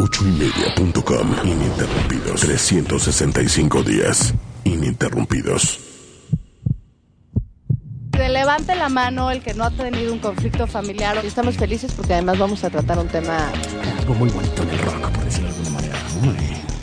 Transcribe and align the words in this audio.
Ochoymedia.com 0.00 1.34
Ininterrumpidos. 1.44 2.40
365 2.40 3.82
días. 3.82 4.34
Ininterrumpidos. 4.64 5.78
Que 8.10 8.28
levante 8.30 8.74
la 8.76 8.88
mano 8.88 9.30
el 9.30 9.42
que 9.42 9.52
no 9.52 9.64
ha 9.64 9.70
tenido 9.70 10.12
un 10.12 10.18
conflicto 10.18 10.66
familiar. 10.66 11.18
Estamos 11.24 11.56
felices 11.56 11.92
porque 11.92 12.14
además 12.14 12.38
vamos 12.38 12.64
a 12.64 12.70
tratar 12.70 12.98
un 12.98 13.08
tema. 13.08 13.50
Algo 13.98 14.14
muy 14.14 14.30
bonito 14.30 14.62
en 14.62 14.70
el 14.70 14.78
rock, 14.78 15.10
por 15.10 15.24
decirlo 15.24 15.50
de 15.50 15.56
alguna 15.56 15.70
manera. 15.70 15.98
Muy 16.22 16.36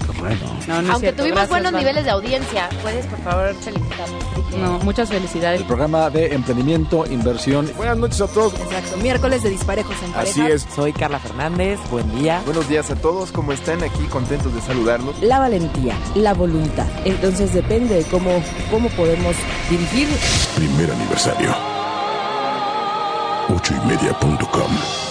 correcto. 0.05 0.57
No, 0.68 0.75
no 0.75 0.81
es 0.81 0.89
Aunque 0.89 0.99
cierto. 0.99 1.23
tuvimos 1.23 1.36
Gracias, 1.38 1.49
buenos 1.49 1.71
Val. 1.71 1.81
niveles 1.81 2.04
de 2.04 2.09
audiencia, 2.11 2.70
puedes 2.81 3.05
por 3.05 3.20
favor 3.20 3.55
felicitarnos. 3.55 4.23
No, 4.57 4.79
muchas 4.79 5.09
felicidades. 5.09 5.61
El 5.61 5.67
programa 5.67 6.09
de 6.09 6.34
emprendimiento, 6.34 7.05
inversión. 7.09 7.71
Buenas 7.77 7.97
noches 7.97 8.21
a 8.21 8.27
todos. 8.27 8.54
Exacto, 8.55 8.98
miércoles 8.98 9.43
de 9.43 9.49
disparejos 9.52 9.95
en 10.03 10.11
pareja. 10.11 10.31
Así 10.43 10.52
es. 10.52 10.67
Soy 10.75 10.93
Carla 10.93 11.20
Fernández, 11.20 11.80
buen 11.89 12.09
día. 12.20 12.41
Buenos 12.45 12.67
días 12.67 12.89
a 12.91 12.95
todos. 12.95 13.31
¿Cómo 13.31 13.53
están? 13.53 13.84
Aquí 13.84 14.03
contentos 14.09 14.53
de 14.53 14.61
saludarlos. 14.61 15.22
La 15.22 15.39
valentía, 15.39 15.95
la 16.16 16.34
voluntad. 16.34 16.88
Entonces 17.05 17.53
depende 17.53 17.95
de 17.95 18.03
cómo, 18.05 18.44
cómo 18.72 18.89
podemos 18.89 19.36
dirigir. 19.70 20.08
Primer 20.55 20.91
aniversario. 20.91 21.55
Ochoymedia.com 23.49 25.06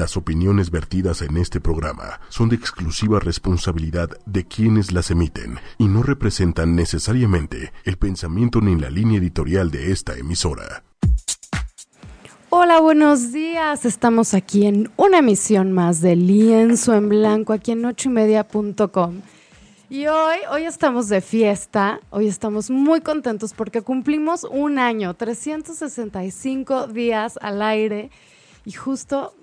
Las 0.00 0.16
opiniones 0.16 0.70
vertidas 0.70 1.20
en 1.20 1.36
este 1.36 1.60
programa 1.60 2.22
son 2.30 2.48
de 2.48 2.56
exclusiva 2.56 3.20
responsabilidad 3.20 4.08
de 4.24 4.46
quienes 4.46 4.92
las 4.92 5.10
emiten 5.10 5.58
y 5.76 5.88
no 5.88 6.02
representan 6.02 6.74
necesariamente 6.74 7.70
el 7.84 7.98
pensamiento 7.98 8.62
ni 8.62 8.76
la 8.76 8.88
línea 8.88 9.18
editorial 9.18 9.70
de 9.70 9.92
esta 9.92 10.16
emisora. 10.16 10.84
Hola, 12.48 12.80
buenos 12.80 13.30
días. 13.30 13.84
Estamos 13.84 14.32
aquí 14.32 14.64
en 14.64 14.90
una 14.96 15.18
emisión 15.18 15.72
más 15.72 16.00
de 16.00 16.16
Lienzo 16.16 16.94
en 16.94 17.10
Blanco, 17.10 17.52
aquí 17.52 17.72
en 17.72 17.84
ochoymedia.com. 17.84 19.20
Y 19.90 20.06
hoy, 20.06 20.38
hoy 20.50 20.64
estamos 20.64 21.10
de 21.10 21.20
fiesta, 21.20 22.00
hoy 22.08 22.26
estamos 22.26 22.70
muy 22.70 23.02
contentos 23.02 23.52
porque 23.52 23.82
cumplimos 23.82 24.44
un 24.44 24.78
año, 24.78 25.12
365 25.12 26.86
días 26.86 27.38
al 27.42 27.60
aire 27.60 28.10
y 28.64 28.72
justo, 28.72 29.34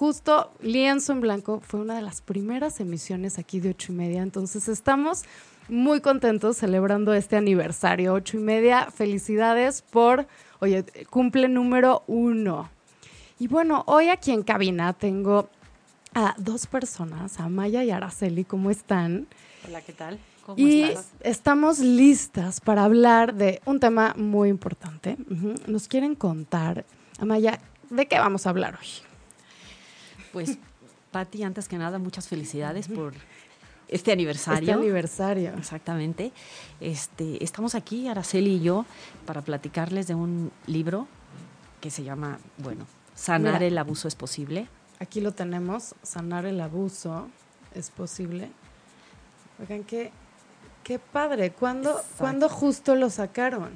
justo 0.00 0.50
Lienzo 0.62 1.12
en 1.12 1.20
Blanco 1.20 1.60
fue 1.60 1.78
una 1.78 1.94
de 1.94 2.00
las 2.00 2.22
primeras 2.22 2.80
emisiones 2.80 3.38
aquí 3.38 3.60
de 3.60 3.68
ocho 3.68 3.92
y 3.92 3.96
media, 3.96 4.22
entonces 4.22 4.66
estamos 4.66 5.24
muy 5.68 6.00
contentos 6.00 6.56
celebrando 6.56 7.12
este 7.12 7.36
aniversario, 7.36 8.14
ocho 8.14 8.38
y 8.38 8.40
media, 8.40 8.90
felicidades 8.90 9.82
por, 9.82 10.26
oye, 10.60 10.86
cumple 11.10 11.50
número 11.50 12.02
uno. 12.06 12.70
Y 13.38 13.48
bueno, 13.48 13.84
hoy 13.86 14.08
aquí 14.08 14.32
en 14.32 14.42
cabina 14.42 14.94
tengo 14.94 15.50
a 16.14 16.34
dos 16.38 16.66
personas, 16.66 17.38
a 17.38 17.50
Maya 17.50 17.84
y 17.84 17.90
Araceli, 17.90 18.44
¿cómo 18.44 18.70
están? 18.70 19.26
Hola, 19.68 19.82
¿qué 19.82 19.92
tal? 19.92 20.18
¿Cómo 20.46 20.56
Y 20.58 20.84
estás? 20.84 21.10
estamos 21.20 21.78
listas 21.78 22.62
para 22.62 22.84
hablar 22.84 23.34
de 23.34 23.60
un 23.66 23.78
tema 23.80 24.14
muy 24.16 24.48
importante. 24.48 25.18
Nos 25.66 25.88
quieren 25.88 26.14
contar, 26.14 26.86
Amaya, 27.18 27.60
¿de 27.90 28.06
qué 28.06 28.18
vamos 28.18 28.46
a 28.46 28.50
hablar 28.50 28.78
hoy? 28.80 29.09
Pues, 30.32 30.58
Pati, 31.10 31.42
antes 31.42 31.68
que 31.68 31.78
nada, 31.78 31.98
muchas 31.98 32.28
felicidades 32.28 32.88
por 32.88 33.14
este 33.88 34.12
aniversario. 34.12 34.60
Este 34.60 34.72
aniversario. 34.72 35.54
Exactamente. 35.56 36.32
Este, 36.80 37.42
estamos 37.42 37.74
aquí, 37.74 38.08
Araceli 38.08 38.56
y 38.56 38.60
yo, 38.60 38.86
para 39.26 39.42
platicarles 39.42 40.06
de 40.06 40.14
un 40.14 40.52
libro 40.66 41.08
que 41.80 41.90
se 41.90 42.04
llama, 42.04 42.38
bueno, 42.58 42.86
Sanar 43.20 43.54
Mira. 43.54 43.66
el 43.66 43.76
abuso 43.76 44.08
es 44.08 44.14
posible. 44.14 44.66
Aquí 44.98 45.20
lo 45.20 45.32
tenemos, 45.32 45.94
sanar 46.02 46.46
el 46.46 46.58
abuso 46.60 47.28
es 47.74 47.90
posible. 47.90 48.50
Oigan, 49.60 49.84
qué, 49.84 50.10
qué 50.82 50.98
padre. 50.98 51.52
¿Cuándo, 51.52 51.90
Exacto. 51.90 52.14
¿Cuándo 52.16 52.48
justo 52.48 52.94
lo 52.94 53.10
sacaron? 53.10 53.70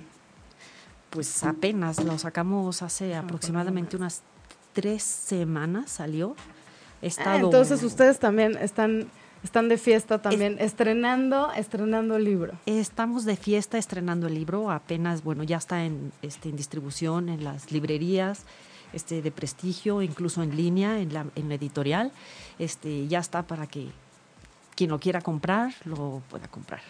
Pues 1.10 1.44
apenas 1.44 2.02
lo 2.02 2.18
sacamos 2.18 2.80
hace 2.82 3.14
aproximadamente 3.14 3.96
unas 3.96 4.22
tres 4.74 5.02
semanas, 5.02 5.90
salió. 5.90 6.36
Ah, 7.24 7.36
entonces 7.36 7.82
ustedes 7.82 8.18
también 8.18 8.56
están, 8.56 9.08
están 9.42 9.68
de 9.68 9.76
fiesta 9.76 10.20
también, 10.20 10.56
estrenando, 10.58 11.52
estrenando 11.52 12.16
el 12.16 12.24
libro. 12.24 12.54
Estamos 12.66 13.24
de 13.24 13.36
fiesta 13.36 13.78
estrenando 13.78 14.26
el 14.26 14.34
libro, 14.34 14.70
apenas, 14.70 15.22
bueno, 15.22 15.44
ya 15.44 15.58
está 15.58 15.84
en, 15.84 16.12
este, 16.22 16.48
en 16.48 16.56
distribución 16.56 17.28
en 17.28 17.44
las 17.44 17.70
librerías 17.72 18.44
este, 18.94 19.20
de 19.20 19.30
prestigio, 19.30 20.00
incluso 20.00 20.42
en 20.42 20.56
línea, 20.56 20.98
en 20.98 21.12
la, 21.12 21.26
en 21.36 21.48
la 21.48 21.56
editorial. 21.56 22.10
Este, 22.58 23.06
ya 23.06 23.18
está 23.18 23.42
para 23.42 23.66
que 23.66 23.88
quien 24.74 24.90
lo 24.90 24.98
quiera 24.98 25.20
comprar, 25.20 25.74
lo 25.84 26.22
pueda 26.30 26.48
comprar. 26.48 26.80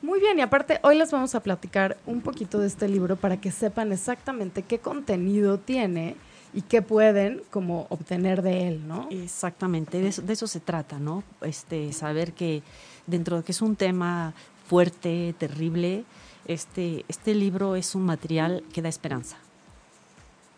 Muy 0.00 0.20
bien, 0.20 0.38
y 0.38 0.42
aparte 0.42 0.80
hoy 0.82 0.96
les 0.96 1.10
vamos 1.10 1.34
a 1.34 1.42
platicar 1.42 1.96
un 2.06 2.20
poquito 2.20 2.58
de 2.58 2.66
este 2.66 2.88
libro 2.88 3.16
para 3.16 3.40
que 3.40 3.50
sepan 3.50 3.90
exactamente 3.90 4.62
qué 4.62 4.78
contenido 4.78 5.58
tiene 5.58 6.16
y 6.54 6.62
qué 6.62 6.82
pueden 6.82 7.42
como 7.50 7.86
obtener 7.90 8.42
de 8.42 8.68
él, 8.68 8.86
¿no? 8.86 9.08
Exactamente, 9.10 10.00
de 10.00 10.08
eso, 10.08 10.22
de 10.22 10.32
eso 10.32 10.46
se 10.46 10.60
trata, 10.60 10.98
¿no? 10.98 11.24
Este, 11.42 11.92
saber 11.92 12.32
que 12.32 12.62
dentro 13.06 13.38
de 13.38 13.42
que 13.42 13.52
es 13.52 13.60
un 13.60 13.76
tema 13.76 14.32
fuerte, 14.68 15.34
terrible, 15.36 16.04
este, 16.46 17.04
este 17.08 17.34
libro 17.34 17.74
es 17.76 17.94
un 17.94 18.02
material 18.02 18.62
que 18.72 18.82
da 18.82 18.88
esperanza. 18.88 19.36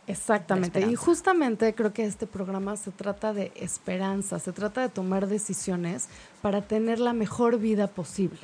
Exactamente. 0.06 0.80
Y 0.82 0.94
justamente 0.94 1.74
creo 1.74 1.92
que 1.92 2.04
este 2.04 2.26
programa 2.26 2.76
se 2.76 2.92
trata 2.92 3.32
de 3.32 3.50
esperanza, 3.56 4.38
se 4.38 4.52
trata 4.52 4.82
de 4.82 4.88
tomar 4.88 5.26
decisiones 5.26 6.08
para 6.42 6.62
tener 6.62 7.00
la 7.00 7.12
mejor 7.12 7.58
vida 7.58 7.88
posible. 7.88 8.40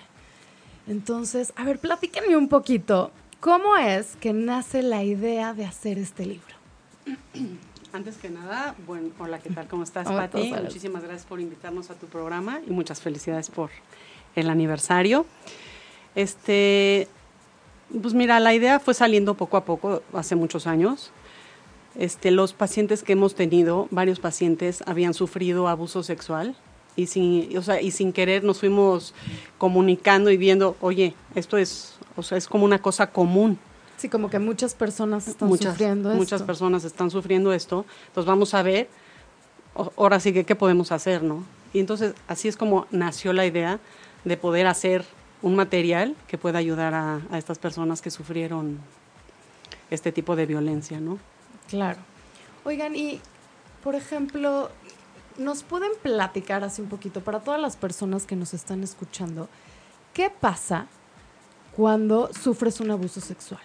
Entonces, 0.89 1.53
a 1.55 1.65
ver, 1.65 1.79
platíquenme 1.79 2.37
un 2.37 2.49
poquito, 2.49 3.13
¿cómo 3.39 3.77
es 3.77 4.17
que 4.17 4.33
nace 4.33 4.83
la 4.83 5.05
idea 5.05 5.55
de 5.55 5.65
hacer 5.65 5.99
este 5.99 6.27
libro? 6.27 6.62
Antes 7.93 8.17
que 8.17 8.31
nada, 8.31 8.75
bueno, 8.87 9.11
hola, 9.19 9.39
¿qué 9.39 9.51
tal? 9.51 9.69
¿Cómo 9.69 9.83
estás, 9.83 10.07
Hola 10.07 10.31
Pati? 10.31 10.53
Muchísimas 10.63 11.03
gracias 11.03 11.27
por 11.27 11.41
invitarnos 11.41 11.91
a 11.91 11.95
tu 11.95 12.07
programa 12.07 12.61
y 12.67 12.71
muchas 12.71 13.01
felicidades 13.01 13.51
por 13.51 13.71
el 14.35 14.49
aniversario. 14.49 15.27
Este, 16.15 17.09
pues 18.01 18.15
mira, 18.15 18.41
la 18.41 18.55
idea 18.55 18.81
fue 18.81 18.95
saliendo 18.95 19.35
poco 19.35 19.57
a 19.59 19.65
poco 19.65 20.03
hace 20.15 20.37
muchos 20.37 20.67
años. 20.67 21.11
Este, 21.95 22.31
los 22.31 22.55
pacientes 22.55 23.03
que 23.03 23.13
hemos 23.13 23.35
tenido, 23.35 23.89
varios 23.91 24.21
pacientes 24.21 24.83
habían 24.87 25.13
sufrido 25.13 25.69
abuso 25.69 26.03
sexual 26.03 26.57
y 26.97 27.09
sin, 27.09 27.57
o 27.59 27.63
sea, 27.63 27.83
y 27.83 27.91
sin 27.91 28.15
querer 28.15 28.43
nos 28.43 28.61
fuimos 28.61 29.15
comunicando 29.59 30.31
y 30.31 30.39
viendo, 30.39 30.77
oye, 30.81 31.15
esto 31.35 31.59
es, 31.59 31.97
o 32.17 32.23
sea, 32.23 32.39
es 32.39 32.49
como 32.49 32.65
una 32.65 32.81
cosa 32.81 33.09
común 33.09 33.59
Sí, 34.03 34.09
como 34.09 34.29
que 34.31 34.41
muchas 34.41 34.75
personas 34.75 35.29
están 35.29 35.49
muchas, 35.49 35.75
sufriendo 35.75 36.11
muchas 36.11 36.41
esto. 36.41 36.47
personas 36.47 36.83
están 36.83 37.09
sufriendo 37.09 37.53
esto, 37.53 37.87
entonces 38.09 38.27
vamos 38.27 38.53
a 38.53 38.65
ver, 38.65 38.89
ahora 39.97 40.19
sí 40.19 40.33
que 40.33 40.43
qué 40.43 40.57
podemos 40.57 40.91
hacer, 40.91 41.23
¿no? 41.23 41.45
Y 41.73 41.79
entonces 41.79 42.13
así 42.27 42.49
es 42.49 42.57
como 42.57 42.89
nació 42.91 43.33
la 43.33 43.47
idea 43.47 43.79
de 44.25 44.37
poder 44.37 44.67
hacer 44.67 45.05
un 45.41 45.55
material 45.55 46.17
que 46.27 46.37
pueda 46.37 46.59
ayudar 46.59 46.95
a, 46.95 47.21
a 47.31 47.39
estas 47.39 47.61
personas 47.61 48.03
que 48.03 48.11
sufrieron 48.11 48.81
este 49.89 50.11
tipo 50.11 50.35
de 50.35 50.47
violencia, 50.47 50.99
¿no? 50.99 51.21
Claro. 51.69 52.01
Oigan, 52.65 52.97
y 52.97 53.21
por 53.85 53.95
ejemplo, 53.95 54.69
¿nos 55.39 55.63
pueden 55.63 55.93
platicar 56.03 56.65
así 56.65 56.83
un 56.83 56.89
poquito 56.89 57.21
para 57.21 57.39
todas 57.39 57.61
las 57.61 57.77
personas 57.77 58.27
que 58.27 58.35
nos 58.35 58.53
están 58.53 58.83
escuchando? 58.83 59.49
¿Qué 60.13 60.29
pasa 60.29 60.89
cuando 61.77 62.31
sufres 62.33 62.81
un 62.81 62.91
abuso 62.91 63.21
sexual? 63.21 63.61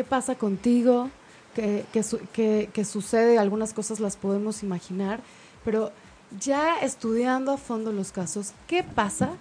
¿Qué 0.00 0.04
pasa 0.04 0.34
contigo? 0.34 1.10
¿Qué, 1.54 1.84
qué 1.92 2.02
su- 2.02 2.20
qué- 2.32 2.70
qué 2.72 2.86
sucede? 2.86 3.38
Algunas 3.38 3.74
cosas 3.74 4.00
las 4.00 4.16
podemos 4.16 4.62
imaginar, 4.62 5.20
pero 5.62 5.92
ya 6.40 6.78
estudiando 6.80 7.52
a 7.52 7.58
fondo 7.58 7.92
los 7.92 8.10
casos, 8.10 8.52
¿qué 8.66 8.82
pasa 8.82 9.32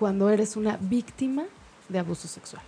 cuando 0.00 0.28
eres 0.28 0.56
una 0.56 0.76
víctima 0.80 1.44
de 1.88 2.00
abuso 2.00 2.26
sexual? 2.26 2.64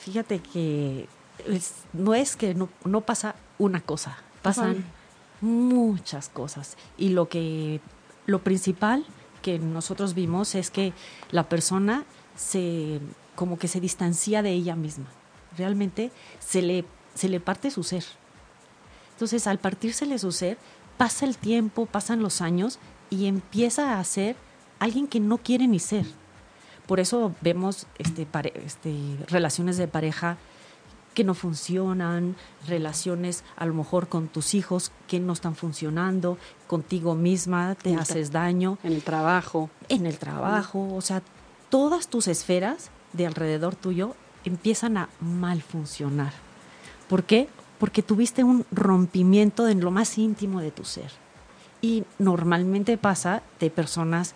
Fíjate 0.00 0.40
que 0.40 1.06
es- 1.46 1.74
no 1.92 2.14
es 2.16 2.34
que 2.34 2.52
no, 2.56 2.68
no 2.84 3.02
pasa 3.02 3.36
una 3.56 3.80
cosa, 3.80 4.18
pasan 4.42 4.70
Ajá. 4.78 4.82
muchas 5.42 6.28
cosas. 6.28 6.76
Y 6.98 7.10
lo 7.10 7.28
que 7.28 7.80
lo 8.26 8.40
principal 8.42 9.06
que 9.42 9.60
nosotros 9.60 10.14
vimos 10.14 10.56
es 10.56 10.72
que 10.72 10.92
la 11.30 11.48
persona 11.48 12.04
se 12.34 12.98
como 13.36 13.60
que 13.60 13.68
se 13.68 13.78
distancia 13.80 14.42
de 14.42 14.50
ella 14.50 14.74
misma. 14.74 15.06
Realmente 15.56 16.10
se 16.38 16.62
le, 16.62 16.84
se 17.14 17.28
le 17.28 17.40
parte 17.40 17.70
su 17.70 17.82
ser. 17.82 18.04
Entonces, 19.12 19.46
al 19.46 19.58
partírsele 19.58 20.18
su 20.18 20.32
ser, 20.32 20.56
pasa 20.96 21.26
el 21.26 21.36
tiempo, 21.36 21.86
pasan 21.86 22.22
los 22.22 22.40
años 22.40 22.78
y 23.10 23.26
empieza 23.26 23.98
a 23.98 24.04
ser 24.04 24.36
alguien 24.78 25.06
que 25.06 25.20
no 25.20 25.38
quiere 25.38 25.66
ni 25.66 25.78
ser. 25.78 26.06
Por 26.86 27.00
eso 27.00 27.34
vemos 27.40 27.86
este, 27.98 28.26
pare- 28.26 28.52
este, 28.64 28.94
relaciones 29.28 29.76
de 29.76 29.88
pareja 29.88 30.38
que 31.14 31.24
no 31.24 31.34
funcionan, 31.34 32.36
relaciones 32.68 33.44
a 33.56 33.66
lo 33.66 33.74
mejor 33.74 34.08
con 34.08 34.28
tus 34.28 34.54
hijos 34.54 34.92
que 35.08 35.18
no 35.20 35.32
están 35.32 35.54
funcionando, 35.56 36.38
contigo 36.66 37.14
misma 37.14 37.74
te 37.74 37.94
haces 37.96 38.30
daño. 38.30 38.78
En 38.84 38.92
el 38.92 39.02
trabajo. 39.02 39.70
En 39.88 40.06
el 40.06 40.18
trabajo, 40.18 40.94
o 40.94 41.00
sea, 41.00 41.20
todas 41.68 42.08
tus 42.08 42.28
esferas 42.28 42.90
de 43.12 43.26
alrededor 43.26 43.74
tuyo 43.74 44.14
empiezan 44.44 44.96
a 44.96 45.08
mal 45.20 45.62
funcionar. 45.62 46.32
¿Por 47.08 47.24
qué? 47.24 47.48
Porque 47.78 48.02
tuviste 48.02 48.44
un 48.44 48.66
rompimiento 48.70 49.68
en 49.68 49.80
lo 49.80 49.90
más 49.90 50.18
íntimo 50.18 50.60
de 50.60 50.70
tu 50.70 50.84
ser. 50.84 51.10
Y 51.82 52.04
normalmente 52.18 52.96
pasa 52.98 53.42
de 53.58 53.70
personas 53.70 54.34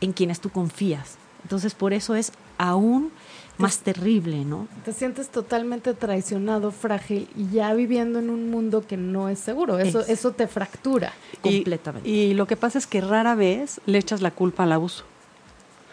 en 0.00 0.12
quienes 0.12 0.40
tú 0.40 0.50
confías. 0.50 1.16
Entonces, 1.42 1.74
por 1.74 1.92
eso 1.92 2.14
es 2.14 2.32
aún 2.58 3.12
más 3.60 3.78
terrible, 3.78 4.44
¿no? 4.44 4.66
Te 4.84 4.92
sientes 4.92 5.28
totalmente 5.28 5.94
traicionado, 5.94 6.72
frágil 6.72 7.28
y 7.36 7.50
ya 7.50 7.72
viviendo 7.74 8.18
en 8.18 8.30
un 8.30 8.50
mundo 8.50 8.86
que 8.86 8.96
no 8.96 9.28
es 9.28 9.38
seguro. 9.38 9.78
Eso, 9.78 10.00
eso 10.06 10.32
te 10.32 10.46
fractura. 10.46 11.12
Completamente. 11.40 12.08
Y, 12.08 12.34
lo 12.34 12.46
que 12.46 12.56
pasa 12.56 12.78
es 12.78 12.86
que 12.86 13.00
rara 13.00 13.34
vez 13.34 13.80
le 13.86 13.98
echas 13.98 14.22
la 14.22 14.30
culpa 14.30 14.64
al 14.64 14.72
abuso. 14.72 15.04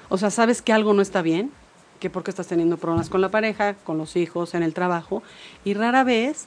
O 0.10 0.18
sea, 0.18 0.32
sabes 0.32 0.62
que 0.62 0.72
algo 0.72 0.94
no 0.94 1.02
está 1.02 1.22
bien, 1.22 1.52
que 2.00 2.10
porque 2.10 2.32
estás 2.32 2.48
teniendo 2.48 2.78
problemas 2.78 3.10
con 3.10 3.22
la 3.22 3.30
pareja, 3.30 3.74
con 3.74 3.98
los 3.98 4.16
hijos, 4.16 4.54
en 4.54 4.64
el 4.64 4.74
trabajo, 4.74 5.24
y 5.64 5.74
rara 5.74 6.04
vez 6.04 6.46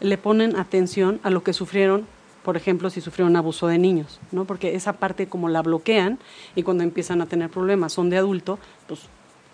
le 0.00 0.18
ponen 0.18 0.56
atención 0.56 1.20
a 1.22 1.30
lo 1.30 1.42
que 1.42 1.52
sufrieron, 1.52 2.06
por 2.44 2.56
ejemplo, 2.56 2.90
si 2.90 3.00
sufrieron 3.00 3.36
abuso 3.36 3.66
de 3.66 3.78
niños, 3.78 4.20
¿no? 4.32 4.44
Porque 4.44 4.74
esa 4.74 4.94
parte 4.94 5.26
como 5.26 5.48
la 5.48 5.62
bloquean 5.62 6.18
y 6.54 6.62
cuando 6.62 6.84
empiezan 6.84 7.20
a 7.20 7.26
tener 7.26 7.50
problemas, 7.50 7.92
son 7.92 8.10
de 8.10 8.18
adulto, 8.18 8.58
pues 8.86 9.00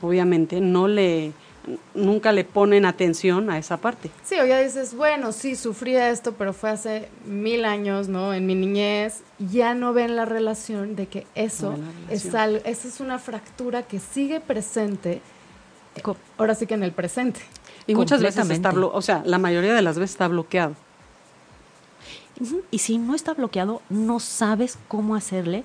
obviamente 0.01 0.61
no 0.61 0.89
le 0.89 1.33
nunca 1.95 2.33
le 2.33 2.45
ponen 2.45 2.85
atención 2.85 3.51
a 3.51 3.59
esa 3.59 3.79
parte. 3.79 4.11
Sí, 4.23 4.37
o 4.39 4.45
ya 4.45 4.61
dices, 4.61 4.95
bueno, 4.95 5.33
sí, 5.33 5.57
sufrí 5.57 5.97
esto, 5.97 6.35
pero 6.35 6.53
fue 6.53 6.71
hace 6.71 7.09
mil 7.25 7.65
años, 7.65 8.09
¿no? 8.09 8.35
En 8.35 8.47
mi 8.47 8.55
niñez, 8.55 9.23
ya 9.39 9.75
no 9.75 9.93
ven 9.93 10.17
la 10.17 10.25
relación 10.25 10.97
de 10.97 11.07
que 11.07 11.27
eso 11.35 11.75
es 12.11 12.35
algo, 12.35 12.61
esa 12.65 12.89
es 12.89 13.01
una 13.01 13.19
fractura 13.19 13.83
que 13.83 13.99
sigue 13.99 14.41
presente, 14.41 15.21
ahora 16.39 16.55
sí 16.55 16.67
que 16.67 16.75
en 16.75 16.83
el 16.83 16.93
presente. 16.93 17.41
Y 17.87 17.95
muchas 17.95 18.23
veces 18.23 18.49
está, 18.51 18.71
o 18.71 19.03
sea, 19.03 19.23
la 19.25 19.39
mayoría 19.39 19.75
de 19.75 19.83
las 19.83 19.99
veces 19.99 20.13
está 20.13 20.29
bloqueado. 20.29 20.75
Y 22.71 22.79
si 22.79 22.99
no 22.99 23.15
está 23.15 23.35
bloqueado, 23.35 23.83
no 23.91 24.19
sabes 24.21 24.79
cómo 24.89 25.15
hacerle 25.15 25.65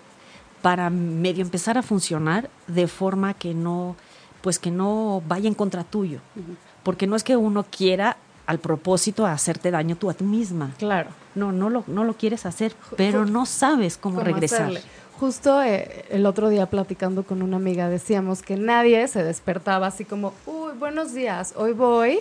para 0.61 0.89
medio 0.89 1.41
empezar 1.41 1.77
a 1.77 1.81
funcionar 1.81 2.49
de 2.67 2.87
forma 2.87 3.33
que 3.33 3.53
no 3.53 3.95
pues 4.41 4.59
que 4.59 4.71
no 4.71 5.21
vaya 5.27 5.47
en 5.47 5.53
contra 5.53 5.83
tuyo. 5.83 6.19
Porque 6.83 7.07
no 7.07 7.15
es 7.15 7.23
que 7.23 7.35
uno 7.35 7.65
quiera 7.69 8.17
al 8.45 8.59
propósito 8.59 9.25
hacerte 9.25 9.69
daño 9.69 9.95
tú 9.95 10.09
a 10.09 10.13
ti 10.13 10.23
misma. 10.23 10.71
Claro. 10.77 11.09
No, 11.35 11.51
no 11.51 11.69
lo, 11.69 11.83
no 11.87 12.03
lo 12.03 12.13
quieres 12.13 12.45
hacer, 12.45 12.73
pero 12.95 13.25
no 13.25 13.45
sabes 13.45 13.97
cómo, 13.97 14.21
regresar. 14.21 14.71
Justo 15.19 15.62
eh, 15.62 16.06
el 16.10 16.25
otro 16.25 16.48
día 16.48 16.68
platicando 16.68 17.24
con 17.24 17.42
una 17.42 17.57
amiga 17.57 17.89
decíamos 17.89 18.42
que 18.42 18.56
nadie 18.56 19.06
se 19.10 19.24
despertaba 19.24 19.88
así 19.88 20.06
como, 20.06 20.33
uy, 20.45 20.71
buenos 20.80 21.13
días, 21.13 21.54
hoy 21.57 21.74
voy, 21.74 22.19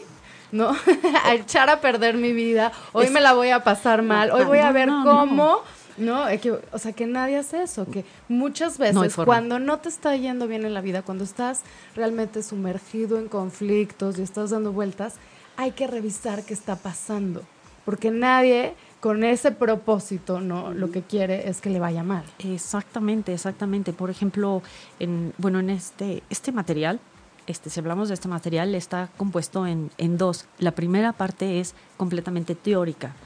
¿no? 0.50 0.70
a 1.24 1.34
echar 1.34 1.70
a 1.70 1.80
perder 1.80 2.16
mi 2.16 2.32
vida, 2.32 2.72
hoy 2.92 3.08
me 3.10 3.20
la 3.20 3.34
voy 3.34 3.50
a 3.50 3.62
pasar 3.62 4.02
mal, 4.02 4.32
hoy 4.32 4.44
voy 4.44 4.58
a 4.58 4.72
ver 4.72 4.88
cómo 5.04 5.60
no, 5.98 6.26
o 6.72 6.78
sea, 6.78 6.92
que 6.92 7.06
nadie 7.06 7.38
hace 7.38 7.62
eso, 7.62 7.86
que 7.86 8.04
muchas 8.28 8.78
veces 8.78 9.16
cuando 9.16 9.58
no 9.58 9.78
te 9.78 9.88
está 9.88 10.14
yendo 10.16 10.46
bien 10.46 10.64
en 10.64 10.74
la 10.74 10.80
vida, 10.80 11.02
cuando 11.02 11.24
estás 11.24 11.62
realmente 11.94 12.42
sumergido 12.42 13.18
en 13.18 13.28
conflictos 13.28 14.18
y 14.18 14.22
estás 14.22 14.50
dando 14.50 14.72
vueltas, 14.72 15.14
hay 15.56 15.72
que 15.72 15.86
revisar 15.86 16.44
qué 16.44 16.54
está 16.54 16.76
pasando, 16.76 17.42
porque 17.84 18.10
nadie 18.10 18.74
con 19.00 19.24
ese 19.24 19.52
propósito, 19.52 20.40
¿no? 20.40 20.72
Lo 20.72 20.90
que 20.90 21.02
quiere 21.02 21.48
es 21.48 21.60
que 21.60 21.70
le 21.70 21.78
vaya 21.78 22.02
mal. 22.02 22.24
Exactamente, 22.38 23.32
exactamente. 23.32 23.92
Por 23.92 24.10
ejemplo, 24.10 24.62
en 24.98 25.32
bueno, 25.38 25.60
en 25.60 25.70
este 25.70 26.22
este 26.30 26.52
material 26.52 27.00
este, 27.48 27.70
si 27.70 27.80
hablamos 27.80 28.08
de 28.08 28.14
este 28.14 28.28
material, 28.28 28.74
está 28.74 29.08
compuesto 29.16 29.66
en, 29.66 29.90
dos. 30.18 30.44
La 30.58 30.72
primera 30.72 31.14
parte 31.14 31.60
es 31.60 31.74
completamente 31.96 32.54
teórica, 32.54 33.16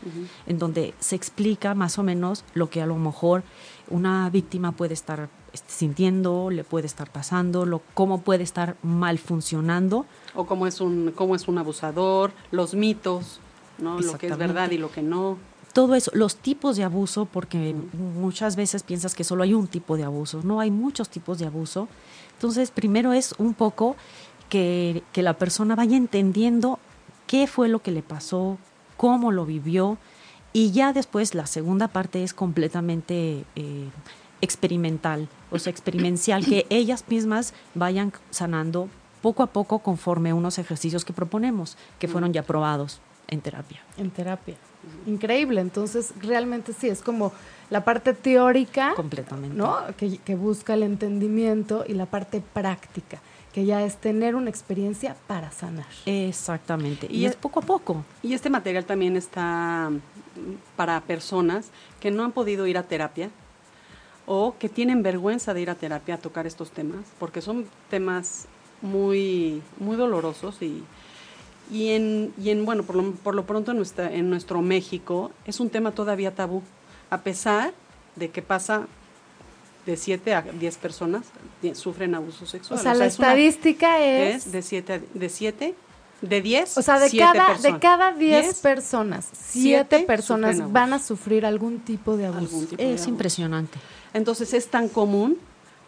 en 0.47 0.61
donde 0.61 0.95
se 1.01 1.17
explica 1.17 1.75
más 1.75 1.99
o 1.99 2.05
menos 2.05 2.45
lo 2.55 2.71
que 2.71 2.81
a 2.81 2.87
lo 2.87 2.95
mejor 2.97 3.43
una 3.91 4.31
víctima 4.31 4.71
puede 4.73 4.95
estar 4.95 5.29
este, 5.53 5.73
sintiendo, 5.73 6.51
le 6.51 6.63
puede 6.63 6.87
estar 6.87 7.11
pasando, 7.11 7.67
lo, 7.67 7.83
cómo 7.95 8.21
puede 8.21 8.45
estar 8.45 8.77
mal 8.85 9.19
funcionando. 9.19 10.07
O 10.37 10.47
cómo 10.47 10.69
es 10.69 10.81
un, 10.81 11.11
cómo 11.17 11.35
es 11.35 11.49
un 11.49 11.59
abusador, 11.59 12.31
los 12.53 12.75
mitos, 12.75 13.41
¿no? 13.79 13.99
lo 13.99 14.19
que 14.19 14.29
es 14.29 14.39
verdad 14.39 14.71
y 14.71 14.79
lo 14.79 14.93
que 14.93 15.03
no 15.03 15.37
todo 15.73 15.95
eso, 15.95 16.11
los 16.15 16.37
tipos 16.37 16.77
de 16.77 16.85
abuso, 16.85 17.25
porque 17.25 17.75
muchas 17.95 18.57
veces 18.57 18.83
piensas 18.83 19.15
que 19.15 19.25
solo 19.25 19.43
hay 19.43 19.55
un 19.55 19.67
tipo 19.67 19.97
de 19.97 20.05
abuso, 20.05 20.41
no 20.43 20.61
hay 20.61 20.71
muchos 20.71 21.09
tipos 21.09 21.39
de 21.39 21.47
abuso 21.47 21.89
entonces, 22.43 22.73
primero 22.73 23.13
es 23.13 23.37
un 23.39 23.55
poco 23.55 23.95
que, 24.49 25.05
la 25.15 25.35
persona 25.35 25.77
vaya 25.77 25.97
entendiendo 25.97 26.81
qué 27.29 27.47
fue 27.47 27.69
lo 27.69 27.83
que 27.83 27.93
le 27.93 28.03
pasó, 28.03 28.59
cómo 28.97 29.31
lo 29.31 29.47
vivió, 29.47 29.97
y 30.53 30.73
ya 30.73 30.93
después 30.93 31.37
la 31.37 31.47
segunda 31.47 31.87
parte 31.87 32.25
es 32.25 32.35
completamente 32.35 33.45
eh, 33.55 33.89
experimental, 34.41 35.29
o 35.53 35.61
sea, 35.61 35.71
experiencial, 35.71 36.45
que 36.45 36.67
ellas 36.69 37.05
mismas 37.07 37.55
vayan 37.77 38.13
sanando 38.31 38.89
poco 39.23 39.45
a 39.45 39.47
poco 39.47 39.79
conforme 39.79 40.33
unos 40.33 40.59
ejercicios 40.59 41.05
que 41.05 41.13
proponemos, 41.13 41.77
que 42.01 42.09
fueron 42.09 42.33
ya 42.33 42.43
probados 42.43 43.01
en 43.29 43.41
terapia. 43.41 43.83
En 43.97 44.11
terapia. 44.11 44.57
Increíble. 45.07 45.61
Entonces, 45.61 46.13
realmente 46.21 46.73
sí, 46.73 46.89
es 46.89 47.03
como 47.03 47.33
la 47.71 47.85
parte 47.85 48.15
teórica, 48.15 48.93
completamente, 48.95 49.57
¿no? 49.57 49.79
Que, 49.97 50.35
busca 50.35 50.75
el 50.75 50.83
entendimiento 50.83 51.85
y 51.87 51.95
la 51.95 52.07
parte 52.07 52.43
práctica, 52.53 53.21
que 53.53 53.65
ya 53.65 53.83
es 53.83 53.97
tener 53.97 54.35
una 54.35 54.51
experiencia 54.51 55.17
para 55.27 55.51
sanar. 55.51 55.87
Exactamente. 56.07 57.07
Y, 57.11 57.25
es 57.25 57.37
poco 57.37 57.61
a 57.61 57.63
poco. 57.63 58.05
Y 58.23 58.35
este 58.35 58.51
material 58.51 58.85
también 58.85 59.17
está 59.17 59.91
mm, 59.91 60.77
para 60.77 61.01
personas 61.01 61.71
que 62.01 62.11
no 62.11 62.25
han 62.25 62.33
podido 62.33 62.67
ir 62.67 62.77
a 62.79 62.83
terapia 62.83 63.31
o 64.27 64.55
que 64.59 64.69
tienen 64.69 65.03
vergüenza 65.03 65.55
de 65.55 65.63
ir 65.63 65.71
a 65.71 65.75
terapia 65.75 66.17
a 66.17 66.19
tocar 66.19 66.47
estos 66.47 66.71
temas, 66.71 67.05
porque 67.19 67.41
son 67.41 67.67
temas 67.91 68.47
muy, 68.83 69.63
muy 69.79 69.97
dolorosos 69.97 70.61
y, 70.61 70.85
y 71.73 71.89
en, 71.91 72.35
y 72.41 72.51
en 72.51 72.65
bueno, 72.67 72.83
por 72.83 72.97
lo, 72.97 73.13
por 73.13 73.35
lo 73.35 73.47
pronto 73.47 73.71
en, 73.71 73.79
nuestra, 73.79 74.13
en 74.13 74.29
nuestro 74.29 74.61
México 74.61 75.33
es 75.47 75.59
un 75.59 75.71
tema 75.71 75.93
todavía 75.93 76.35
tabú 76.35 76.63
a 77.11 77.23
pesar 77.23 77.73
de 78.15 78.31
que 78.31 78.43
pasa 78.43 78.87
de 79.87 79.97
7 79.97 80.35
a 80.35 80.43
10 80.43 80.77
personas 80.77 81.23
sufren 81.75 82.15
abuso 82.15 82.47
sexual. 82.47 82.79
O 82.79 82.83
sea, 82.83 82.95
la 82.95 83.07
estadística 83.07 84.05
es, 84.05 84.53
de 84.53 84.63
7 84.63 85.03
de 85.15 85.29
7 85.29 85.75
de 86.21 86.41
10 86.41 86.79
O 86.79 86.83
sea, 86.83 87.01
de 87.01 87.11
cada 87.17 87.59
de 87.59 87.79
cada 87.79 88.13
10 88.13 88.61
personas, 88.61 89.29
7 89.33 90.01
personas 90.01 90.71
van 90.73 90.93
a 90.93 90.99
sufrir 90.99 91.45
algún 91.47 91.81
tipo 91.81 92.17
de 92.17 92.27
abuso. 92.27 92.69
es 92.79 93.07
impresionante. 93.07 93.79
Entonces 94.15 94.53
es 94.53 94.69
tan 94.69 94.89
común, 94.89 95.39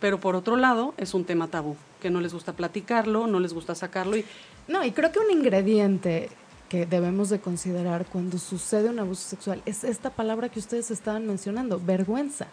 pero 0.00 0.18
por 0.18 0.34
otro 0.34 0.56
lado 0.56 0.94
es 0.96 1.14
un 1.14 1.24
tema 1.24 1.48
tabú, 1.48 1.76
que 2.00 2.10
no 2.10 2.20
les 2.20 2.32
gusta 2.32 2.52
platicarlo, 2.54 3.26
no 3.26 3.38
les 3.38 3.52
gusta 3.52 3.74
sacarlo 3.74 4.16
y 4.16 4.24
No, 4.68 4.84
y 4.84 4.92
creo 4.92 5.12
que 5.12 5.18
un 5.18 5.30
ingrediente 5.30 6.30
que 6.68 6.86
debemos 6.86 7.28
de 7.28 7.40
considerar 7.40 8.06
cuando 8.06 8.38
sucede 8.38 8.88
un 8.88 8.98
abuso 8.98 9.28
sexual 9.28 9.62
es 9.66 9.84
esta 9.84 10.10
palabra 10.10 10.48
que 10.48 10.58
ustedes 10.58 10.90
estaban 10.90 11.26
mencionando, 11.26 11.80
vergüenza. 11.80 12.46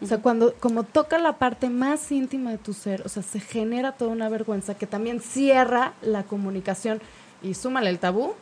O 0.00 0.06
sea, 0.06 0.18
cuando 0.20 0.54
como 0.60 0.82
toca 0.82 1.18
la 1.18 1.38
parte 1.38 1.70
más 1.70 2.12
íntima 2.12 2.50
de 2.50 2.58
tu 2.58 2.74
ser, 2.74 3.02
o 3.06 3.08
sea, 3.08 3.22
se 3.22 3.40
genera 3.40 3.92
toda 3.92 4.10
una 4.10 4.28
vergüenza 4.28 4.74
que 4.74 4.86
también 4.86 5.20
cierra 5.20 5.94
la 6.02 6.24
comunicación 6.24 7.00
y 7.42 7.54
súmale 7.54 7.90
el 7.90 7.98
tabú. 7.98 8.34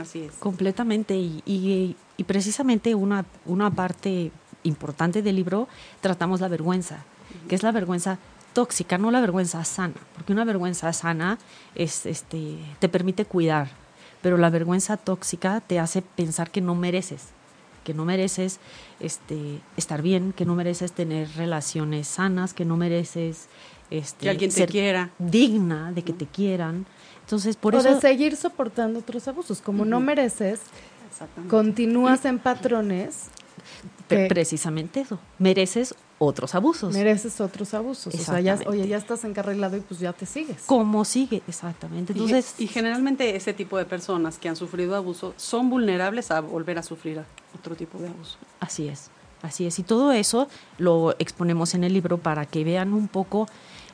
Así 0.00 0.22
es. 0.22 0.32
Completamente. 0.34 1.14
Y, 1.14 1.42
y, 1.46 1.96
y 2.16 2.24
precisamente 2.24 2.94
una, 2.94 3.24
una 3.46 3.70
parte 3.70 4.32
importante 4.64 5.22
del 5.22 5.36
libro 5.36 5.68
tratamos 6.00 6.40
la 6.40 6.48
vergüenza, 6.48 7.04
que 7.48 7.54
es 7.54 7.62
la 7.62 7.70
vergüenza 7.70 8.18
tóxica, 8.54 8.96
no 8.96 9.10
la 9.10 9.20
vergüenza 9.20 9.62
sana, 9.64 9.94
porque 10.14 10.32
una 10.32 10.44
vergüenza 10.44 10.92
sana 10.92 11.38
es, 11.74 12.06
este, 12.06 12.56
te 12.78 12.88
permite 12.88 13.24
cuidar, 13.26 13.68
pero 14.22 14.38
la 14.38 14.48
vergüenza 14.48 14.96
tóxica 14.96 15.60
te 15.60 15.78
hace 15.78 16.00
pensar 16.00 16.50
que 16.50 16.62
no 16.62 16.74
mereces, 16.74 17.28
que 17.84 17.92
no 17.92 18.04
mereces 18.04 18.60
este, 19.00 19.60
estar 19.76 20.00
bien, 20.00 20.32
que 20.32 20.46
no 20.46 20.54
mereces 20.54 20.92
tener 20.92 21.28
relaciones 21.36 22.08
sanas, 22.08 22.54
que 22.54 22.64
no 22.64 22.76
mereces 22.76 23.48
este, 23.90 24.24
que 24.24 24.30
alguien 24.30 24.50
te 24.50 24.66
quiera. 24.66 25.10
digna 25.18 25.92
de 25.92 26.02
que 26.02 26.12
te 26.12 26.26
quieran. 26.26 26.86
Entonces, 27.20 27.56
por 27.56 27.74
o 27.74 27.78
eso... 27.78 27.94
de 27.94 28.00
seguir 28.00 28.36
soportando 28.36 29.00
otros 29.00 29.28
abusos. 29.28 29.60
Como 29.60 29.84
no 29.84 30.00
mereces, 30.00 30.60
continúas 31.48 32.24
en 32.24 32.38
patrones. 32.38 33.26
Precisamente 34.08 35.00
eso. 35.00 35.18
Mereces 35.38 35.94
otros 36.18 36.54
abusos. 36.54 36.92
Mereces 36.94 37.40
otros 37.40 37.74
abusos. 37.74 38.14
O 38.14 38.18
sea, 38.18 38.40
ya, 38.40 38.58
oye, 38.66 38.86
ya 38.86 38.96
estás 38.96 39.24
encarrilado 39.24 39.76
y 39.76 39.80
pues 39.80 40.00
ya 40.00 40.12
te 40.12 40.26
sigues. 40.26 40.62
¿Cómo 40.66 41.04
sigue? 41.04 41.42
Exactamente. 41.48 42.12
Y- 42.12 42.16
Entonces, 42.16 42.54
y, 42.58 42.66
generalmente 42.68 43.34
ese 43.36 43.52
tipo 43.52 43.76
de 43.78 43.84
personas 43.84 44.38
que 44.38 44.48
han 44.48 44.56
sufrido 44.56 44.94
abuso 44.96 45.34
son 45.36 45.70
vulnerables 45.70 46.30
a 46.30 46.40
volver 46.40 46.78
a 46.78 46.82
sufrir 46.82 47.22
otro 47.58 47.74
tipo 47.74 47.98
de 47.98 48.08
abuso. 48.08 48.38
Así 48.60 48.88
es, 48.88 49.10
así 49.42 49.66
es. 49.66 49.78
Y 49.78 49.82
todo 49.82 50.12
eso 50.12 50.48
lo 50.78 51.14
exponemos 51.18 51.74
en 51.74 51.84
el 51.84 51.92
libro 51.92 52.18
para 52.18 52.46
que 52.46 52.62
vean 52.64 52.92
un 52.94 53.08
poco 53.08 53.48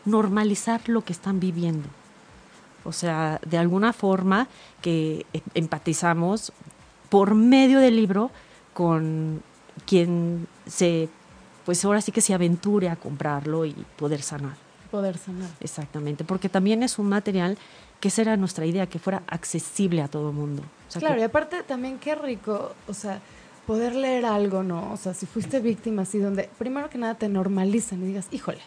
normalizar 0.04 0.80
lo 0.88 1.02
que 1.02 1.12
están 1.12 1.40
viviendo. 1.40 1.88
O 2.84 2.92
sea, 2.92 3.40
de 3.46 3.58
alguna 3.58 3.92
forma 3.92 4.48
que 4.82 5.26
em- 5.32 5.42
empatizamos 5.54 6.52
por 7.08 7.34
medio 7.34 7.78
del 7.80 7.96
libro 7.96 8.30
con 8.72 9.42
quien 9.86 10.46
se, 10.66 11.08
pues 11.70 11.84
ahora 11.84 12.00
sí 12.00 12.10
que 12.10 12.20
se 12.20 12.34
aventure 12.34 12.88
a 12.88 12.96
comprarlo 12.96 13.64
y 13.64 13.70
poder 13.96 14.22
sanar. 14.22 14.56
Poder 14.90 15.16
sanar. 15.16 15.48
Exactamente, 15.60 16.24
porque 16.24 16.48
también 16.48 16.82
es 16.82 16.98
un 16.98 17.08
material 17.08 17.56
que 18.00 18.08
esa 18.08 18.22
era 18.22 18.36
nuestra 18.36 18.66
idea, 18.66 18.88
que 18.88 18.98
fuera 18.98 19.22
accesible 19.28 20.02
a 20.02 20.08
todo 20.08 20.32
mundo. 20.32 20.64
O 20.88 20.90
sea, 20.90 20.98
Claro, 20.98 21.14
que- 21.14 21.20
y 21.20 21.24
aparte 21.24 21.62
también 21.62 22.00
qué 22.00 22.16
rico, 22.16 22.74
o 22.88 22.92
sea, 22.92 23.20
poder 23.68 23.94
leer 23.94 24.24
algo, 24.26 24.64
¿no? 24.64 24.92
O 24.92 24.96
sea, 24.96 25.14
si 25.14 25.26
fuiste 25.26 25.60
víctima 25.60 26.02
así, 26.02 26.18
donde 26.18 26.50
primero 26.58 26.90
que 26.90 26.98
nada 26.98 27.14
te 27.14 27.28
normalizan 27.28 28.02
y 28.02 28.06
digas, 28.06 28.26
híjole, 28.32 28.58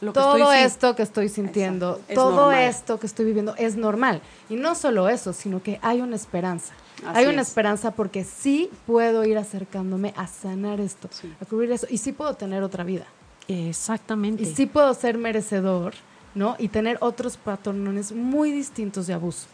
Lo 0.00 0.12
que 0.12 0.20
todo 0.20 0.36
estoy 0.36 0.58
esto 0.64 0.94
que 0.94 1.02
estoy 1.02 1.28
sintiendo, 1.28 1.96
Exacto, 2.08 2.14
todo 2.14 2.52
esto 2.52 3.00
que 3.00 3.08
estoy 3.08 3.24
viviendo 3.24 3.56
es 3.56 3.74
normal. 3.74 4.22
Y 4.48 4.54
no 4.54 4.76
solo 4.76 5.08
eso, 5.08 5.32
sino 5.32 5.60
que 5.64 5.80
hay 5.82 6.00
una 6.00 6.14
esperanza. 6.14 6.74
Así 7.06 7.18
hay 7.18 7.26
una 7.26 7.42
es. 7.42 7.48
esperanza 7.48 7.90
porque 7.92 8.24
sí 8.24 8.70
puedo 8.86 9.24
ir 9.24 9.38
acercándome 9.38 10.12
a 10.16 10.26
sanar 10.26 10.80
esto, 10.80 11.08
Sí. 11.10 11.32
a 11.40 11.44
cubrir 11.44 11.72
eso, 11.72 11.86
y 11.90 11.98
sí 11.98 12.12
puedo 12.12 12.34
tener 12.34 12.62
otra 12.62 12.84
vida. 12.84 13.06
Exactamente. 13.48 14.42
Y 14.42 14.46
sí 14.54 14.66
puedo 14.66 14.92
ser 14.94 15.18
merecedor, 15.18 15.94
¿no? 16.34 16.56
Y 16.58 16.68
tener 16.68 16.98
otros 17.00 17.36
patrones 17.36 18.12
muy 18.12 18.50
distintos 18.50 19.06
de 19.06 19.14
abuso. 19.14 19.46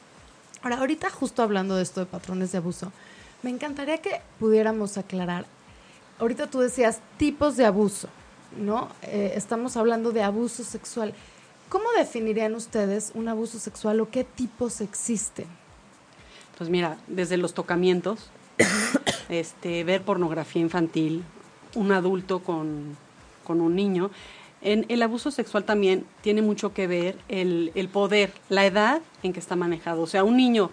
Ahora, 0.62 0.78
ahorita 0.78 1.10
justo 1.10 1.42
hablando 1.42 1.76
de 1.76 1.82
esto 1.82 2.00
de 2.00 2.06
patrones 2.06 2.52
de 2.52 2.58
abuso, 2.58 2.92
me 3.42 3.50
encantaría 3.50 3.98
que 3.98 4.20
pudiéramos 4.38 4.98
aclarar. 4.98 5.46
Ahorita 6.18 6.48
tú 6.48 6.60
decías 6.60 7.00
tipos 7.16 7.56
de 7.56 7.64
abuso, 7.64 8.08
¿no? 8.58 8.88
Eh, 9.02 9.32
estamos 9.36 9.76
hablando 9.76 10.10
de 10.12 10.22
abuso 10.22 10.64
sexual. 10.64 11.14
¿Cómo 11.68 11.84
definirían 11.96 12.54
ustedes 12.54 13.12
un 13.14 13.28
abuso 13.28 13.58
sexual 13.58 14.00
o 14.00 14.10
qué 14.10 14.24
tipos 14.24 14.80
existen? 14.80 15.46
Pues 16.58 16.70
mira, 16.70 16.98
desde 17.06 17.36
los 17.36 17.54
tocamientos, 17.54 18.30
este, 19.28 19.84
ver 19.84 20.02
pornografía 20.02 20.60
infantil, 20.60 21.22
un 21.74 21.92
adulto 21.92 22.40
con, 22.40 22.96
con 23.44 23.60
un 23.60 23.76
niño. 23.76 24.10
En 24.60 24.84
el 24.88 25.02
abuso 25.02 25.30
sexual 25.30 25.62
también 25.62 26.04
tiene 26.20 26.42
mucho 26.42 26.74
que 26.74 26.88
ver 26.88 27.16
el, 27.28 27.70
el 27.76 27.88
poder, 27.88 28.32
la 28.48 28.66
edad 28.66 29.00
en 29.22 29.32
que 29.32 29.38
está 29.38 29.54
manejado. 29.54 30.02
O 30.02 30.06
sea, 30.08 30.24
un 30.24 30.36
niño 30.36 30.70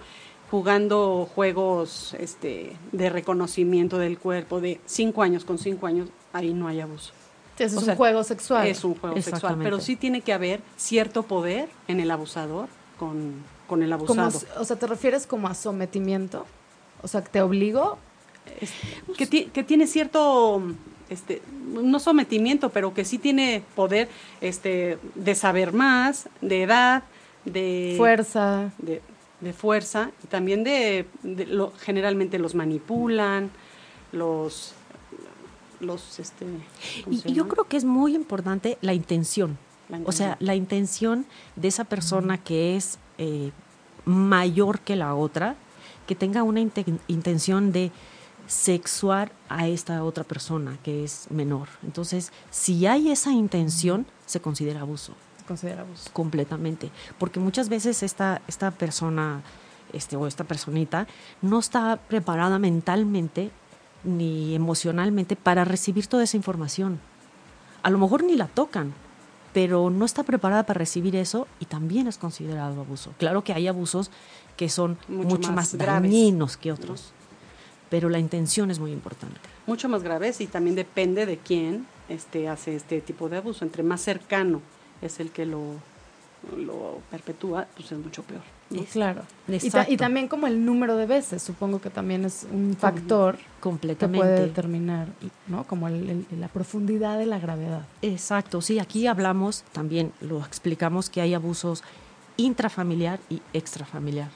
jugando 0.49 1.29
juegos 1.35 2.15
este, 2.19 2.75
de 2.91 3.09
reconocimiento 3.09 3.99
del 3.99 4.17
cuerpo 4.17 4.61
de 4.61 4.79
cinco 4.85 5.21
años 5.21 5.45
con 5.45 5.59
cinco 5.59 5.85
años, 5.85 6.09
ahí 6.33 6.53
no 6.53 6.67
hay 6.67 6.79
abuso. 6.79 7.13
O 7.59 7.63
es 7.63 7.71
sea, 7.71 7.93
un 7.93 7.97
juego 7.97 8.23
sexual. 8.23 8.67
Es 8.67 8.83
un 8.83 8.95
juego 8.95 9.21
sexual, 9.21 9.59
pero 9.61 9.79
sí 9.79 9.95
tiene 9.95 10.21
que 10.21 10.33
haber 10.33 10.61
cierto 10.77 11.23
poder 11.23 11.69
en 11.87 11.99
el 11.99 12.09
abusador 12.09 12.69
con, 12.97 13.35
con 13.67 13.81
el 13.83 13.89
Como, 13.97 14.21
abusado. 14.23 14.61
o 14.61 14.65
sea, 14.65 14.75
¿te 14.77 14.87
refieres 14.87 15.25
como 15.27 15.47
a 15.47 15.53
sometimiento? 15.53 16.45
O 17.01 17.07
sea, 17.07 17.21
¿te 17.23 17.41
obligo? 17.41 17.97
que, 19.17 19.25
ti- 19.25 19.45
que 19.45 19.63
tiene 19.63 19.87
cierto 19.87 20.61
este 21.09 21.41
no 21.73 21.99
sometimiento 21.99 22.69
pero 22.69 22.93
que 22.93 23.03
sí 23.03 23.17
tiene 23.17 23.63
poder 23.75 24.07
este 24.39 24.99
de 25.15 25.33
saber 25.35 25.73
más 25.73 26.29
de 26.41 26.61
edad 26.63 27.03
de 27.43 27.95
Fuerza. 27.97 28.71
de, 28.77 29.01
de 29.41 29.51
fuerza 29.53 30.11
y 30.23 30.27
también 30.27 30.63
de, 30.63 31.07
de 31.23 31.47
lo, 31.47 31.73
generalmente 31.79 32.37
los 32.37 32.53
manipulan 32.53 33.49
los 34.11 34.73
los 35.79 36.19
este 36.19 36.45
¿cómo 37.03 37.17
Y, 37.25 37.33
yo 37.33 37.47
creo 37.47 37.65
que 37.65 37.77
es 37.77 37.83
muy 37.83 38.15
importante 38.15 38.77
la 38.81 38.93
intención. 38.93 39.57
O 40.05 40.11
sea, 40.11 40.35
la 40.39 40.55
intención 40.55 41.25
de 41.55 41.67
esa 41.67 41.83
persona 41.83 42.37
que 42.37 42.75
es 42.75 42.97
eh, 43.17 43.51
mayor 44.05 44.79
que 44.79 44.95
la 44.95 45.13
otra, 45.15 45.55
que 46.07 46.15
tenga 46.15 46.43
una 46.43 46.59
inten- 46.61 46.99
intención 47.07 47.71
de 47.71 47.91
sexuar 48.47 49.31
a 49.49 49.67
esta 49.67 50.03
otra 50.03 50.23
persona 50.23 50.77
que 50.83 51.03
es 51.03 51.27
menor. 51.31 51.67
Entonces, 51.83 52.31
si 52.51 52.85
hay 52.85 53.11
esa 53.11 53.31
intención, 53.31 54.05
se 54.25 54.39
considera 54.39 54.81
abuso 54.81 55.13
Se 55.37 55.43
considera 55.45 55.81
abuso. 55.81 56.09
completamente. 56.13 56.91
Porque 57.17 57.39
muchas 57.39 57.69
veces 57.69 58.03
esta, 58.03 58.41
esta 58.47 58.71
persona 58.71 59.41
este, 59.93 60.15
o 60.15 60.27
esta 60.27 60.43
personita 60.43 61.07
no 61.41 61.59
está 61.59 61.97
preparada 61.97 62.59
mentalmente 62.59 63.51
ni 64.03 64.53
emocionalmente 64.53 65.35
para 65.35 65.65
recibir 65.65 66.05
toda 66.05 66.23
esa 66.23 66.37
información. 66.37 66.99
A 67.81 67.89
lo 67.89 67.97
mejor 67.97 68.23
ni 68.23 68.35
la 68.35 68.47
tocan, 68.47 68.93
pero 69.55 69.89
no 69.89 70.03
está 70.03 70.23
preparada 70.23 70.65
para 70.65 70.79
recibir 70.79 71.15
eso 71.15 71.47
y 71.61 71.65
también 71.65 72.07
es 72.07 72.17
considerado 72.17 72.81
abuso. 72.81 73.13
Claro 73.17 73.45
que 73.45 73.53
hay 73.53 73.69
abusos 73.69 74.11
que 74.57 74.67
son 74.67 74.97
Mucho 75.07 75.29
mucho, 75.29 75.51
más 75.53 75.73
más, 75.73 75.77
dañinos 75.77 76.57
que 76.57 76.73
otros, 76.73 77.13
pero 77.89 78.09
la 78.09 78.19
intención 78.19 78.69
es 78.69 78.79
muy 78.79 78.91
importante. 78.91 79.39
mucho 79.65 79.87
más 79.87 80.03
graves 80.03 80.41
y 80.41 80.47
también 80.47 80.75
depende 80.75 81.25
de 81.25 81.37
quién 81.37 81.87
este 82.09 82.49
hace 82.49 82.75
este 82.75 82.99
tipo 82.99 83.29
de 83.29 83.37
abuso 83.37 83.63
entre 83.63 83.81
más 83.81 84.01
cercano 84.01 84.61
es 85.01 85.21
el 85.21 85.31
que 85.31 85.45
lo 85.45 85.61
lo 86.57 86.99
perpetúa 87.09 87.65
pues 87.77 87.93
es 87.93 87.97
mucho 87.97 88.23
peor. 88.23 88.41
Es- 88.71 88.89
Claro. 88.91 89.21
Y, 89.47 89.51
ta- 89.51 89.53
y 89.53 89.67
Exacto. 89.67 89.97
también 89.97 90.27
como 90.27 90.47
el 90.47 90.65
número 90.65 90.97
de 90.97 91.05
veces, 91.05 91.43
supongo 91.43 91.79
que 91.79 91.89
también 91.91 92.25
es 92.25 92.47
un 92.51 92.75
factor 92.77 93.37
que 93.37 93.43
Completamente. 93.59 94.17
puede 94.25 94.41
determinar, 94.41 95.07
¿no? 95.47 95.65
Como 95.65 95.87
el- 95.87 96.25
el- 96.31 96.39
la 96.41 96.47
profundidad 96.47 97.17
de 97.19 97.27
la 97.27 97.37
gravedad. 97.39 97.85
Exacto, 98.01 98.61
sí, 98.61 98.79
aquí 98.79 99.05
hablamos, 99.07 99.63
también 99.71 100.11
lo 100.21 100.39
explicamos 100.43 101.09
que 101.11 101.21
hay 101.21 101.33
abusos 101.35 101.83
intrafamiliar 102.37 103.19
y 103.29 103.41
extrafamiliar. 103.53 104.29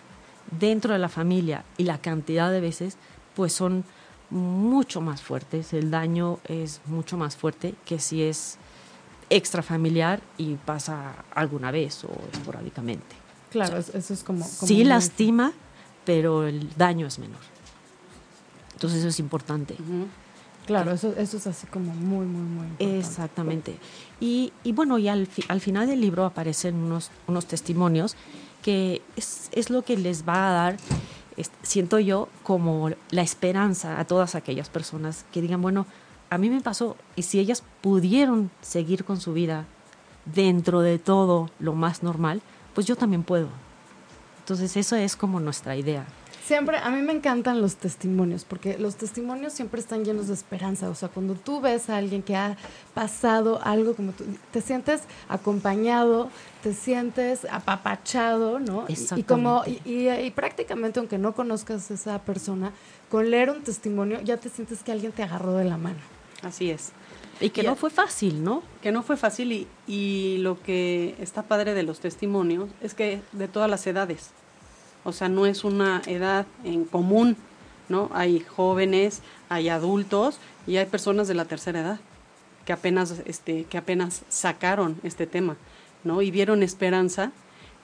Dentro 0.59 0.93
de 0.93 0.99
la 0.99 1.09
familia 1.09 1.63
y 1.77 1.83
la 1.83 1.97
cantidad 1.97 2.51
de 2.51 2.61
veces, 2.61 2.97
pues 3.35 3.51
son 3.53 3.83
mucho 4.29 5.01
más 5.01 5.21
fuertes, 5.23 5.73
el 5.73 5.89
daño 5.91 6.39
es 6.45 6.81
mucho 6.85 7.17
más 7.17 7.35
fuerte 7.35 7.73
que 7.85 7.97
si 7.99 8.21
es 8.23 8.57
extrafamiliar 9.29 10.21
y 10.37 10.55
pasa 10.55 11.13
alguna 11.33 11.71
vez 11.71 12.03
o 12.03 12.09
esporádicamente. 12.31 13.15
Claro, 13.51 13.77
es- 13.77 13.89
eso 13.95 14.13
es 14.13 14.23
como... 14.23 14.39
como 14.45 14.67
Sí 14.67 14.75
muy- 14.75 14.83
lastima, 14.85 15.53
pero 16.05 16.45
el 16.47 16.69
daño 16.77 17.07
es 17.07 17.19
menor. 17.19 17.39
Entonces 18.73 18.99
eso 18.99 19.09
es 19.09 19.19
importante. 19.19 19.75
Claro, 20.65 20.91
eso, 20.91 21.13
eso 21.17 21.37
es 21.37 21.47
así 21.47 21.67
como 21.67 21.93
muy, 21.93 22.25
muy, 22.25 22.41
muy 22.43 22.65
importante. 22.67 22.97
Exactamente. 22.99 23.75
Y, 24.19 24.53
y 24.63 24.71
bueno, 24.71 24.97
y 24.99 25.07
al, 25.07 25.25
fi- 25.27 25.43
al 25.47 25.61
final 25.61 25.87
del 25.87 25.99
libro 25.99 26.25
aparecen 26.25 26.75
unos, 26.75 27.09
unos 27.27 27.45
testimonios 27.45 28.15
que 28.61 29.01
es, 29.15 29.49
es 29.53 29.69
lo 29.69 29.81
que 29.81 29.97
les 29.97 30.27
va 30.27 30.49
a 30.49 30.51
dar, 30.51 30.77
es- 31.37 31.51
siento 31.63 31.99
yo, 31.99 32.29
como 32.43 32.91
la 33.09 33.21
esperanza 33.21 33.99
a 33.99 34.05
todas 34.05 34.35
aquellas 34.35 34.69
personas 34.69 35.25
que 35.33 35.41
digan, 35.41 35.61
bueno, 35.61 35.85
a 36.29 36.37
mí 36.37 36.49
me 36.51 36.61
pasó, 36.61 36.95
y 37.15 37.23
si 37.23 37.39
ellas 37.39 37.63
pudieron 37.81 38.51
seguir 38.61 39.03
con 39.05 39.19
su 39.19 39.33
vida 39.33 39.65
dentro 40.25 40.81
de 40.81 40.99
todo 40.99 41.49
lo 41.59 41.73
más 41.73 42.03
normal, 42.03 42.41
pues 42.73 42.87
yo 42.87 42.95
también 42.95 43.23
puedo. 43.23 43.47
Entonces 44.39 44.75
eso 44.77 44.95
es 44.95 45.15
como 45.15 45.39
nuestra 45.39 45.75
idea. 45.75 46.05
Siempre, 46.43 46.77
a 46.79 46.89
mí 46.89 47.03
me 47.03 47.13
encantan 47.13 47.61
los 47.61 47.75
testimonios, 47.75 48.43
porque 48.43 48.79
los 48.79 48.95
testimonios 48.95 49.53
siempre 49.53 49.79
están 49.79 50.03
llenos 50.03 50.29
de 50.29 50.33
esperanza. 50.33 50.89
O 50.89 50.95
sea, 50.95 51.07
cuando 51.09 51.35
tú 51.35 51.61
ves 51.61 51.91
a 51.91 51.97
alguien 51.97 52.23
que 52.23 52.35
ha 52.35 52.57
pasado 52.95 53.59
algo 53.63 53.93
como 53.93 54.13
tú, 54.13 54.23
te 54.51 54.59
sientes 54.61 55.01
acompañado, 55.27 56.31
te 56.63 56.73
sientes 56.73 57.45
apapachado, 57.51 58.59
¿no? 58.59 58.85
Y, 58.87 59.23
como, 59.23 59.63
y, 59.67 59.79
y- 59.85 60.09
y 60.09 60.31
prácticamente, 60.31 60.99
aunque 60.99 61.19
no 61.19 61.33
conozcas 61.33 61.91
a 61.91 61.93
esa 61.93 62.19
persona, 62.23 62.71
con 63.09 63.29
leer 63.29 63.51
un 63.51 63.61
testimonio 63.61 64.19
ya 64.21 64.37
te 64.37 64.49
sientes 64.49 64.81
que 64.81 64.91
alguien 64.91 65.11
te 65.11 65.21
agarró 65.23 65.53
de 65.53 65.65
la 65.65 65.77
mano. 65.77 65.99
así 66.43 66.71
es 66.71 66.91
Y 67.41 67.49
que 67.49 67.61
Y 67.61 67.65
no 67.65 67.75
fue 67.75 67.89
fácil, 67.89 68.43
¿no? 68.43 68.63
que 68.81 68.91
no 68.91 69.03
fue 69.03 69.17
fácil 69.17 69.51
y, 69.51 69.67
y 69.87 70.37
lo 70.39 70.61
que 70.61 71.15
está 71.19 71.43
padre 71.43 71.73
de 71.73 71.83
los 71.83 71.99
testimonios 71.99 72.69
es 72.81 72.93
que 72.93 73.21
de 73.31 73.47
todas 73.47 73.69
las 73.69 73.85
edades, 73.87 74.31
o 75.03 75.13
sea, 75.13 75.29
no 75.29 75.45
es 75.45 75.63
una 75.63 76.01
edad 76.05 76.45
en 76.63 76.85
común, 76.85 77.37
¿no? 77.87 78.09
Hay 78.13 78.41
jóvenes, 78.41 79.21
hay 79.49 79.69
adultos 79.69 80.37
y 80.67 80.77
hay 80.77 80.85
personas 80.85 81.27
de 81.27 81.33
la 81.33 81.45
tercera 81.45 81.81
edad 81.81 81.99
que 82.65 82.73
apenas, 82.73 83.21
este, 83.25 83.63
que 83.63 83.77
apenas 83.77 84.23
sacaron 84.29 84.99
este 85.03 85.25
tema, 85.25 85.57
¿no? 86.03 86.21
Y 86.21 86.31
vieron 86.31 86.61
esperanza 86.61 87.31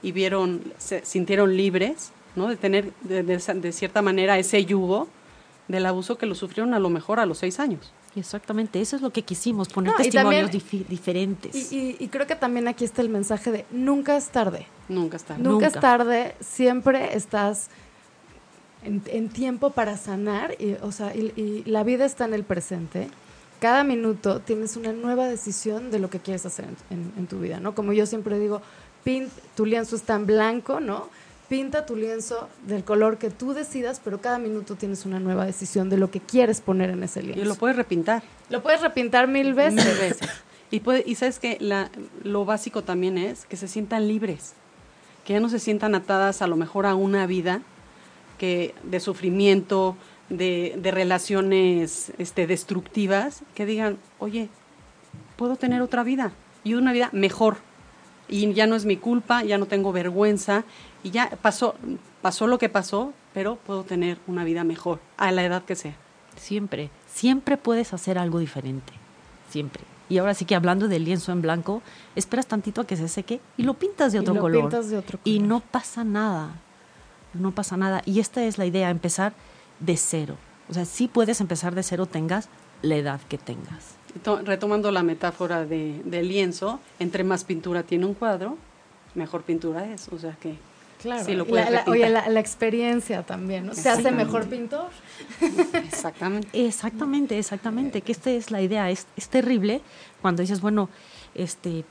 y 0.04 0.12
vieron, 0.12 0.62
se 0.78 1.04
sintieron 1.06 1.58
libres, 1.58 2.12
¿no? 2.36 2.48
De 2.48 2.56
tener 2.56 2.94
de, 3.02 3.24
de 3.24 3.38
de 3.38 3.72
cierta 3.72 4.02
manera 4.02 4.38
ese 4.38 4.64
yugo 4.66 5.08
del 5.68 5.86
abuso 5.86 6.18
que 6.18 6.28
lo 6.28 6.36
sufrieron 6.36 6.74
a 6.74 6.80
lo 6.80 6.90
mejor 6.90 7.20
a 7.20 7.26
los 7.26 7.40
seis 7.40 7.60
años. 7.60 7.92
Exactamente, 8.16 8.80
eso 8.80 8.96
es 8.96 9.02
lo 9.02 9.12
que 9.12 9.24
quisimos, 9.24 9.68
poner 9.70 9.92
No, 9.94 10.00
y 10.00 10.04
testimonios 10.04 10.50
también- 10.52 10.86
diferentes. 10.88 11.72
Y, 11.72 11.76
y- 11.78 11.96
y 12.00 12.08
creo 12.08 12.26
que 12.28 12.36
también 12.36 12.68
aquí 12.68 12.86
está 12.86 13.02
el 13.02 13.10
mensaje 13.10 13.52
de 13.52 13.66
nunca 13.72 14.16
es 14.16 14.30
tarde. 14.30 14.68
Nunca 14.88 15.18
está. 15.18 15.38
Nunca, 15.38 15.68
es 15.68 15.74
tarde, 15.74 16.36
siempre 16.40 17.16
estás 17.16 17.68
en, 18.84 19.02
en 19.08 19.30
tiempo 19.30 19.72
para 19.72 19.98
sanar, 19.98 20.56
y, 20.60 20.74
o 20.82 20.92
sea, 20.92 21.16
y, 21.16 21.34
y 21.36 21.70
la 21.70 21.84
vida 21.84 22.06
está 22.06 22.26
en 22.26 22.34
el 22.34 22.44
presente. 22.44 23.10
Cada 23.60 23.84
minuto 23.84 24.42
tienes 24.42 24.76
una 24.78 24.94
nueva 24.94 25.28
decisión 25.28 25.90
de 25.92 26.00
lo 26.00 26.10
que 26.10 26.20
quieres 26.20 26.46
hacer 26.46 26.66
en, 26.90 26.98
en- 27.00 27.14
en 27.18 27.28
tu 27.28 27.40
vida, 27.40 27.60
¿no? 27.60 27.74
Como 27.76 27.94
yo 27.94 28.06
siempre 28.06 28.38
digo, 28.40 28.62
pin, 29.04 29.28
tu 29.56 29.66
lienzo 29.66 29.96
está 29.96 30.16
en 30.16 30.26
blanco, 30.26 30.80
¿no? 30.80 31.10
Pinta 31.48 31.86
tu 31.86 31.96
lienzo 31.96 32.50
del 32.66 32.84
color 32.84 33.18
que 33.18 33.30
tú 33.30 33.54
decidas, 33.54 34.02
pero 34.04 34.20
cada 34.20 34.40
minuto 34.40 34.76
tienes 34.76 35.06
una 35.06 35.20
nueva 35.20 35.46
decisión 35.46 35.90
de 35.90 35.98
lo 35.98 36.10
que 36.10 36.20
quieres 36.20 36.60
poner 36.60 36.90
en 36.90 37.04
ese 37.04 37.22
lienzo. 37.22 37.42
Y 37.42 37.46
lo 37.46 37.56
puedes 37.56 37.78
repintar. 37.78 38.24
Lo 38.50 38.64
puedes 38.64 38.82
repintar 38.82 39.28
mil 39.28 39.54
veces. 39.54 39.86
Mil 39.86 39.98
veces. 39.98 40.30
Y, 40.72 40.80
puede, 40.80 41.04
y 41.06 41.16
sabes 41.16 41.38
que 41.38 41.58
la, 41.60 41.92
lo 42.24 42.46
básico 42.46 42.84
también 42.84 43.20
es 43.20 43.46
que 43.46 43.58
se 43.58 43.68
sientan 43.68 44.08
libres, 44.08 44.54
que 45.24 45.34
ya 45.34 45.40
no 45.40 45.48
se 45.50 45.60
sientan 45.60 45.94
atadas 45.94 46.42
a 46.42 46.48
lo 46.48 46.56
mejor 46.56 46.88
a 46.88 46.96
una 46.96 47.28
vida 47.28 47.62
que 48.40 48.74
de 48.84 49.00
sufrimiento, 49.00 49.96
de, 50.30 50.76
de 50.78 50.92
relaciones 50.92 52.12
este, 52.18 52.48
destructivas, 52.48 53.44
que 53.54 53.68
digan, 53.68 54.00
oye, 54.18 54.50
puedo 55.38 55.56
tener 55.56 55.84
otra 55.84 56.04
vida 56.04 56.32
y 56.64 56.74
una 56.74 56.92
vida 56.92 57.10
mejor. 57.14 57.58
Y 58.28 58.52
ya 58.54 58.66
no 58.68 58.76
es 58.76 58.86
mi 58.86 58.98
culpa, 58.98 59.44
ya 59.44 59.58
no 59.58 59.66
tengo 59.68 59.92
vergüenza 59.92 60.64
y 61.04 61.12
ya 61.12 61.30
pasó, 61.42 61.76
pasó 62.22 62.48
lo 62.48 62.58
que 62.58 62.70
pasó, 62.70 63.14
pero 63.34 63.56
puedo 63.58 63.84
tener 63.84 64.18
una 64.28 64.44
vida 64.44 64.64
mejor 64.64 65.00
a 65.18 65.32
la 65.32 65.44
edad 65.44 65.64
que 65.64 65.76
sea. 65.76 65.96
Siempre, 66.36 66.90
siempre 67.14 67.58
puedes 67.58 67.94
hacer 67.94 68.18
algo 68.18 68.40
diferente. 68.40 68.94
Siempre. 69.50 69.84
Y 70.10 70.18
ahora 70.18 70.34
sí 70.34 70.46
que 70.46 70.56
hablando 70.56 70.88
del 70.88 71.06
lienzo 71.06 71.32
en 71.32 71.42
blanco, 71.42 71.82
esperas 72.16 72.46
tantito 72.48 72.82
a 72.82 72.88
que 72.88 72.96
se 72.98 73.08
seque 73.08 73.40
y 73.58 73.64
lo 73.64 73.74
pintas 73.76 74.12
de 74.12 74.18
Y 74.20 74.22
otro 74.22 74.34
lo 74.36 74.42
color. 74.42 74.62
pintas 74.62 74.90
de 74.90 74.98
otro 74.98 75.20
Y 75.24 75.36
color. 75.38 75.48
no 75.50 75.60
pasa 75.62 76.04
nada. 76.04 76.50
No 77.34 77.52
pasa 77.52 77.76
nada. 77.78 78.02
Y 78.06 78.20
esta 78.20 78.44
es 78.44 78.58
la 78.58 78.66
idea, 78.66 78.90
empezar 78.90 79.34
de 79.80 79.98
cero. 79.98 80.36
O 80.70 80.74
sea, 80.74 80.86
sí 80.86 81.08
puedes 81.08 81.42
empezar 81.42 81.76
de 81.76 81.84
cero, 81.84 82.06
tengas 82.06 82.50
la 82.82 82.96
edad 82.96 83.20
que 83.30 83.38
tengas. 83.38 83.96
To- 84.24 84.42
Retomando 84.42 84.92
la 84.92 85.04
metáfora 85.04 85.66
de, 85.66 86.02
del 86.06 86.28
lienzo, 86.30 86.80
entre 87.00 87.24
más 87.24 87.44
pintura 87.44 87.84
tiene 87.84 88.06
un 88.06 88.14
cuadro, 88.14 88.58
mejor 89.14 89.44
pintura 89.44 89.92
es. 89.92 90.08
O 90.10 90.18
sea 90.18 90.36
que 90.40 90.56
Claro. 91.02 91.26
sí 91.26 91.34
lo 91.36 91.46
la- 91.46 91.84
oye, 91.88 92.10
la, 92.10 92.28
la 92.30 92.40
experiencia 92.40 93.24
también, 93.24 93.66
¿no? 93.68 93.74
¿Se 93.74 93.82
hace 93.90 94.00
Exactamente. 94.00 94.26
mejor 94.26 94.48
pintor? 94.50 94.90
Exactamente. 95.86 96.66
Exactamente, 96.66 97.38
exactamente, 97.38 98.02
que 98.02 98.12
esta 98.12 98.32
es 98.32 98.50
la 98.52 98.62
idea, 98.62 98.90
es, 98.90 99.06
es 99.16 99.28
terrible 99.30 99.82
cuando 100.22 100.42
dices, 100.42 100.62
bueno, 100.62 100.90
este, 101.36 101.84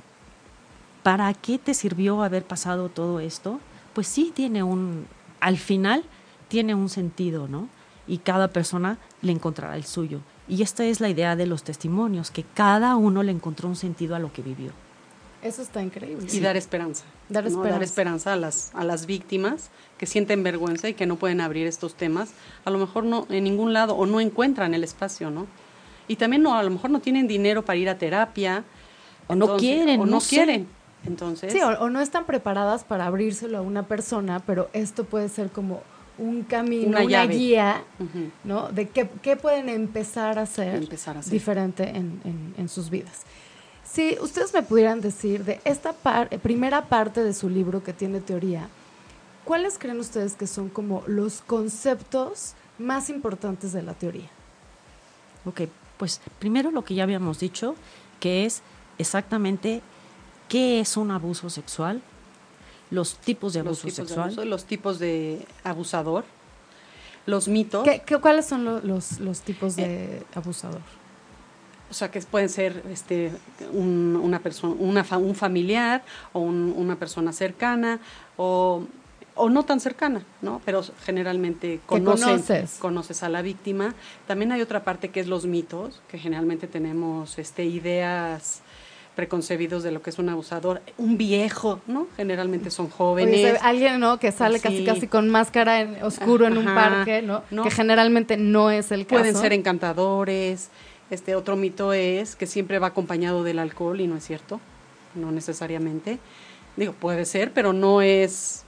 ¿para 1.03 1.33
qué 1.35 1.59
te 1.59 1.75
sirvió 1.75 2.23
haber 2.23 2.45
pasado 2.45 2.89
todo 2.89 3.21
esto? 3.21 3.61
Pues 3.93 4.07
sí 4.09 4.33
tiene 4.35 4.63
un, 4.63 5.07
al 5.41 5.59
final 5.59 6.03
tiene 6.49 6.75
un 6.75 6.89
sentido, 6.89 7.47
¿no? 7.47 7.69
Y 8.07 8.19
cada 8.19 8.49
persona 8.49 8.99
le 9.23 9.33
encontrará 9.33 9.77
el 9.77 9.85
suyo. 9.85 10.21
Y 10.47 10.63
esta 10.63 10.85
es 10.85 11.01
la 11.01 11.09
idea 11.09 11.37
de 11.37 11.47
los 11.47 11.63
testimonios, 11.65 12.31
que 12.31 12.45
cada 12.55 12.97
uno 12.97 13.23
le 13.23 13.33
encontró 13.33 13.69
un 13.69 13.77
sentido 13.77 14.15
a 14.15 14.19
lo 14.19 14.33
que 14.33 14.43
vivió. 14.43 14.73
Eso 15.43 15.63
está 15.63 15.83
increíble. 15.83 16.27
Y 16.33 16.41
dar 16.41 16.57
esperanza. 16.57 17.05
Dar 17.29 17.45
¿no? 17.45 17.49
esperanza. 17.49 17.73
Dar 17.75 17.83
esperanza 17.83 18.33
a 18.33 18.37
las, 18.37 18.75
a 18.75 18.85
las 18.85 19.07
víctimas 19.07 19.71
que 19.99 20.07
sienten 20.07 20.43
vergüenza 20.43 20.89
y 20.89 20.95
que 20.95 21.07
no 21.07 21.17
pueden 21.17 21.41
abrir 21.41 21.67
estos 21.67 21.95
temas. 21.95 22.33
A 22.65 22.71
lo 22.71 22.79
mejor 22.79 23.05
no 23.05 23.27
en 23.29 23.45
ningún 23.45 23.73
lado 23.75 23.95
o 23.95 24.07
no 24.07 24.21
encuentran 24.21 24.75
el 24.75 24.85
espacio, 24.85 25.31
¿no? 25.31 25.47
Y 26.09 26.17
también 26.17 26.43
no, 26.43 26.55
a 26.55 26.63
lo 26.63 26.71
mejor 26.71 26.91
no 26.91 27.01
tienen 27.01 27.27
dinero 27.27 27.63
para 27.65 27.77
ir 27.77 27.89
a 27.89 27.99
terapia. 27.99 28.65
O 29.27 29.35
no 29.35 29.57
quieren, 29.57 30.01
O 30.01 30.07
no, 30.07 30.13
no 30.13 30.21
sé. 30.21 30.37
quieren. 30.37 30.67
Entonces, 31.07 31.53
Sí, 31.53 31.61
o, 31.61 31.69
o 31.81 31.91
no 31.91 32.01
están 32.01 32.25
preparadas 32.25 32.85
para 32.85 33.07
abrírselo 33.07 33.59
a 33.59 33.61
una 33.61 33.87
persona, 33.87 34.41
pero 34.47 34.71
esto 34.73 35.05
puede 35.05 35.29
ser 35.29 35.51
como 35.51 35.83
un 36.19 36.43
camino, 36.45 36.89
Una 36.99 37.27
guía. 37.27 37.83
¿no? 38.45 38.69
De 38.71 38.89
qué, 38.89 39.09
qué 39.23 39.37
pueden 39.37 39.69
empezar 39.69 40.39
a 40.39 40.43
hacer, 40.43 40.77
Empezar 40.77 41.17
a 41.17 41.21
hacer. 41.21 41.33
diferente 41.33 41.89
en, 41.89 42.21
en- 42.25 42.55
en 42.57 42.69
sus 42.69 42.91
vidas. 42.91 43.23
Si 43.85 44.17
ustedes 44.21 44.53
me 44.55 44.63
pudieran 44.63 45.01
decir 45.01 45.45
de 45.45 45.61
esta 45.65 45.93
par- 45.93 46.29
eh, 46.31 46.39
primera 46.39 46.87
parte 46.87 47.23
de 47.23 47.33
su 47.35 47.49
libro 47.49 47.83
que 47.83 47.93
tiene 47.93 48.21
teoría, 48.21 48.69
¿cuáles 49.45 49.79
creen 49.79 50.01
ustedes 50.01 50.35
que 50.35 50.47
son 50.47 50.69
como 50.69 51.03
los 51.07 51.41
conceptos 51.43 52.55
más 52.79 53.11
importantes 53.11 53.73
de 53.73 53.83
la 53.83 53.95
teoría? 53.95 54.29
Ok, 55.45 55.63
pues 55.99 56.21
primero 56.39 56.71
lo 56.71 56.83
que 56.85 56.95
ya 56.95 57.03
habíamos 57.03 57.39
dicho, 57.41 57.75
que 58.21 58.45
es 58.47 58.63
exactamente 58.99 59.83
qué 60.49 60.81
es 60.81 60.97
un 60.97 61.11
abuso 61.11 61.51
sexual, 61.51 62.01
los 62.95 63.17
tipos 63.17 63.53
de 63.53 63.61
los 63.65 63.79
abuso 63.79 63.87
de 63.87 63.93
sexual, 64.07 64.27
abuso, 64.29 64.45
los 64.45 64.65
tipos 64.65 64.99
de 64.99 65.45
abusador, 65.65 66.25
los 67.27 67.49
mitos. 67.49 67.83
¿Qué, 67.85 68.03
qué- 68.07 68.19
cuáles 68.19 68.47
son 68.47 68.65
lo- 68.65 68.81
los, 68.81 69.19
los 69.21 69.41
tipos 69.41 69.77
Eh, 69.79 69.83
de 70.33 70.39
abusador? 70.39 70.81
O 71.91 71.95
sea, 71.95 72.11
que 72.11 72.21
pueden 72.23 72.49
ser 72.49 72.83
este, 72.91 73.31
un, 73.73 74.19
una 74.23 74.39
persona, 74.41 74.75
una 74.79 75.05
fa- 75.05 75.19
un 75.19 75.35
familiar 75.35 76.03
o 76.33 76.41
un- 76.41 76.73
una 76.77 76.97
persona 76.97 77.33
cercana 77.33 78.01
o, 78.37 78.83
o 79.37 79.49
no 79.51 79.65
tan 79.65 79.81
cercana, 79.81 80.23
¿no? 80.43 80.61
Pero 80.65 80.83
generalmente 81.05 81.81
conocen, 81.87 82.29
conoces. 82.31 82.77
conoces 82.81 83.23
a 83.23 83.29
la 83.29 83.43
víctima. 83.43 83.95
También 84.27 84.53
hay 84.53 84.61
otra 84.63 84.83
parte 84.85 85.11
que 85.11 85.21
es 85.21 85.27
los 85.29 85.47
mitos, 85.47 86.01
que 86.09 86.19
generalmente 86.19 86.67
tenemos 86.67 87.39
este, 87.39 87.65
ideas 87.65 88.61
preconcebidos 89.15 89.83
de 89.83 89.93
lo 89.93 90.03
que 90.03 90.11
es 90.11 90.19
un 90.19 90.29
abusador. 90.29 90.83
Un 90.99 91.17
viejo, 91.17 91.81
¿no? 91.87 92.07
Generalmente 92.17 92.71
son 92.71 92.91
jóvenes. 92.91 93.39
Oye, 93.39 93.59
alguien, 93.63 94.01
¿no? 94.01 94.19
Que 94.19 94.33
sale 94.33 94.61
casi 94.61 94.79
Sí. 94.79 94.85
casi 94.85 95.07
con 95.07 95.29
máscara 95.29 95.81
en, 95.81 96.03
oscuro 96.03 96.47
en 96.47 96.59
un 96.59 96.65
parque, 96.65 97.23
¿no? 97.23 97.43
no. 97.51 97.63
Que 97.63 97.71
generalmente 97.71 98.37
no 98.37 98.71
es 98.71 98.91
el 98.93 99.07
caso. 99.07 99.21
Pueden 99.21 99.37
ser 99.37 99.53
encantadores. 99.53 100.71
Este 101.11 101.35
otro 101.35 101.55
mito 101.57 101.93
es 101.93 102.35
que 102.35 102.47
siempre 102.47 102.79
va 102.79 102.89
acompañado 102.89 103.45
del 103.45 103.59
alcohol 103.59 104.01
y 104.01 104.07
no 104.07 104.17
es 104.17 104.25
cierto, 104.25 104.61
no 105.15 105.31
necesariamente. 105.31 106.19
Digo, 106.77 106.93
puede 106.93 107.25
ser, 107.25 107.53
pero 107.53 107.73
no 107.73 108.03
es 108.03 108.65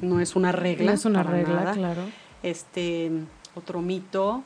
no 0.00 0.20
es 0.20 0.34
una 0.36 0.52
regla. 0.52 0.86
No 0.86 0.92
es 0.92 1.04
una 1.04 1.22
regla, 1.22 1.54
nada. 1.56 1.72
claro. 1.74 2.02
Este 2.42 3.10
otro 3.54 3.82
mito, 3.82 4.42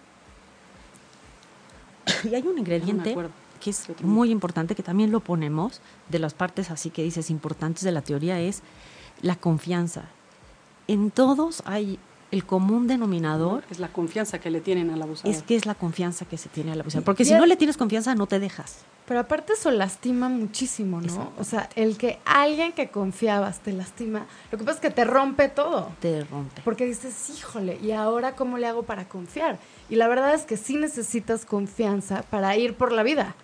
Y 2.24 2.34
hay 2.34 2.42
un 2.42 2.58
ingrediente 2.58 3.10
acuerdo. 3.10 3.30
Que 3.64 3.70
es 3.70 3.84
¿Qué 3.86 3.92
otro 3.92 4.06
muy 4.06 4.30
importante, 4.30 4.74
que 4.74 4.82
también 4.82 5.10
lo 5.10 5.20
ponemos, 5.20 5.80
de 6.10 6.18
las 6.18 6.34
partes 6.34 6.70
así 6.70 6.90
que 6.90 7.02
dices 7.02 7.30
importantes 7.30 7.82
de 7.82 7.92
la 7.92 8.02
teoría, 8.02 8.38
es 8.38 8.62
la 9.22 9.36
confianza. 9.36 10.02
En 10.86 11.10
todos 11.10 11.62
hay 11.64 11.98
el 12.30 12.44
común 12.44 12.86
denominador, 12.86 13.64
es 13.70 13.78
la 13.78 13.88
confianza 13.88 14.38
que 14.38 14.50
le 14.50 14.60
tienen 14.60 14.90
al 14.90 15.00
abusador. 15.00 15.34
es 15.34 15.42
que 15.42 15.56
es 15.56 15.64
la 15.64 15.74
confianza 15.74 16.26
que 16.26 16.36
se 16.36 16.50
tiene 16.50 16.72
al 16.72 16.80
abusador. 16.82 17.04
Porque 17.04 17.22
Y 17.22 17.26
si 17.26 17.32
no 17.32 17.46
le 17.46 17.56
tienes 17.56 17.78
confianza, 17.78 18.14
no 18.14 18.26
te 18.26 18.38
dejas. 18.38 18.84
Pero 19.06 19.20
aparte 19.20 19.54
eso 19.54 19.70
lastima 19.70 20.28
muchísimo, 20.28 21.00
¿no? 21.00 21.32
O 21.38 21.44
sea, 21.44 21.70
el 21.74 21.96
que 21.96 22.18
alguien 22.26 22.72
que 22.72 22.88
confiabas 22.88 23.60
te 23.60 23.72
lastima, 23.72 24.26
lo 24.50 24.58
que 24.58 24.64
pasa 24.64 24.76
es 24.76 24.80
que 24.80 24.90
te 24.90 25.04
rompe 25.04 25.48
todo. 25.48 25.90
Te 26.00 26.24
rompe. 26.24 26.60
Porque 26.64 26.84
dices, 26.84 27.30
híjole, 27.30 27.78
¿y 27.82 27.92
ahora 27.92 28.34
cómo 28.34 28.58
le 28.58 28.66
hago 28.66 28.82
para 28.82 29.08
confiar? 29.08 29.58
Y 29.88 29.96
la 29.96 30.08
verdad 30.08 30.34
es 30.34 30.44
que 30.44 30.56
sí 30.56 30.76
necesitas 30.76 31.46
confianza 31.46 32.22
para 32.30 32.56
ir 32.56 32.74
por 32.74 32.92
la 32.92 33.02
vida. 33.02 33.36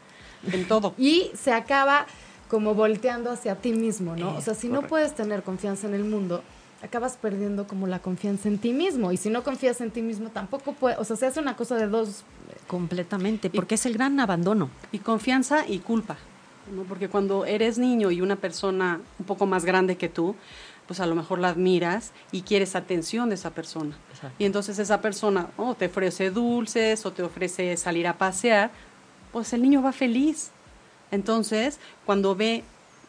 En 0.50 0.66
todo. 0.66 0.94
Y 0.98 1.30
se 1.34 1.52
acaba 1.52 2.06
como 2.48 2.74
volteando 2.74 3.30
hacia 3.30 3.54
ti 3.54 3.72
mismo, 3.72 4.16
¿no? 4.16 4.32
Es 4.32 4.38
o 4.38 4.40
sea, 4.40 4.54
si 4.54 4.68
no 4.68 4.82
puedes 4.82 5.14
tener 5.14 5.42
confianza 5.42 5.86
en 5.86 5.94
el 5.94 6.04
mundo, 6.04 6.42
acabas 6.82 7.16
perdiendo 7.16 7.66
como 7.66 7.86
la 7.86 8.00
confianza 8.00 8.48
en 8.48 8.58
ti 8.58 8.72
mismo. 8.72 9.12
Y 9.12 9.16
si 9.16 9.30
no 9.30 9.42
confías 9.42 9.80
en 9.80 9.90
ti 9.90 10.02
mismo, 10.02 10.30
tampoco 10.30 10.72
puede, 10.72 10.96
o 10.96 11.04
sea, 11.04 11.16
se 11.16 11.26
hace 11.26 11.40
una 11.40 11.56
cosa 11.56 11.76
de 11.76 11.86
dos. 11.86 12.24
Completamente, 12.66 13.50
porque 13.50 13.76
es 13.76 13.86
el 13.86 13.94
gran 13.94 14.18
abandono. 14.20 14.70
Y 14.92 14.98
confianza 14.98 15.66
y 15.66 15.78
culpa, 15.78 16.16
¿no? 16.74 16.82
Porque 16.82 17.08
cuando 17.08 17.44
eres 17.44 17.78
niño 17.78 18.10
y 18.10 18.20
una 18.20 18.36
persona 18.36 19.00
un 19.18 19.26
poco 19.26 19.46
más 19.46 19.64
grande 19.64 19.96
que 19.96 20.08
tú, 20.08 20.34
pues 20.86 20.98
a 20.98 21.06
lo 21.06 21.14
mejor 21.14 21.38
la 21.38 21.50
admiras 21.50 22.10
y 22.32 22.42
quieres 22.42 22.74
atención 22.74 23.28
de 23.28 23.36
esa 23.36 23.50
persona. 23.50 23.96
Exacto. 24.10 24.36
Y 24.40 24.44
entonces 24.44 24.76
esa 24.80 25.00
persona 25.00 25.50
o 25.56 25.76
te 25.76 25.86
ofrece 25.86 26.30
dulces 26.30 27.06
o 27.06 27.12
te 27.12 27.22
ofrece 27.22 27.76
salir 27.76 28.08
a 28.08 28.18
pasear, 28.18 28.72
pues 29.32 29.52
el 29.52 29.62
niño 29.62 29.82
va 29.82 29.92
feliz. 29.92 30.50
Entonces, 31.10 31.78
cuando 32.06 32.34
ve 32.34 32.62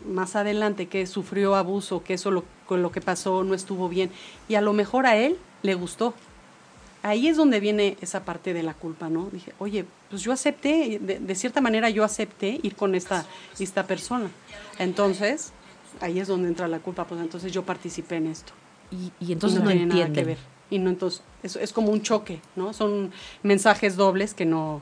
más 0.06 0.36
adelante 0.36 0.88
que 0.88 1.06
sufrió 1.06 1.56
abuso, 1.56 2.04
que 2.04 2.16
eso 2.16 2.32
lo, 2.32 2.44
con 2.66 2.82
lo 2.82 2.92
que 2.92 3.02
pasó 3.02 3.44
no 3.44 3.54
estuvo 3.54 3.90
bien, 3.90 4.12
y 4.48 4.56
a 4.56 4.62
lo 4.62 4.74
mejor 4.74 5.06
a 5.06 5.18
él 5.18 5.38
le 5.62 5.76
gustó. 5.76 6.14
Ahí 7.04 7.28
es 7.28 7.36
donde 7.36 7.60
viene 7.60 7.98
esa 8.02 8.26
parte 8.26 8.54
de 8.54 8.62
la 8.62 8.76
culpa, 8.76 9.10
¿no? 9.10 9.30
Dije, 9.32 9.54
oye, 9.58 9.86
pues 10.10 10.22
yo 10.22 10.32
acepté, 10.32 11.00
de, 11.00 11.20
de 11.20 11.36
cierta 11.36 11.60
manera 11.60 11.90
yo 11.90 12.04
acepté 12.04 12.60
ir 12.62 12.76
con 12.76 12.94
esta, 12.94 13.26
esta 13.58 13.88
persona. 13.88 14.30
Entonces, 14.78 15.52
ahí 16.00 16.20
es 16.20 16.28
donde 16.28 16.48
entra 16.48 16.68
la 16.68 16.80
culpa, 16.80 17.06
pues 17.06 17.20
entonces 17.20 17.52
yo 17.52 17.64
participé 17.64 18.18
en 18.18 18.28
esto. 18.28 18.54
Y, 18.92 19.12
y 19.20 19.32
entonces 19.32 19.60
Y 19.60 19.64
no, 19.64 19.70
tiene 19.72 19.86
nada 19.88 20.14
que 20.14 20.24
ver. 20.24 20.38
Y 20.70 20.78
no 20.78 20.92
entonces, 20.92 21.24
es, 21.42 21.56
es 21.56 21.74
como 21.74 21.92
un 21.92 22.04
choque, 22.04 22.40
¿no? 22.56 22.72
Son 22.72 23.12
mensajes 23.42 23.96
dobles 23.96 24.36
que 24.36 24.46
no, 24.46 24.82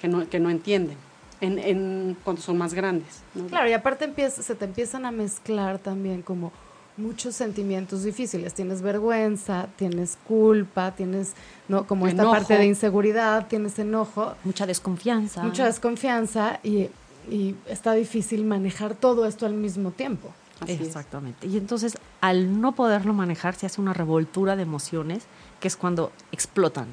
que 0.00 0.08
no, 0.08 0.28
que 0.28 0.38
no 0.40 0.50
entienden 0.50 0.96
en, 1.40 1.58
en 1.58 2.16
cuando 2.24 2.40
son 2.42 2.56
más 2.58 2.74
grandes. 2.74 3.20
¿no? 3.34 3.46
Claro, 3.46 3.68
y 3.68 3.72
aparte 3.72 4.04
empieza, 4.04 4.42
se 4.42 4.54
te 4.54 4.64
empiezan 4.64 5.04
a 5.04 5.10
mezclar 5.10 5.78
también 5.78 6.22
como 6.22 6.52
muchos 6.96 7.34
sentimientos 7.34 8.04
difíciles. 8.04 8.54
Tienes 8.54 8.80
vergüenza, 8.80 9.68
tienes 9.76 10.16
culpa, 10.26 10.92
tienes 10.92 11.34
no 11.68 11.86
como 11.86 12.08
esta 12.08 12.24
parte 12.30 12.56
de 12.56 12.64
inseguridad, 12.66 13.46
tienes 13.48 13.78
enojo, 13.78 14.34
Mucha 14.44 14.66
desconfianza. 14.66 15.42
mucha 15.42 15.66
desconfianza 15.66 16.58
y, 16.62 16.88
y 17.30 17.54
está 17.66 17.92
difícil 17.92 18.44
manejar 18.44 18.94
todo 18.94 19.26
esto 19.26 19.44
al 19.44 19.52
mismo 19.54 19.90
tiempo. 19.90 20.30
Así 20.60 20.72
es. 20.72 20.80
Exactamente. 20.80 21.46
Y 21.46 21.58
entonces, 21.58 21.98
al 22.22 22.62
no 22.62 22.72
poderlo 22.72 23.12
manejar, 23.12 23.54
se 23.56 23.66
hace 23.66 23.78
una 23.78 23.92
revoltura 23.92 24.56
de 24.56 24.62
emociones, 24.62 25.24
que 25.60 25.68
es 25.68 25.76
cuando 25.76 26.12
explotan 26.32 26.86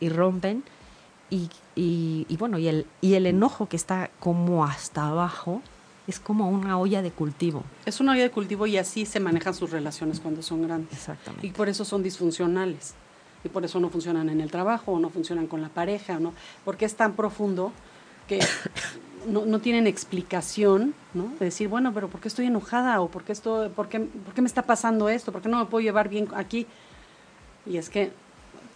y 0.00 0.08
rompen. 0.08 0.64
Y, 1.30 1.50
y- 1.74 2.26
y 2.28 2.36
bueno, 2.36 2.58
y 2.58 2.68
el, 2.68 2.86
y 3.00 3.14
el 3.14 3.26
enojo 3.26 3.68
que 3.68 3.76
está 3.76 4.10
como 4.20 4.64
hasta 4.64 5.08
abajo 5.08 5.60
es 6.06 6.20
como 6.20 6.48
una 6.48 6.78
olla 6.78 7.02
de 7.02 7.10
cultivo. 7.10 7.64
Es 7.84 7.98
una 8.00 8.12
olla 8.12 8.22
de 8.22 8.30
cultivo 8.30 8.66
y 8.66 8.76
así 8.76 9.06
se 9.06 9.18
manejan 9.18 9.54
sus 9.54 9.70
relaciones 9.72 10.20
cuando 10.20 10.40
son 10.42 10.62
grandes. 10.62 10.92
Exactamente. 10.92 11.46
Y 11.46 11.50
por 11.50 11.68
eso 11.68 11.84
son 11.84 12.02
disfuncionales. 12.02 12.94
Y 13.44 13.48
por 13.48 13.64
eso 13.64 13.80
no 13.80 13.90
funcionan 13.90 14.28
en 14.28 14.40
el 14.40 14.50
trabajo 14.50 14.92
o 14.92 14.98
no 15.00 15.10
funcionan 15.10 15.46
con 15.46 15.62
la 15.62 15.68
pareja, 15.68 16.18
¿no? 16.20 16.32
Porque 16.64 16.84
es 16.84 16.94
tan 16.94 17.14
profundo 17.14 17.72
que 18.28 18.38
no, 19.28 19.44
no 19.46 19.58
tienen 19.60 19.86
explicación, 19.88 20.94
¿no? 21.14 21.24
De 21.40 21.46
decir, 21.46 21.66
bueno, 21.68 21.92
pero 21.92 22.08
¿por 22.08 22.20
qué 22.20 22.28
estoy 22.28 22.46
enojada? 22.46 23.00
¿O 23.00 23.08
por 23.08 23.24
qué, 23.24 23.32
estoy, 23.32 23.68
por, 23.70 23.88
qué, 23.88 23.98
por 24.00 24.32
qué 24.34 24.42
me 24.42 24.48
está 24.48 24.62
pasando 24.62 25.08
esto? 25.08 25.32
¿Por 25.32 25.42
qué 25.42 25.48
no 25.48 25.58
me 25.58 25.64
puedo 25.66 25.82
llevar 25.82 26.08
bien 26.08 26.28
aquí? 26.36 26.66
Y 27.66 27.76
es 27.78 27.90
que 27.90 28.12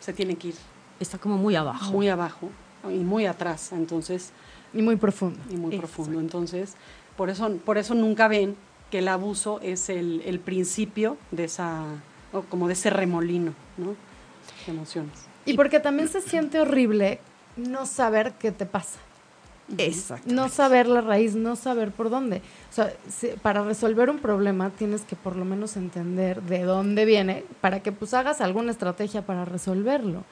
se 0.00 0.12
tiene 0.12 0.34
que 0.36 0.48
ir 0.48 0.54
Está 1.00 1.18
como 1.18 1.36
muy 1.38 1.56
abajo. 1.56 1.90
muy 1.92 2.08
abajo 2.08 2.50
y 2.88 2.98
muy 2.98 3.26
atrás, 3.26 3.72
entonces, 3.72 4.30
Y 4.72 4.82
muy 4.82 4.96
profundo. 4.96 5.38
y 5.50 5.56
muy 5.56 5.74
Exacto. 5.74 5.94
profundo. 5.96 6.20
Entonces, 6.20 6.74
por 7.16 7.28
eso, 7.30 7.50
por 7.64 7.76
eso 7.78 7.94
nunca 7.94 8.28
ven 8.28 8.54
que 8.90 8.98
el 8.98 9.08
abuso 9.08 9.60
es 9.62 9.88
el, 9.88 10.22
el 10.24 10.38
principio 10.40 11.16
de 11.30 11.44
esa, 11.44 11.84
o 12.32 12.42
como 12.42 12.66
de 12.68 12.74
ese 12.74 12.90
remolino, 12.90 13.52
¿no? 13.76 13.94
De 14.66 14.72
emociones. 14.72 15.12
Y 15.46 15.54
porque 15.54 15.80
también 15.80 16.08
se 16.08 16.20
siente 16.20 16.60
horrible 16.60 17.20
no 17.56 17.86
saber 17.86 18.32
qué 18.38 18.52
te 18.52 18.66
pasa. 18.66 18.98
Exacto. 19.78 20.32
No 20.34 20.48
saber 20.48 20.88
la 20.88 21.00
raíz, 21.00 21.34
no 21.36 21.54
saber 21.56 21.92
por 21.92 22.10
dónde. 22.10 22.38
O 22.70 22.72
sea, 22.72 22.92
si- 23.08 23.28
para 23.42 23.62
resolver 23.62 24.10
un 24.10 24.18
problema 24.18 24.70
tienes 24.70 25.02
que 25.02 25.14
por 25.16 25.36
lo 25.36 25.44
menos 25.44 25.76
entender 25.76 26.42
de 26.42 26.64
dónde 26.64 27.04
viene 27.04 27.44
para 27.60 27.80
que 27.80 27.92
pues 27.92 28.12
hagas 28.14 28.40
alguna 28.40 28.72
estrategia 28.72 29.22
para 29.22 29.44
resolverlo. 29.44 30.24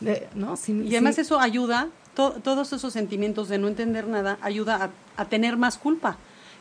De- 0.00 0.28
¿no? 0.34 0.56
Si- 0.56 0.72
Y 0.72 0.90
además 0.94 1.14
si- 1.16 1.22
eso 1.22 1.40
ayuda, 1.40 1.88
to- 2.14 2.32
todos 2.42 2.72
esos 2.72 2.92
sentimientos 2.92 3.48
de 3.48 3.58
no 3.58 3.68
entender 3.68 4.06
nada, 4.06 4.38
ayuda 4.42 4.92
a, 5.16 5.22
a 5.22 5.24
tener 5.26 5.56
más 5.56 5.78
culpa 5.78 6.16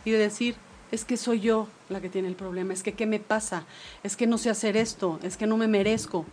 y 0.05 0.11
de 0.11 0.17
decir, 0.17 0.55
es 0.91 1.03
que 1.03 1.17
soy 1.17 1.39
yo 1.41 1.67
la 1.89 1.99
que 1.99 2.09
tiene 2.09 2.27
el 2.27 2.35
problema, 2.35 2.73
es 2.73 2.83
que 2.83 2.93
qué 2.93 3.05
me 3.05 3.19
pasa, 3.19 3.63
es 4.03 4.15
que 4.15 4.27
no 4.27 4.37
sé 4.37 4.49
hacer 4.49 4.77
esto, 4.77 5.19
es 5.23 5.35
que 5.37 5.47
no 5.47 5.57
me 5.57 5.67
merezco. 5.67 6.25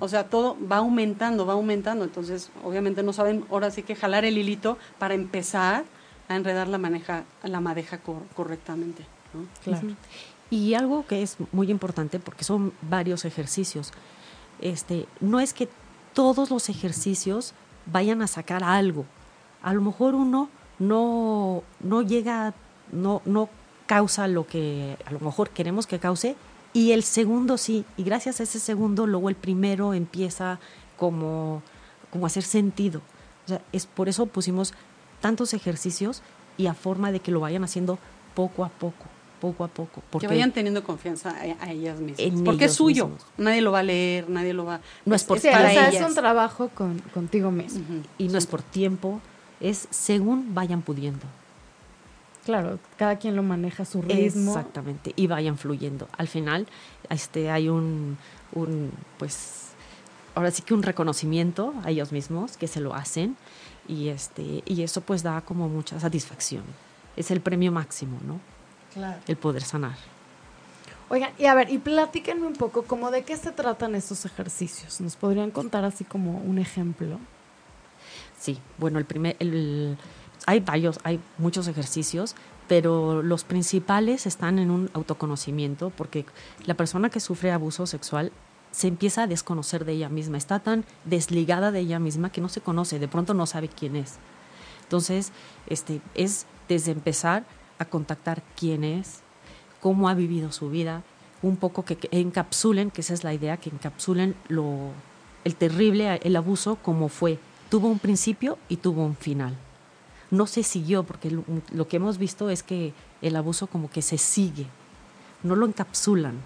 O 0.00 0.08
sea, 0.08 0.24
todo 0.28 0.56
va 0.70 0.78
aumentando, 0.78 1.46
va 1.46 1.52
aumentando. 1.52 2.02
Entonces, 2.04 2.50
obviamente 2.64 3.04
no 3.04 3.12
saben 3.12 3.44
ahora 3.50 3.70
sí 3.70 3.84
que 3.84 3.94
jalar 3.94 4.24
el 4.24 4.36
hilito 4.36 4.76
para 4.98 5.14
empezar 5.14 5.84
a 6.28 6.34
enredar 6.34 6.66
la, 6.66 6.78
maneja, 6.78 7.22
la 7.44 7.60
madeja 7.60 7.98
cor- 7.98 8.26
correctamente. 8.34 9.04
¿no? 9.32 9.46
Claro. 9.62 9.94
Y 10.50 10.74
algo 10.74 11.06
que 11.06 11.22
es 11.22 11.36
muy 11.52 11.70
importante, 11.70 12.18
porque 12.18 12.42
son 12.42 12.72
varios 12.82 13.24
ejercicios, 13.24 13.92
este, 14.60 15.06
no 15.20 15.38
es 15.38 15.52
que 15.54 15.68
todos 16.12 16.50
los 16.50 16.68
ejercicios 16.68 17.54
vayan 17.86 18.22
a 18.22 18.26
sacar 18.26 18.64
algo. 18.64 19.04
A 19.62 19.72
lo 19.72 19.80
mejor 19.80 20.14
uno 20.14 20.48
no, 20.78 21.62
no 21.80 22.02
llega, 22.02 22.54
no, 22.90 23.22
no 23.24 23.48
causa 23.86 24.26
lo 24.28 24.46
que 24.46 24.96
a 25.04 25.10
lo 25.12 25.20
mejor 25.20 25.50
queremos 25.50 25.86
que 25.86 25.98
cause, 25.98 26.36
y 26.72 26.92
el 26.92 27.02
segundo 27.02 27.58
sí, 27.58 27.84
y 27.96 28.04
gracias 28.04 28.40
a 28.40 28.44
ese 28.44 28.58
segundo, 28.58 29.06
luego 29.06 29.28
el 29.28 29.34
primero 29.34 29.92
empieza 29.92 30.58
como, 30.96 31.62
como 32.10 32.24
a 32.24 32.28
hacer 32.28 32.44
sentido. 32.44 33.02
O 33.44 33.48
sea, 33.48 33.60
es 33.72 33.86
por 33.86 34.08
eso 34.08 34.26
pusimos 34.26 34.72
tantos 35.20 35.52
ejercicios 35.52 36.22
y 36.56 36.66
a 36.66 36.74
forma 36.74 37.12
de 37.12 37.20
que 37.20 37.30
lo 37.30 37.40
vayan 37.40 37.64
haciendo 37.64 37.98
poco 38.34 38.64
a 38.64 38.70
poco, 38.70 39.04
poco 39.42 39.64
a 39.64 39.68
poco. 39.68 40.04
Porque 40.08 40.28
que 40.28 40.34
vayan 40.34 40.52
teniendo 40.52 40.84
confianza 40.84 41.30
a, 41.30 41.64
a 41.64 41.72
ellas 41.72 41.98
mismas. 41.98 42.20
En 42.20 42.44
Porque 42.44 42.66
es 42.66 42.74
suyo. 42.74 43.08
mismos. 43.08 43.26
Nadie 43.38 43.60
lo 43.60 43.72
va 43.72 43.80
a 43.80 43.82
leer, 43.82 44.30
nadie 44.30 44.52
lo 44.54 44.64
va 44.64 44.80
No 45.04 45.16
es 45.16 45.24
por 45.24 45.40
Sí, 45.40 45.48
para 45.50 45.68
o 45.68 45.72
sea, 45.72 45.88
es 45.88 46.00
un 46.00 46.14
trabajo 46.14 46.70
con, 46.72 47.00
contigo 47.12 47.50
mismo. 47.50 47.82
Y 48.18 48.28
no 48.28 48.38
es 48.38 48.46
por 48.46 48.62
tiempo, 48.62 49.20
es 49.58 49.88
según 49.90 50.54
vayan 50.54 50.82
pudiendo. 50.82 51.26
Claro, 52.44 52.78
cada 52.96 53.16
quien 53.18 53.34
lo 53.34 53.42
maneja 53.42 53.82
a 53.82 53.86
su 53.86 54.00
ritmo. 54.00 54.52
Exactamente, 54.52 55.12
y 55.16 55.26
vayan 55.26 55.58
fluyendo. 55.58 56.08
Al 56.16 56.28
final, 56.28 56.68
este, 57.10 57.50
hay 57.50 57.68
un, 57.68 58.18
un, 58.52 58.92
pues, 59.18 59.70
ahora 60.36 60.52
sí 60.52 60.62
que 60.62 60.72
un 60.72 60.84
reconocimiento 60.84 61.74
a 61.82 61.90
ellos 61.90 62.12
mismos 62.12 62.56
que 62.56 62.68
se 62.68 62.80
lo 62.80 62.94
hacen 62.94 63.36
y 63.88 64.08
este, 64.08 64.62
y 64.66 64.82
eso 64.82 65.00
pues 65.00 65.24
da 65.24 65.40
como 65.40 65.68
mucha 65.68 65.98
satisfacción. 65.98 66.62
Es 67.16 67.32
el 67.32 67.40
premio 67.40 67.72
máximo, 67.72 68.18
¿no? 68.24 68.40
Claro. 68.94 69.20
El 69.26 69.36
poder 69.36 69.62
sanar. 69.62 69.96
Oigan, 71.08 71.30
y 71.38 71.44
a 71.44 71.54
ver, 71.54 71.70
y 71.70 71.78
platíquenme 71.78 72.46
un 72.46 72.54
poco 72.54 72.84
como 72.84 73.10
de 73.10 73.22
qué 73.22 73.36
se 73.36 73.52
tratan 73.52 73.94
estos 73.94 74.24
ejercicios. 74.24 75.00
¿Nos 75.00 75.16
podrían 75.16 75.50
contar 75.50 75.84
así 75.84 76.04
como 76.04 76.38
un 76.38 76.58
ejemplo? 76.58 77.18
Sí, 78.38 78.58
bueno, 78.78 78.98
el 78.98 79.04
primer, 79.04 79.36
el, 79.38 79.98
hay 80.46 80.60
varios, 80.60 80.98
hay 81.04 81.20
muchos 81.38 81.68
ejercicios, 81.68 82.34
pero 82.66 83.22
los 83.22 83.44
principales 83.44 84.26
están 84.26 84.58
en 84.58 84.70
un 84.70 84.90
autoconocimiento, 84.94 85.90
porque 85.90 86.24
la 86.64 86.74
persona 86.74 87.10
que 87.10 87.20
sufre 87.20 87.52
abuso 87.52 87.86
sexual 87.86 88.32
se 88.70 88.88
empieza 88.88 89.24
a 89.24 89.26
desconocer 89.26 89.84
de 89.84 89.92
ella 89.92 90.08
misma, 90.08 90.38
está 90.38 90.60
tan 90.60 90.84
desligada 91.04 91.70
de 91.72 91.80
ella 91.80 91.98
misma 91.98 92.32
que 92.32 92.40
no 92.40 92.48
se 92.48 92.62
conoce, 92.62 92.98
de 92.98 93.08
pronto 93.08 93.34
no 93.34 93.46
sabe 93.46 93.68
quién 93.68 93.96
es. 93.96 94.14
Entonces, 94.84 95.30
este, 95.66 96.00
es 96.14 96.46
desde 96.68 96.92
empezar 96.92 97.44
a 97.82 97.86
contactar 97.86 98.42
quién 98.56 98.84
es, 98.84 99.20
cómo 99.80 100.08
ha 100.08 100.14
vivido 100.14 100.52
su 100.52 100.70
vida, 100.70 101.02
un 101.42 101.56
poco 101.56 101.84
que, 101.84 101.98
encapsulen, 102.10 102.90
que 102.90 103.00
esa 103.00 103.14
es 103.14 103.24
la 103.24 103.34
idea, 103.34 103.56
que 103.56 103.70
encapsulen 103.70 104.34
lo, 104.48 104.90
el 105.44 105.56
terrible, 105.56 106.20
el 106.22 106.36
abuso 106.36 106.76
como 106.76 107.08
fue. 107.08 107.38
Tuvo 107.68 107.88
un 107.88 107.98
principio 107.98 108.58
y 108.68 108.76
tuvo 108.76 109.04
un 109.04 109.16
final. 109.16 109.56
No 110.30 110.46
se 110.46 110.62
siguió, 110.62 111.02
porque 111.02 111.30
lo, 111.30 111.44
lo 111.72 111.88
que 111.88 111.96
hemos 111.96 112.18
visto 112.18 112.48
es 112.48 112.62
que 112.62 112.94
el 113.20 113.36
abuso 113.36 113.66
como 113.66 113.90
que 113.90 114.02
se 114.02 114.18
sigue, 114.18 114.66
no 115.42 115.56
lo 115.56 115.66
encapsulan. 115.66 116.40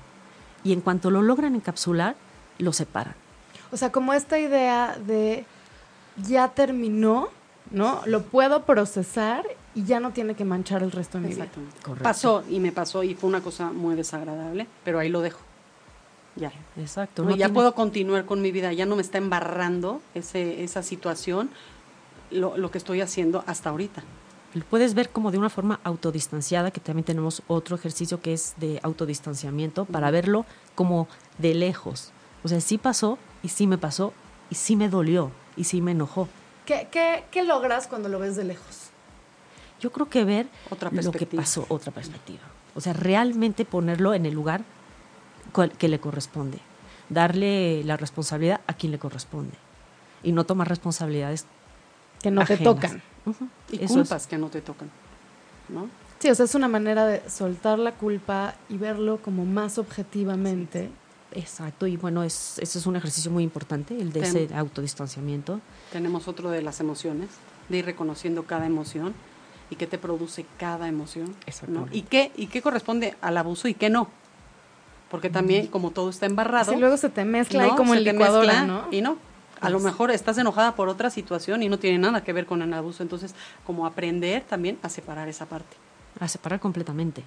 Y 0.64 0.72
en 0.72 0.80
cuanto 0.80 1.10
lo 1.10 1.22
logran 1.22 1.54
encapsular, 1.54 2.16
lo 2.58 2.72
separan. 2.72 3.14
O 3.70 3.76
sea, 3.76 3.92
como 3.92 4.12
esta 4.12 4.38
idea 4.38 4.96
de 5.06 5.44
ya 6.16 6.48
terminó, 6.48 7.28
¿no? 7.70 8.00
Lo 8.06 8.22
puedo 8.22 8.64
procesar 8.64 9.44
y 9.76 9.84
ya 9.84 10.00
no 10.00 10.10
tiene 10.10 10.34
que 10.34 10.44
manchar 10.44 10.82
el 10.82 10.90
resto 10.90 11.18
de 11.20 11.28
mi 11.28 11.34
vida. 11.34 11.46
Correcto. 11.84 12.02
Pasó 12.02 12.42
y 12.50 12.58
me 12.58 12.72
pasó 12.72 13.04
y 13.04 13.14
fue 13.14 13.28
una 13.28 13.42
cosa 13.42 13.70
muy 13.70 13.94
desagradable, 13.94 14.66
pero 14.82 14.98
ahí 14.98 15.08
lo 15.08 15.20
dejo. 15.20 15.38
Ya. 16.34 16.52
Exacto. 16.76 17.22
¿no? 17.22 17.30
no 17.30 17.36
ya 17.36 17.46
tiene- 17.46 17.54
puedo 17.54 17.74
continuar 17.74 18.24
con 18.26 18.42
mi 18.42 18.50
vida, 18.52 18.72
ya 18.72 18.86
no 18.86 18.96
me 18.96 19.02
está 19.02 19.18
embarrando 19.18 20.00
ese, 20.14 20.64
esa 20.64 20.82
situación, 20.82 21.50
lo, 22.30 22.56
lo 22.56 22.70
que 22.70 22.78
estoy 22.78 23.00
haciendo 23.00 23.44
hasta 23.46 23.70
ahorita. 23.70 24.02
Lo 24.54 24.64
puedes 24.64 24.94
ver 24.94 25.10
como 25.10 25.30
de 25.30 25.38
una 25.38 25.50
forma 25.50 25.80
autodistanciada, 25.84 26.70
que 26.70 26.80
también 26.80 27.04
tenemos 27.04 27.42
otro 27.46 27.76
ejercicio 27.76 28.20
que 28.22 28.32
es 28.32 28.54
de 28.58 28.80
autodistanciamiento, 28.82 29.84
para 29.84 30.10
verlo 30.10 30.46
como 30.74 31.08
de 31.38 31.54
lejos. 31.54 32.10
O 32.42 32.48
sea, 32.48 32.60
sí 32.60 32.78
pasó 32.78 33.18
y 33.42 33.48
sí 33.48 33.66
me 33.66 33.76
pasó 33.76 34.12
y 34.48 34.54
sí 34.54 34.76
me 34.76 34.88
dolió 34.88 35.30
y 35.56 35.64
sí 35.64 35.82
me 35.82 35.90
enojó. 35.92 36.28
¿Qué, 36.64 36.88
qué, 36.90 37.24
qué 37.30 37.44
logras 37.44 37.86
cuando 37.86 38.08
lo 38.08 38.18
ves 38.18 38.36
de 38.36 38.44
lejos? 38.44 38.85
Yo 39.80 39.92
creo 39.92 40.08
que 40.08 40.24
ver 40.24 40.46
Otra 40.70 40.90
lo 40.90 41.12
que 41.12 41.26
pasó, 41.26 41.66
otra 41.68 41.92
perspectiva. 41.92 42.40
O 42.74 42.80
sea, 42.80 42.92
realmente 42.92 43.64
ponerlo 43.64 44.14
en 44.14 44.26
el 44.26 44.34
lugar 44.34 44.62
cual- 45.52 45.72
que 45.72 45.88
le 45.88 45.98
corresponde. 46.00 46.58
Darle 47.08 47.84
la 47.84 47.96
responsabilidad 47.96 48.60
a 48.66 48.74
quien 48.74 48.92
le 48.92 48.98
corresponde. 48.98 49.54
Y 50.22 50.32
no 50.32 50.44
tomar 50.44 50.68
responsabilidades 50.68 51.46
Que 52.22 52.30
no 52.30 52.44
te 52.44 52.54
ajenas. 52.54 52.74
tocan. 52.74 53.02
Ujú. 53.26 53.48
Y 53.70 53.76
Eso 53.76 53.84
es- 53.84 53.92
culpas 53.92 54.26
que 54.26 54.38
no 54.38 54.48
te 54.48 54.60
tocan. 54.60 54.90
¿no? 55.68 55.88
Sí, 56.18 56.30
o 56.30 56.34
sea, 56.34 56.44
es 56.46 56.54
una 56.54 56.68
manera 56.68 57.06
de 57.06 57.28
soltar 57.28 57.78
la 57.78 57.92
culpa 57.92 58.54
y 58.68 58.76
verlo 58.78 59.20
como 59.22 59.44
más 59.44 59.78
objetivamente. 59.78 60.90
Exacto, 61.32 61.86
y 61.86 61.96
bueno, 61.96 62.22
es, 62.22 62.58
ese 62.60 62.78
es 62.78 62.86
un 62.86 62.96
ejercicio 62.96 63.30
muy 63.30 63.42
importante, 63.44 64.00
el 64.00 64.12
de 64.12 64.20
Tem- 64.22 64.24
ese 64.46 64.54
autodistanciamiento. 64.54 65.60
Tenemos 65.92 66.28
otro 66.28 66.50
de 66.50 66.62
las 66.62 66.80
emociones, 66.80 67.28
de 67.68 67.78
ir 67.78 67.84
reconociendo 67.84 68.44
cada 68.44 68.64
emoción 68.64 69.12
y 69.70 69.76
qué 69.76 69.86
te 69.86 69.98
produce 69.98 70.46
cada 70.58 70.88
emoción. 70.88 71.34
¿no? 71.68 71.88
Y, 71.92 72.02
qué, 72.02 72.32
y 72.36 72.46
qué 72.46 72.62
corresponde 72.62 73.16
al 73.20 73.36
abuso 73.36 73.68
y 73.68 73.74
qué 73.74 73.90
no. 73.90 74.08
Porque 75.10 75.30
también, 75.30 75.68
como 75.68 75.92
todo 75.92 76.10
está 76.10 76.26
embarrado, 76.26 76.72
Si 76.72 76.78
luego 76.78 76.96
se 76.96 77.08
te 77.08 77.24
mezcla 77.24 77.62
ahí 77.62 77.70
¿no? 77.70 77.76
como 77.76 77.94
Se 77.94 78.02
te 78.02 78.12
licuadora, 78.12 78.52
mezcla 78.52 78.66
¿no? 78.66 78.88
Y 78.90 79.00
no. 79.02 79.18
A 79.60 79.70
lo 79.70 79.80
mejor 79.80 80.10
estás 80.10 80.36
enojada 80.36 80.74
por 80.74 80.88
otra 80.88 81.10
situación 81.10 81.62
y 81.62 81.68
no 81.68 81.78
tiene 81.78 81.98
nada 81.98 82.22
que 82.22 82.32
ver 82.32 82.46
con 82.46 82.60
el 82.60 82.72
abuso. 82.74 83.02
Entonces, 83.02 83.34
como 83.64 83.86
aprender 83.86 84.42
también 84.42 84.78
a 84.82 84.88
separar 84.88 85.28
esa 85.28 85.46
parte. 85.46 85.76
A 86.20 86.28
separar 86.28 86.60
completamente. 86.60 87.24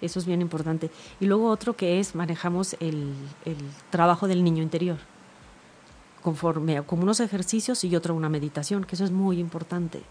Eso 0.00 0.18
es 0.18 0.26
bien 0.26 0.42
importante. 0.42 0.90
Y 1.20 1.26
luego 1.26 1.48
otro 1.48 1.74
que 1.74 2.00
es, 2.00 2.14
manejamos 2.14 2.74
el, 2.80 3.14
el 3.44 3.56
trabajo 3.90 4.26
del 4.26 4.42
niño 4.44 4.62
interior, 4.62 4.98
conforme 6.22 6.82
como 6.82 7.04
unos 7.04 7.20
ejercicios 7.20 7.84
y 7.84 7.94
otro 7.94 8.14
una 8.14 8.28
meditación, 8.28 8.84
que 8.84 8.96
eso 8.96 9.04
es 9.04 9.12
muy 9.12 9.38
importante, 9.38 10.02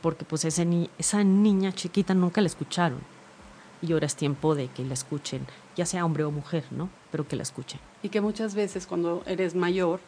porque 0.00 0.24
pues 0.24 0.44
ese 0.44 0.64
ni, 0.64 0.90
esa 0.98 1.22
niña 1.24 1.72
chiquita 1.72 2.14
nunca 2.14 2.40
la 2.40 2.46
escucharon. 2.46 3.00
Y 3.82 3.92
ahora 3.92 4.06
es 4.06 4.14
tiempo 4.14 4.54
de 4.54 4.68
que 4.68 4.84
la 4.84 4.94
escuchen, 4.94 5.46
ya 5.74 5.86
sea 5.86 6.04
hombre 6.04 6.24
o 6.24 6.30
mujer, 6.30 6.64
¿no? 6.70 6.90
Pero 7.10 7.26
que 7.26 7.36
la 7.36 7.42
escuchen. 7.42 7.80
Y 8.02 8.10
que 8.10 8.20
muchas 8.20 8.54
veces 8.54 8.86
cuando 8.86 9.22
eres 9.26 9.54
mayor, 9.54 10.00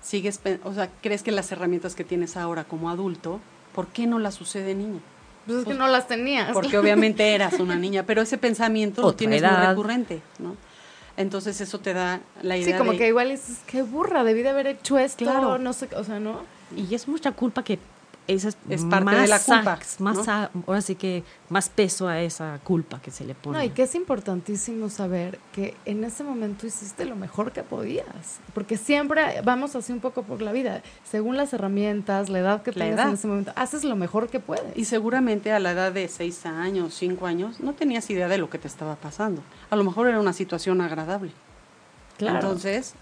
sigues, 0.00 0.40
o 0.64 0.72
sea, 0.72 0.90
crees 1.02 1.22
que 1.22 1.30
las 1.30 1.52
herramientas 1.52 1.94
que 1.94 2.04
tienes 2.04 2.36
ahora 2.36 2.64
como 2.64 2.88
adulto, 2.88 3.40
¿por 3.74 3.88
qué 3.88 4.06
no 4.06 4.18
las 4.18 4.34
sucede 4.34 4.74
niña? 4.74 5.00
Pues 5.46 5.58
es 5.58 5.64
que 5.66 5.74
no 5.74 5.88
las 5.88 6.08
tenías. 6.08 6.52
Porque 6.52 6.78
obviamente 6.78 7.34
eras 7.34 7.60
una 7.60 7.76
niña, 7.76 8.04
pero 8.06 8.22
ese 8.22 8.38
pensamiento 8.38 9.02
lo 9.02 9.14
tienes 9.14 9.42
muy 9.42 9.66
recurrente, 9.66 10.22
¿no? 10.38 10.56
Entonces 11.16 11.60
eso 11.60 11.78
te 11.78 11.92
da 11.92 12.20
la 12.42 12.56
idea 12.56 12.76
Sí, 12.76 12.78
como 12.78 12.98
que 12.98 13.06
igual 13.06 13.30
es 13.30 13.60
qué 13.66 13.82
burra, 13.82 14.24
debí 14.24 14.42
de 14.42 14.48
haber 14.48 14.66
hecho 14.66 14.98
esto, 14.98 15.24
claro. 15.24 15.58
no 15.58 15.72
sé, 15.72 15.88
o 15.96 16.02
sea, 16.02 16.18
¿no? 16.18 16.40
Y 16.76 16.94
es 16.94 17.06
mucha 17.06 17.32
culpa 17.32 17.62
que 17.62 17.78
esa 18.26 18.48
es, 18.48 18.56
es 18.70 18.84
parte 18.84 19.14
de 19.14 19.26
la 19.26 19.38
culpa. 19.38 19.78
Más, 19.98 20.28
ahora 20.28 20.80
sí 20.80 20.94
que 20.94 21.22
más 21.50 21.68
peso 21.68 22.08
a 22.08 22.20
esa 22.20 22.58
culpa 22.64 23.00
que 23.00 23.10
se 23.10 23.24
le 23.24 23.34
pone. 23.34 23.58
No, 23.58 23.64
y 23.64 23.70
que 23.70 23.82
es 23.82 23.94
importantísimo 23.94 24.88
saber 24.88 25.38
que 25.52 25.76
en 25.84 26.04
ese 26.04 26.24
momento 26.24 26.66
hiciste 26.66 27.04
lo 27.04 27.16
mejor 27.16 27.52
que 27.52 27.62
podías. 27.62 28.40
Porque 28.54 28.76
siempre 28.76 29.40
vamos 29.44 29.76
así 29.76 29.92
un 29.92 30.00
poco 30.00 30.22
por 30.22 30.40
la 30.42 30.52
vida. 30.52 30.82
Según 31.04 31.36
las 31.36 31.52
herramientas, 31.52 32.30
la 32.30 32.38
edad 32.38 32.62
que 32.62 32.72
tengas 32.72 33.08
en 33.08 33.14
ese 33.14 33.26
momento, 33.26 33.52
haces 33.56 33.84
lo 33.84 33.96
mejor 33.96 34.28
que 34.28 34.40
puedes. 34.40 34.76
Y 34.76 34.86
seguramente 34.86 35.52
a 35.52 35.58
la 35.58 35.72
edad 35.72 35.92
de 35.92 36.08
seis 36.08 36.46
años, 36.46 36.94
cinco 36.94 37.26
años, 37.26 37.60
no 37.60 37.74
tenías 37.74 38.08
idea 38.10 38.28
de 38.28 38.38
lo 38.38 38.48
que 38.48 38.58
te 38.58 38.68
estaba 38.68 38.96
pasando. 38.96 39.42
A 39.70 39.76
lo 39.76 39.84
mejor 39.84 40.08
era 40.08 40.20
una 40.20 40.32
situación 40.32 40.80
agradable. 40.80 41.32
Claro. 42.16 42.36
Entonces, 42.36 42.94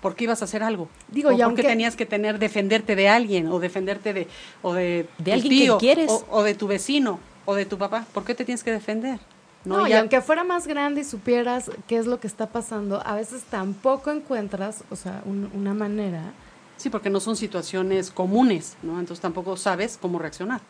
¿por 0.00 0.14
qué 0.14 0.24
ibas 0.24 0.42
a 0.42 0.44
hacer 0.44 0.62
algo? 0.62 0.88
Digo, 1.08 1.30
o 1.30 1.38
porque 1.38 1.62
tenías 1.62 1.96
que 1.96 2.06
tener 2.06 2.38
defenderte 2.38 2.96
de 2.96 3.08
alguien 3.08 3.48
o 3.48 3.58
defenderte 3.58 4.12
de 4.12 4.28
o 4.62 4.74
de, 4.74 5.08
de 5.18 5.32
alguien 5.32 5.72
que 5.72 5.76
quieres 5.78 6.10
o, 6.30 6.42
de 6.42 6.54
tu 6.54 6.66
vecino 6.66 7.18
o 7.44 7.54
de 7.54 7.64
tu 7.64 7.78
papá, 7.78 8.06
¿por 8.12 8.24
qué 8.24 8.34
te 8.34 8.44
tienes 8.44 8.62
que 8.62 8.72
defender? 8.72 9.20
No, 9.64 9.88
y 9.88 9.92
aunque 9.94 10.20
fuera 10.20 10.44
más 10.44 10.66
grande 10.68 11.00
y 11.00 11.04
supieras 11.04 11.70
qué 11.88 11.96
es 11.96 12.06
lo 12.06 12.20
que 12.20 12.28
está 12.28 12.46
pasando, 12.46 13.02
a 13.04 13.16
veces 13.16 13.42
tampoco 13.42 14.12
encuentras, 14.12 14.84
o 14.90 14.96
sea, 14.96 15.22
una 15.24 15.74
manera. 15.74 16.32
Sí, 16.76 16.88
porque 16.88 17.10
no 17.10 17.18
son 17.18 17.36
situaciones 17.36 18.12
comunes, 18.12 18.76
¿no? 18.82 19.00
Entonces 19.00 19.20
tampoco 19.20 19.56
sabes 19.56 19.98
cómo 20.00 20.20
reaccionar. 20.20 20.60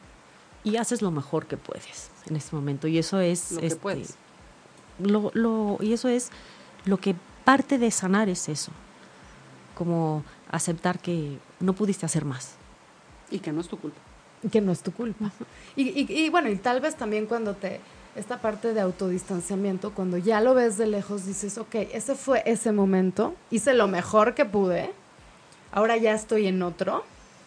Y 0.64 0.76
haces 0.76 1.02
lo 1.02 1.10
mejor 1.10 1.46
que 1.46 1.58
puedes 1.58 2.10
en 2.26 2.36
este 2.36 2.56
momento. 2.56 2.88
Y 2.88 2.96
eso 2.96 3.20
es. 3.20 3.52
Lo 3.52 3.60
que 3.60 3.66
este, 3.66 3.80
puedes. 3.80 4.14
Lo, 4.98 5.30
lo, 5.34 5.76
y 5.80 5.92
eso 5.92 6.08
es 6.08 6.30
lo 6.86 6.96
que 6.96 7.14
parte 7.44 7.76
de 7.78 7.90
sanar 7.90 8.30
es 8.30 8.48
eso 8.48 8.72
como 9.76 10.24
aceptar 10.50 10.98
que 10.98 11.38
no 11.60 11.74
pudiste 11.74 12.06
hacer 12.06 12.24
más. 12.24 12.54
Y 13.30 13.38
que 13.40 13.52
no 13.52 13.60
es 13.60 13.68
tu 13.68 13.78
culpa. 13.78 13.98
Que 14.50 14.60
no 14.60 14.72
es 14.72 14.80
tu 14.80 14.90
culpa. 14.90 15.30
Y, 15.76 15.82
y, 15.90 16.06
y, 16.08 16.30
bueno, 16.30 16.48
y 16.48 16.56
tal 16.56 16.80
vez 16.80 16.96
también 16.96 17.26
cuando 17.26 17.54
te, 17.54 17.80
esta 18.16 18.40
parte 18.40 18.72
de 18.72 18.80
autodistanciamiento, 18.80 19.92
cuando 19.92 20.16
ya 20.16 20.40
lo 20.40 20.54
ves 20.54 20.78
de 20.78 20.86
lejos, 20.86 21.26
dices, 21.26 21.58
ok, 21.58 21.74
ese 21.92 22.14
fue 22.14 22.42
ese 22.46 22.72
momento, 22.72 23.34
hice 23.50 23.74
lo 23.74 23.88
mejor 23.88 24.34
que 24.34 24.46
pude, 24.46 24.90
ahora 25.72 25.98
ya 25.98 26.14
estoy 26.14 26.46
en 26.46 26.62
otro, 26.62 27.04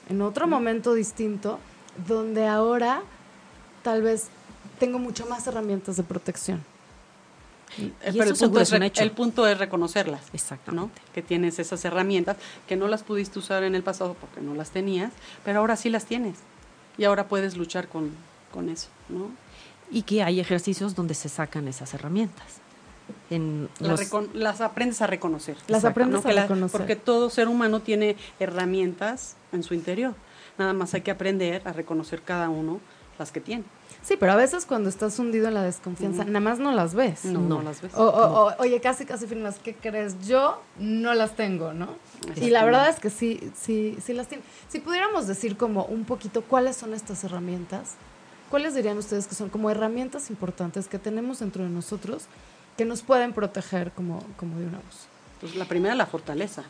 en 0.09 0.21
otro 0.21 0.47
momento 0.47 0.93
distinto, 0.93 1.59
donde 2.07 2.45
ahora 2.45 3.01
tal 3.81 4.03
vez 4.03 4.27
tengo 4.79 4.99
mucho 4.99 5.25
más 5.25 5.47
herramientas 5.47 5.97
de 5.97 6.03
protección. 6.03 6.63
Eh, 7.77 7.91
pero 8.01 8.23
el 8.23 8.35
punto, 8.35 8.59
es, 8.59 8.71
el 8.71 9.11
punto, 9.11 9.47
es, 9.47 9.57
reconocerlas. 9.57 10.21
Exactamente. 10.33 11.01
Que 11.13 11.21
tienes 11.21 11.59
esas 11.59 11.83
herramientas 11.85 12.37
que 12.67 12.75
no 12.75 12.87
las 12.87 13.03
pudiste 13.03 13.39
usar 13.39 13.63
en 13.63 13.75
el 13.75 13.83
pasado 13.83 14.15
porque 14.19 14.41
no 14.41 14.55
las 14.55 14.71
tenías, 14.71 15.11
pero 15.45 15.59
ahora 15.59 15.75
sí 15.75 15.89
las 15.89 16.05
tienes. 16.05 16.37
Y 16.97 17.03
ahora 17.05 17.27
puedes 17.27 17.57
luchar 17.57 17.87
con, 17.87 18.11
con 18.51 18.69
eso, 18.69 18.89
¿no? 19.07 19.29
Y 19.91 20.03
que 20.03 20.23
hay 20.23 20.39
ejercicios 20.39 20.95
donde 20.95 21.13
se 21.13 21.29
sacan 21.29 21.67
esas 21.67 21.93
herramientas. 21.93 22.59
En 23.29 23.69
los... 23.79 24.01
las 24.33 24.61
aprendes 24.61 25.01
a 25.01 25.07
reconocer. 25.07 25.57
Las 25.67 25.85
aprendes 25.85 26.25
a 26.25 26.31
reconocer. 26.31 26.77
porque 26.77 26.95
todo 26.95 27.29
ser 27.29 27.47
humano 27.47 27.81
tiene 27.81 28.15
herramientas 28.39 29.35
en 29.51 29.63
su 29.63 29.73
interior. 29.73 30.13
Nada 30.57 30.73
más 30.73 30.93
hay 30.93 31.01
que 31.01 31.11
aprender 31.11 31.61
a 31.65 31.73
reconocer 31.73 32.21
cada 32.21 32.49
uno 32.49 32.79
las 33.17 33.31
que 33.31 33.39
tiene. 33.41 33.63
Sí, 34.01 34.15
pero 34.19 34.31
a 34.31 34.35
veces 34.35 34.65
cuando 34.65 34.89
estás 34.89 35.19
hundido 35.19 35.47
en 35.47 35.53
la 35.53 35.63
desconfianza, 35.63 36.23
nada 36.23 36.39
más 36.39 36.59
no 36.59 36.71
las 36.71 36.95
ves. 36.95 37.25
No, 37.25 37.39
no, 37.39 37.61
las 37.61 37.81
ves. 37.81 37.93
O, 37.95 38.03
o, 38.03 38.53
oye, 38.59 38.79
casi, 38.81 39.05
casi 39.05 39.27
firmas, 39.27 39.59
¿qué 39.59 39.75
crees? 39.75 40.15
Yo 40.27 40.61
no 40.79 41.13
las 41.13 41.35
tengo, 41.35 41.73
¿no? 41.73 41.89
Y 42.35 42.49
la 42.49 42.63
verdad 42.65 42.89
es 42.89 42.99
que 42.99 43.09
sí, 43.09 43.51
sí, 43.55 43.97
sí 44.03 44.13
las 44.13 44.27
tiene. 44.27 44.43
Si 44.67 44.79
pudiéramos 44.79 45.27
decir 45.27 45.57
como 45.57 45.85
un 45.85 46.05
poquito 46.05 46.41
cuáles 46.41 46.75
son 46.75 46.93
estas 46.93 47.23
herramientas, 47.23 47.95
¿cuáles 48.49 48.75
dirían 48.75 48.97
ustedes 48.97 49.27
que 49.27 49.35
son 49.35 49.49
como 49.49 49.69
herramientas 49.69 50.29
importantes 50.29 50.87
que 50.87 50.99
tenemos 50.99 51.39
dentro 51.39 51.63
de 51.63 51.69
nosotros 51.69 52.25
que 52.77 52.85
nos 52.85 53.01
pueden 53.01 53.33
proteger 53.33 53.91
como, 53.91 54.23
como 54.37 54.57
de 54.59 54.65
un 54.67 54.75
abuso? 54.75 55.07
Pues 55.39 55.55
la 55.55 55.65
primera, 55.65 55.95
la 55.95 56.05
fortaleza. 56.05 56.63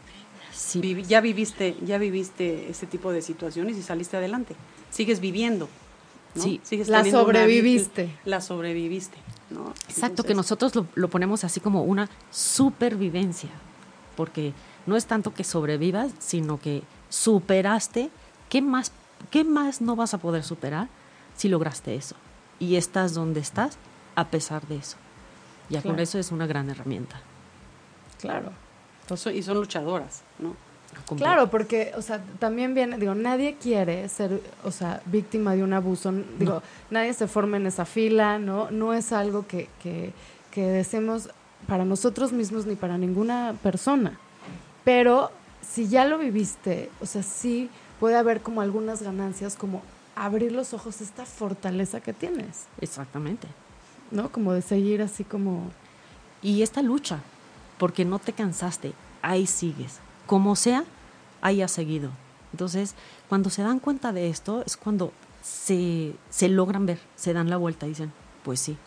Sí. 0.51 1.03
ya 1.07 1.21
viviste, 1.21 1.77
ya 1.85 1.97
viviste 1.97 2.69
ese 2.69 2.85
tipo 2.85 3.11
de 3.11 3.21
situaciones 3.21 3.77
y 3.77 3.81
saliste 3.81 4.17
adelante. 4.17 4.55
Sigues 4.89 5.19
viviendo. 5.19 5.69
¿No? 6.35 6.43
Sí, 6.43 6.61
la 6.87 7.03
sobreviviste. 7.05 8.03
Una, 8.03 8.21
la 8.25 8.41
sobreviviste, 8.41 9.17
¿no? 9.49 9.69
Exacto, 9.69 10.05
Entonces, 10.05 10.25
que 10.25 10.35
nosotros 10.35 10.75
lo, 10.75 10.85
lo, 10.95 11.09
ponemos 11.09 11.43
así 11.43 11.59
como 11.59 11.83
una 11.83 12.09
supervivencia, 12.31 13.49
porque 14.15 14.53
no 14.85 14.95
es 14.95 15.05
tanto 15.05 15.33
que 15.33 15.43
sobrevivas, 15.43 16.11
sino 16.19 16.59
que 16.59 16.83
superaste. 17.09 18.09
¿Qué 18.49 18.61
más, 18.61 18.91
qué 19.29 19.43
más 19.43 19.81
no 19.81 19.95
vas 19.95 20.13
a 20.13 20.17
poder 20.17 20.43
superar 20.43 20.87
si 21.35 21.49
lograste 21.49 21.95
eso? 21.95 22.15
Y 22.59 22.75
estás 22.75 23.13
donde 23.13 23.39
estás 23.39 23.77
a 24.15 24.27
pesar 24.27 24.67
de 24.67 24.77
eso. 24.77 24.97
Ya 25.69 25.81
claro. 25.81 25.95
con 25.95 25.99
eso 26.01 26.17
es 26.19 26.31
una 26.31 26.47
gran 26.47 26.69
herramienta. 26.69 27.21
Claro. 28.19 28.51
Entonces, 29.01 29.35
y 29.35 29.43
son 29.43 29.57
luchadoras, 29.57 30.23
¿no? 30.39 30.55
Claro, 31.17 31.49
porque, 31.49 31.91
o 31.97 32.01
sea, 32.01 32.21
también 32.39 32.73
viene, 32.73 32.97
digo, 32.97 33.15
nadie 33.15 33.55
quiere 33.55 34.07
ser, 34.09 34.41
o 34.63 34.71
sea, 34.71 35.01
víctima 35.05 35.55
de 35.55 35.63
un 35.63 35.73
abuso. 35.73 36.11
Digo, 36.11 36.55
no. 36.55 36.63
nadie 36.89 37.13
se 37.13 37.27
forma 37.27 37.57
en 37.57 37.67
esa 37.67 37.85
fila, 37.85 38.39
¿no? 38.39 38.71
No 38.71 38.93
es 38.93 39.11
algo 39.11 39.47
que, 39.47 39.69
que, 39.81 40.13
que 40.51 40.63
deseemos 40.63 41.29
para 41.67 41.85
nosotros 41.85 42.31
mismos 42.31 42.65
ni 42.65 42.75
para 42.75 42.97
ninguna 42.97 43.55
persona. 43.61 44.17
Pero 44.83 45.31
si 45.61 45.87
ya 45.87 46.05
lo 46.05 46.17
viviste, 46.17 46.89
o 47.01 47.05
sea, 47.05 47.23
sí 47.23 47.69
puede 47.99 48.15
haber 48.15 48.41
como 48.41 48.61
algunas 48.61 49.01
ganancias, 49.01 49.55
como 49.55 49.81
abrir 50.15 50.51
los 50.51 50.73
ojos, 50.73 51.01
esta 51.01 51.25
fortaleza 51.25 52.01
que 52.01 52.13
tienes. 52.13 52.65
Exactamente. 52.81 53.47
¿No? 54.11 54.31
Como 54.31 54.53
de 54.53 54.61
seguir 54.61 55.01
así 55.01 55.23
como... 55.23 55.71
Y 56.41 56.61
esta 56.61 56.81
lucha, 56.81 57.19
porque 57.77 58.05
no 58.05 58.17
te 58.17 58.31
cansaste, 58.31 58.93
ahí 59.21 59.45
sigues 59.45 59.99
como 60.29 60.55
sea, 60.55 60.83
haya 61.41 61.67
seguido. 61.67 62.11
Entonces, 62.51 62.93
cuando 63.29 63.49
se 63.49 63.63
dan 63.63 63.79
cuenta 63.79 64.13
de 64.13 64.29
esto, 64.29 64.61
es 64.63 64.77
cuando 64.77 65.11
se, 65.41 66.13
se 66.29 66.49
logran 66.49 66.85
ver, 66.85 66.99
se 67.15 67.33
dan 67.33 67.49
la 67.49 67.57
vuelta 67.57 67.87
y 67.87 67.89
dicen, 67.89 68.13
pues 68.43 68.59
sí, 68.59 68.77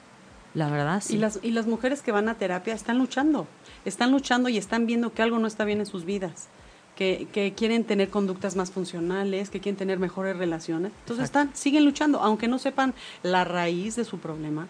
la 0.55 0.71
verdad 0.71 1.03
sí. 1.05 1.17
Y 1.17 1.19
las, 1.19 1.41
y 1.43 1.51
las 1.51 1.67
mujeres 1.67 2.01
que 2.01 2.13
van 2.13 2.29
a 2.29 2.35
terapia 2.35 2.75
están 2.75 2.97
luchando, 2.97 3.49
están 3.85 4.13
luchando 4.13 4.51
y 4.51 4.57
están 4.57 4.87
viendo 4.87 5.13
que 5.13 5.21
algo 5.21 5.41
no 5.41 5.49
está 5.49 5.65
bien 5.65 5.81
en 5.81 5.87
sus 5.87 6.05
vidas. 6.05 6.47
Que, 6.95 7.27
que 7.33 7.55
quieren 7.55 7.83
tener 7.83 8.09
conductas 8.09 8.55
más 8.55 8.71
funcionales, 8.71 9.51
que 9.51 9.59
quieren 9.59 9.77
tener 9.77 9.99
mejores 9.99 10.37
relaciones. 10.37 10.93
Entonces 11.01 11.25
están, 11.25 11.51
siguen 11.57 11.85
luchando, 11.85 12.21
aunque 12.21 12.47
no 12.47 12.61
sepan 12.61 12.95
la 13.25 13.43
raíz 13.43 13.97
de 13.97 14.05
su 14.05 14.19
problema, 14.21 14.69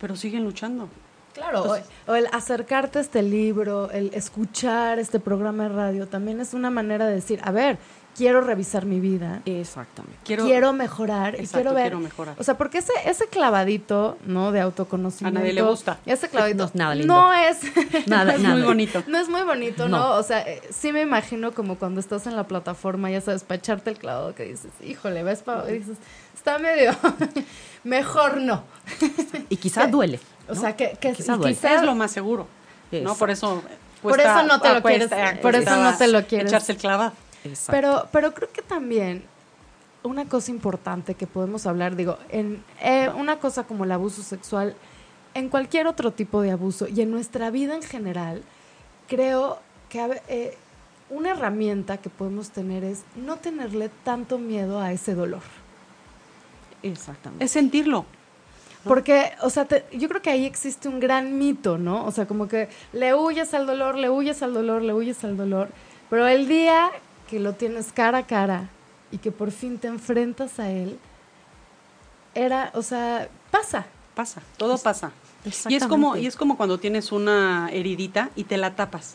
pero 0.00 0.16
siguen 0.16 0.44
luchando. 0.44 0.88
Claro, 1.38 1.62
o, 1.62 2.12
o, 2.12 2.14
el 2.14 2.26
acercarte 2.32 2.98
a 2.98 3.02
este 3.02 3.22
libro, 3.22 3.90
el 3.90 4.12
escuchar 4.12 4.98
este 4.98 5.20
programa 5.20 5.64
de 5.64 5.68
radio, 5.70 6.06
también 6.06 6.40
es 6.40 6.52
una 6.52 6.70
manera 6.70 7.06
de 7.06 7.14
decir, 7.14 7.40
a 7.42 7.50
ver, 7.50 7.78
quiero 8.18 8.40
revisar 8.40 8.84
mi 8.84 8.98
vida. 8.98 9.42
Exactamente. 9.46 10.18
Quiero, 10.24 10.44
quiero 10.44 10.72
mejorar 10.72 11.36
exacto, 11.36 11.44
y 11.44 11.62
quiero 11.62 11.74
ver. 11.74 11.84
Quiero 11.84 12.00
mejorar. 12.00 12.34
O 12.38 12.42
sea, 12.42 12.58
porque 12.58 12.78
ese, 12.78 12.92
ese 13.06 13.28
clavadito, 13.28 14.18
¿no? 14.26 14.50
De 14.50 14.60
autoconocimiento. 14.60 15.38
A 15.38 15.40
nadie 15.40 15.54
le 15.54 15.62
gusta. 15.62 16.00
Ese 16.04 16.28
clavadito. 16.28 16.58
No, 16.58 16.70
nada 16.74 16.94
lindo. 16.96 17.14
no 17.14 17.32
es. 17.32 17.60
Nada, 18.08 18.34
es 18.34 18.40
nada. 18.40 18.56
muy 18.56 18.64
bonito. 18.64 19.04
No 19.06 19.18
es 19.18 19.28
muy 19.28 19.42
bonito, 19.42 19.88
¿no? 19.88 19.98
¿no? 19.98 20.14
O 20.16 20.22
sea, 20.22 20.40
eh, 20.40 20.60
sí 20.70 20.92
me 20.92 21.00
imagino 21.02 21.52
como 21.52 21.76
cuando 21.76 22.00
estás 22.00 22.26
en 22.26 22.34
la 22.34 22.48
plataforma, 22.48 23.10
ya 23.10 23.20
sabes, 23.20 23.44
para 23.44 23.58
echarte 23.58 23.90
el 23.90 23.98
clavado 23.98 24.34
que 24.34 24.44
dices, 24.44 24.72
híjole, 24.84 25.22
ves 25.22 25.42
para. 25.42 25.70
Y 25.70 25.78
dices, 25.78 25.98
está 26.34 26.58
medio. 26.58 26.92
Mejor 27.84 28.38
no. 28.38 28.64
y 29.48 29.56
quizá 29.56 29.86
duele. 29.86 30.18
O 30.48 30.54
sea, 30.54 30.76
que, 30.76 30.96
que 31.00 31.12
quizá, 31.12 31.36
duele. 31.36 31.54
quizá 31.54 31.74
es 31.74 31.82
lo 31.82 31.94
más 31.94 32.10
seguro. 32.10 32.46
¿no? 32.90 33.14
Por 33.14 33.30
eso. 33.30 33.62
por 34.02 34.20
eso 34.20 34.42
no 34.44 34.60
te 34.60 34.74
lo 34.74 34.82
quieres. 34.82 35.10
Por 35.40 35.54
eso 35.54 35.76
no 35.76 35.96
te 35.96 36.08
lo 36.08 36.26
quieres. 36.26 36.48
Echarse 36.48 36.72
el 36.72 36.78
clavado. 36.78 37.12
Exacto. 37.44 37.72
Pero, 37.72 38.08
pero 38.12 38.34
creo 38.34 38.50
que 38.52 38.62
también 38.62 39.24
una 40.02 40.26
cosa 40.26 40.50
importante 40.50 41.14
que 41.14 41.26
podemos 41.26 41.66
hablar, 41.66 41.96
digo, 41.96 42.18
en 42.30 42.62
eh, 42.82 43.10
una 43.16 43.38
cosa 43.38 43.64
como 43.64 43.84
el 43.84 43.92
abuso 43.92 44.22
sexual, 44.22 44.74
en 45.34 45.48
cualquier 45.48 45.86
otro 45.86 46.12
tipo 46.12 46.42
de 46.42 46.50
abuso 46.50 46.88
y 46.88 47.00
en 47.00 47.10
nuestra 47.10 47.50
vida 47.50 47.74
en 47.74 47.82
general, 47.82 48.42
creo 49.06 49.60
que 49.88 50.20
eh, 50.28 50.56
una 51.10 51.30
herramienta 51.30 51.98
que 51.98 52.10
podemos 52.10 52.50
tener 52.50 52.84
es 52.84 53.02
no 53.16 53.36
tenerle 53.36 53.90
tanto 54.04 54.38
miedo 54.38 54.80
a 54.80 54.92
ese 54.92 55.14
dolor. 55.14 55.42
Exactamente. 56.82 57.44
Es 57.44 57.50
sentirlo. 57.50 58.04
Porque, 58.88 59.32
o 59.42 59.50
sea, 59.50 59.64
te- 59.66 59.84
yo 59.92 60.08
creo 60.08 60.20
que 60.22 60.30
ahí 60.30 60.44
existe 60.46 60.88
un 60.88 60.98
gran 61.00 61.38
mito, 61.38 61.78
¿no? 61.78 62.04
O 62.06 62.10
sea, 62.10 62.26
como 62.26 62.48
que 62.48 62.68
le 62.92 63.14
huyes 63.14 63.54
al 63.54 63.66
dolor, 63.66 63.96
le 63.96 64.10
huyes 64.10 64.42
al 64.42 64.54
dolor, 64.54 64.82
le 64.82 64.92
huyes 64.94 65.22
al 65.24 65.36
dolor, 65.36 65.68
pero 66.10 66.26
el 66.26 66.48
día 66.48 66.90
que 67.28 67.38
lo 67.38 67.52
tienes 67.54 67.92
cara 67.92 68.18
a 68.18 68.26
cara 68.26 68.68
y 69.12 69.18
que 69.18 69.30
por 69.30 69.50
fin 69.52 69.78
te 69.78 69.86
enfrentas 69.88 70.58
a 70.58 70.70
él, 70.70 70.98
era, 72.34 72.70
o 72.74 72.82
sea, 72.82 73.28
pasa. 73.50 73.86
Pasa, 74.14 74.42
todo 74.56 74.76
pasa. 74.78 75.12
Y 75.70 75.76
es 75.76 75.86
como 75.86 76.16
y 76.16 76.26
es 76.26 76.34
como 76.36 76.56
cuando 76.56 76.78
tienes 76.78 77.12
una 77.12 77.68
heridita 77.70 78.30
y 78.34 78.44
te 78.44 78.56
la 78.56 78.74
tapas. 78.74 79.14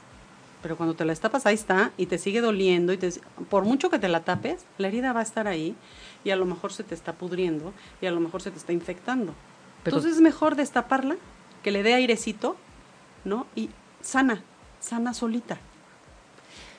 Pero 0.62 0.78
cuando 0.78 0.96
te 0.96 1.04
la 1.04 1.14
tapas 1.14 1.46
ahí 1.46 1.56
está 1.56 1.92
y 1.98 2.06
te 2.06 2.18
sigue 2.18 2.40
doliendo 2.40 2.94
y 2.94 2.98
te, 2.98 3.10
por 3.50 3.66
mucho 3.66 3.90
que 3.90 4.00
te 4.00 4.08
la 4.08 4.22
tapes, 4.22 4.64
la 4.78 4.88
herida 4.88 5.12
va 5.12 5.20
a 5.20 5.24
estar 5.24 5.46
ahí 5.50 5.76
y 6.24 6.30
a 6.30 6.38
lo 6.38 6.46
mejor 6.46 6.72
se 6.72 6.86
te 6.86 6.96
está 6.96 7.12
pudriendo 7.12 7.74
y 8.02 8.06
a 8.06 8.12
lo 8.12 8.22
mejor 8.22 8.42
se 8.42 8.50
te 8.52 8.58
está 8.58 8.72
infectando. 8.72 9.34
Pero- 9.84 9.98
Entonces 9.98 10.16
es 10.18 10.22
mejor 10.22 10.56
destaparla, 10.56 11.16
que 11.62 11.72
le 11.72 11.84
dé 11.84 11.94
airecito, 11.94 12.56
¿no? 13.26 13.48
Y 13.56 13.70
sana, 14.02 14.42
sana 14.80 15.14
solita. 15.14 15.58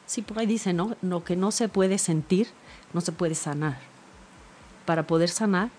Sí, 0.06 0.22
por 0.22 0.38
ahí 0.38 0.46
dice, 0.46 0.72
¿no? 0.72 0.96
Lo 1.02 1.24
que 1.24 1.36
no 1.36 1.50
se 1.50 1.68
puede 1.68 1.98
sentir, 1.98 2.48
no 2.92 3.00
se 3.00 3.12
puede 3.12 3.34
sanar. 3.34 3.78
Para 4.84 5.06
poder 5.06 5.30
sanar, 5.30 5.70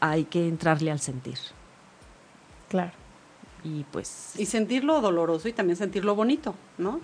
hay 0.00 0.24
que 0.24 0.46
entrarle 0.46 0.90
al 0.92 1.00
sentir. 1.00 1.38
Claro. 2.68 2.92
Y 3.64 3.84
pues... 3.84 4.34
Y 4.38 4.46
sentirlo 4.46 5.00
doloroso 5.00 5.48
y 5.48 5.52
también 5.52 5.76
sentirlo 5.76 6.14
bonito, 6.14 6.54
¿no? 6.78 7.00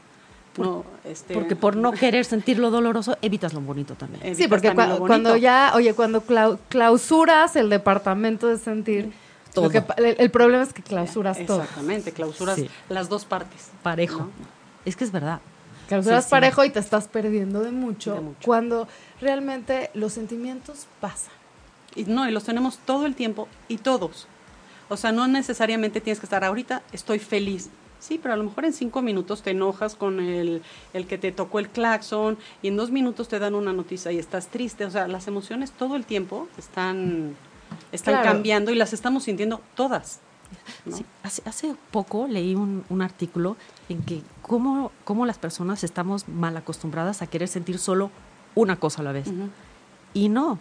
No 0.59 0.85
este, 1.05 1.35
Porque 1.35 1.57
por 1.57 1.77
no 1.77 1.92
querer 1.92 2.25
sentir 2.25 2.59
lo 2.59 2.71
doloroso, 2.71 3.16
evitas 3.23 3.53
lo 3.55 3.61
bonito 3.61 3.95
también. 3.95 4.23
evitas 4.23 4.38
Sí, 4.38 4.49
porque 4.49 4.69
también 4.69 4.88
cua- 4.90 4.99
lo 4.99 5.07
cuando 5.07 5.37
ya, 5.37 5.73
oye, 5.75 5.95
cuando 5.95 6.23
clau- 6.23 6.59
clausuras 6.69 7.57
el 7.57 7.69
departamento 7.71 8.47
de 8.49 8.59
sentir, 8.59 9.12
Todo. 9.55 9.66
lo 9.66 9.71
que 9.71 9.83
pa- 9.83 9.95
el, 9.99 10.16
el 10.19 10.31
problema 10.31 10.62
es 10.62 10.73
que 10.73 10.83
clausuras 10.83 11.38
todo. 11.47 11.62
Exactamente, 11.62 12.12
clausuras 12.12 12.57
Sí. 12.57 12.69
las 12.88 13.09
dos 13.09 13.25
partes. 13.25 13.71
Parejo. 13.83 14.21
¿no? 14.21 14.31
Es 14.85 14.97
que 14.97 15.05
es 15.05 15.12
verdad. 15.12 15.40
Clausuras 15.88 16.25
Sí, 16.25 16.29
sí. 16.29 16.31
parejo 16.33 16.64
y 16.64 16.71
te 16.71 16.81
estás 16.81 17.07
perdiendo 17.09 17.61
de 17.62 17.71
mucho, 17.71 18.14
De 18.14 18.21
mucho. 18.21 18.38
cuando 18.45 18.88
realmente 19.21 19.90
los 19.95 20.12
sentimientos 20.12 20.87
pasan. 21.01 21.33
Y 21.95 22.05
no, 22.05 22.29
y 22.29 22.33
los 22.33 22.45
tenemos 22.45 22.79
todo 22.79 23.07
el 23.07 23.14
tiempo 23.14 23.49
y 23.69 23.79
todos. 23.79 24.27
O 24.88 24.97
sea, 24.97 25.12
no 25.12 25.27
necesariamente 25.29 26.01
tienes 26.01 26.21
que 26.21 26.27
estar 26.27 26.45
ahorita, 26.45 26.83
estoy 26.92 27.19
feliz. 27.19 27.71
Sí, 27.99 28.19
pero 28.23 28.35
a 28.35 28.37
lo 28.37 28.45
mejor 28.45 28.65
en 28.65 28.73
cinco 28.73 29.03
minutos 29.03 29.43
te 29.43 29.51
enojas 29.51 29.95
con 29.95 30.21
el, 30.21 30.63
el 30.93 31.07
que 31.07 31.19
te 31.19 31.33
tocó 31.33 31.59
el 31.59 31.69
claxon 31.69 32.39
y 32.63 32.69
en 32.69 32.77
dos 32.77 32.91
minutos 32.91 33.29
te 33.29 33.39
dan 33.39 33.55
una 33.55 33.73
noticia 33.73 34.13
y 34.13 34.19
estás 34.19 34.49
triste. 34.49 34.85
O 34.85 34.91
sea, 34.91 35.09
las 35.09 35.27
emociones 35.29 35.73
todo 35.73 35.97
el 35.97 36.05
tiempo 36.05 36.49
están, 36.59 37.35
están 37.93 38.15
Claro. 38.15 38.29
cambiando 38.33 38.71
y 38.71 38.75
las 38.75 38.93
estamos 38.93 39.25
sintiendo 39.25 39.61
todas. 39.75 40.21
¿no? 40.85 40.97
Sí, 40.97 41.05
hace, 41.25 41.43
hace 41.47 41.75
poco 41.91 42.29
leí 42.29 42.55
un, 42.55 42.85
un 42.89 43.03
artículo 43.03 43.57
en 43.89 44.03
que 44.03 44.23
cómo, 44.43 44.93
cómo 45.05 45.27
las 45.27 45.39
personas 45.39 45.83
estamos 45.83 46.29
mal 46.29 46.57
acostumbradas 46.57 47.23
a 47.23 47.27
querer 47.27 47.49
sentir 47.49 47.79
solo 47.79 48.11
una 48.55 48.77
cosa 48.77 49.01
a 49.01 49.05
la 49.05 49.13
vez. 49.13 49.27
Ujú. 49.27 49.49
Y 50.15 50.29
no, 50.29 50.59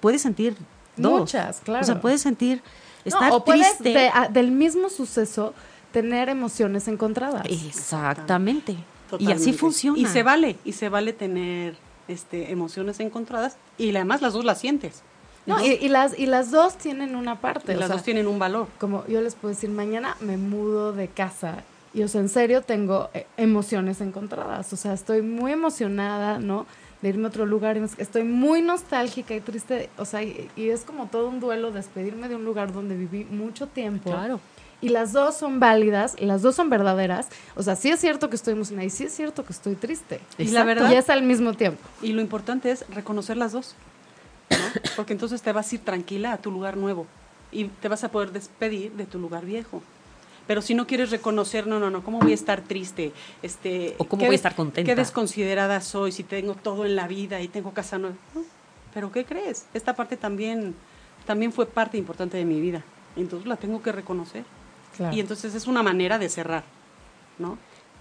puedes 0.00 0.22
sentir 0.22 0.56
dos. 0.96 1.20
Muchas, 1.20 1.60
claro. 1.60 1.82
O 1.82 1.86
sea, 1.86 2.00
puedes 2.00 2.22
sentir, 2.22 2.58
No, 2.58 2.62
estar 3.04 3.32
o 3.32 3.44
puedes 3.44 3.78
triste. 3.78 3.98
de- 3.98 4.08
a- 4.12 4.28
del 4.28 4.50
mismo 4.50 4.88
suceso 4.88 5.54
tener 5.94 6.28
emociones 6.28 6.88
encontradas. 6.88 7.46
Exactamente. 7.48 8.76
Y 9.20 9.30
así 9.30 9.52
funciona. 9.52 9.96
Y 9.96 10.06
se 10.06 10.24
vale, 10.24 10.56
y 10.64 10.72
se 10.72 10.88
vale 10.88 11.12
tener 11.12 11.76
este, 12.08 12.50
emociones 12.50 12.98
encontradas 12.98 13.56
y 13.78 13.94
además 13.94 14.20
las 14.20 14.32
dos 14.32 14.44
las 14.44 14.58
sientes. 14.58 15.02
No, 15.46 15.64
y, 15.64 15.72
y 15.74 15.88
las, 15.88 16.18
y 16.18 16.26
las 16.26 16.50
dos 16.50 16.76
tienen 16.78 17.14
una 17.14 17.40
parte. 17.40 17.74
Y 17.74 17.76
o 17.76 17.78
las 17.78 17.86
sea, 17.88 17.96
dos 17.96 18.04
tienen 18.04 18.26
un 18.26 18.40
valor. 18.40 18.66
como 18.80 19.06
yo 19.06 19.20
les 19.20 19.36
puedo 19.36 19.54
decir, 19.54 19.70
mañana 19.70 20.16
me 20.20 20.36
mudo 20.36 20.92
de 20.92 21.06
casa. 21.06 21.62
Y 21.92 22.02
o 22.02 22.08
sea, 22.08 22.22
en 22.22 22.28
serio 22.28 22.62
tengo 22.62 23.08
eh, 23.14 23.28
emociones 23.36 24.00
encontradas. 24.00 24.72
O 24.72 24.76
sea, 24.76 24.94
estoy 24.94 25.22
muy 25.22 25.52
emocionada, 25.52 26.40
¿no? 26.40 26.66
De 27.02 27.10
irme 27.10 27.26
a 27.26 27.28
otro 27.28 27.46
lugar. 27.46 27.76
Estoy 27.98 28.24
muy 28.24 28.62
nostálgica 28.62 29.32
y 29.32 29.40
triste. 29.40 29.90
O 29.96 30.04
sea, 30.06 30.24
y, 30.24 30.50
y 30.56 30.70
es 30.70 30.80
como 30.80 31.06
todo 31.06 31.28
un 31.28 31.38
duelo 31.38 31.70
despedirme 31.70 32.28
de 32.28 32.34
un 32.34 32.44
lugar 32.44 32.72
donde 32.72 32.96
viví 32.96 33.24
mucho 33.26 33.68
tiempo. 33.68 34.10
Claro. 34.10 34.40
Y 34.80 34.90
las 34.90 35.12
dos 35.12 35.36
son 35.36 35.60
válidas, 35.60 36.20
las 36.20 36.42
dos 36.42 36.54
son 36.56 36.68
verdaderas. 36.68 37.28
O 37.56 37.62
sea, 37.62 37.74
sí 37.76 37.90
es 37.90 38.00
cierto 38.00 38.28
que 38.28 38.36
estoy 38.36 38.52
emocionada 38.52 38.84
y 38.86 38.90
sí 38.90 39.04
es 39.04 39.14
cierto 39.14 39.44
que 39.44 39.52
estoy 39.52 39.74
triste. 39.76 40.20
Y 40.38 40.48
la 40.48 40.64
verdad- 40.64 40.90
Y 40.90 40.94
es 40.94 41.08
al 41.10 41.22
mismo 41.22 41.54
tiempo. 41.54 41.80
Y 42.02 42.12
lo 42.12 42.20
importante 42.20 42.70
es 42.70 42.84
reconocer 42.90 43.36
las 43.36 43.52
dos, 43.52 43.74
¿no? 44.50 44.56
Porque 44.96 45.12
entonces 45.14 45.40
te 45.42 45.52
vas 45.52 45.72
a 45.72 45.74
ir 45.74 45.80
tranquila 45.82 46.32
a 46.32 46.38
tu 46.38 46.50
lugar 46.50 46.76
nuevo 46.76 47.06
y 47.50 47.64
te 47.64 47.88
vas 47.88 48.04
a 48.04 48.10
poder 48.10 48.32
despedir 48.32 48.92
de 48.92 49.06
tu 49.06 49.18
lugar 49.18 49.44
viejo. 49.46 49.82
Pero 50.46 50.60
si 50.60 50.74
no 50.74 50.86
quieres 50.86 51.10
reconocer, 51.10 51.66
no, 51.66 51.80
no, 51.80 51.88
no, 51.88 52.04
¿cómo 52.04 52.18
voy 52.18 52.32
a 52.32 52.34
estar 52.34 52.60
triste? 52.60 53.12
Este, 53.42 53.94
O 53.96 54.04
cómo 54.04 54.20
qué 54.20 54.26
voy 54.26 54.34
a 54.34 54.36
estar 54.36 54.54
contenta. 54.54 54.86
Qué 54.90 54.94
desconsiderada 54.94 55.80
soy 55.80 56.12
si 56.12 56.22
tengo 56.22 56.54
todo 56.54 56.84
en 56.84 56.96
la 56.96 57.08
vida 57.08 57.40
y 57.40 57.48
tengo 57.48 57.72
casa 57.72 57.96
nueva. 57.96 58.16
No, 58.34 58.42
Pero 58.92 59.10
¿qué 59.10 59.24
crees? 59.24 59.64
Esta 59.72 59.94
parte 59.96 60.18
también, 60.18 60.74
también 61.26 61.50
fue 61.52 61.64
parte 61.64 61.96
importante 61.96 62.36
de 62.36 62.44
mi 62.44 62.60
vida. 62.60 62.82
Entonces 63.16 63.48
la 63.48 63.56
tengo 63.56 63.80
que 63.80 63.90
reconocer. 63.92 64.44
Claro. 64.96 65.14
Y 65.14 65.20
entonces 65.20 65.54
es 65.54 65.66
una 65.66 65.82
manera 65.82 66.18
de 66.18 66.28
cerrar, 66.28 66.64
¿no? 67.38 67.58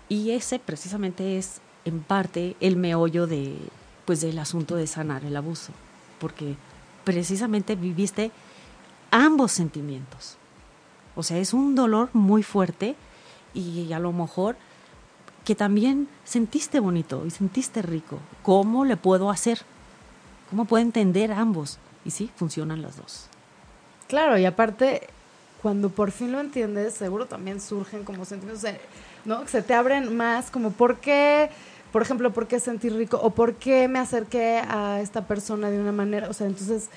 Y 0.10 0.32
ese 0.32 0.60
precisamente 0.60 1.38
es 1.38 1.62
en 1.86 2.02
parte 2.02 2.56
el 2.60 2.76
meollo 2.76 3.28
de 3.28 3.58
pues 4.06 4.22
del 4.22 4.38
asunto 4.40 4.76
de 4.76 4.86
sanar 4.86 5.24
el 5.24 5.36
abuso, 5.36 5.72
porque 6.20 6.56
precisamente 7.04 7.76
viviste 7.76 8.32
ambos 9.12 9.52
sentimientos. 9.52 10.38
O 11.16 11.24
sea, 11.24 11.38
es 11.38 11.54
un 11.54 11.76
dolor 11.76 12.10
muy 12.14 12.44
fuerte 12.44 12.96
y 13.54 13.92
a 13.94 14.00
lo 14.00 14.12
mejor 14.12 14.58
que 15.46 15.56
también 15.56 16.08
sentiste 16.24 16.80
bonito 16.80 17.26
y 17.26 17.32
sentiste 17.32 17.82
rico. 17.82 18.20
¿Cómo 18.42 18.86
le 18.86 18.98
puedo 18.98 19.30
hacer? 19.30 19.62
¿Cómo 20.50 20.66
puedo 20.66 20.82
entender 20.82 21.32
ambos? 21.32 21.78
Y 22.06 22.12
sí, 22.12 22.30
funcionan 22.36 22.82
las 22.82 22.98
dos. 22.98 23.28
Claro, 24.08 24.38
y 24.38 24.46
aparte, 24.46 25.08
cuando 25.64 25.90
por 25.90 26.12
fin 26.12 26.34
lo 26.34 26.42
entiendes, 26.42 26.94
seguro 26.94 27.26
también 27.26 27.62
surgen 27.62 28.04
como 28.04 28.26
sentimientos, 28.26 28.70
¿no? 29.24 29.44
Que 29.44 29.48
se 29.48 29.62
te 29.62 29.74
abren 29.74 30.16
más, 30.16 30.52
como 30.52 30.72
por 30.72 30.98
qué, 30.98 31.50
por 31.94 32.02
ejemplo, 32.02 32.34
por 32.34 32.48
qué 32.48 32.60
sentir 32.60 32.94
rico 32.94 33.18
o 33.24 33.30
por 33.30 33.56
qué 33.56 33.88
me 33.88 33.98
acerqué 33.98 34.62
a 34.68 35.00
esta 35.00 35.26
persona 35.26 35.70
de 35.70 35.80
una 35.80 35.94
manera, 35.94 36.30
o 36.30 36.34
sea, 36.34 36.48
entonces 36.48 36.90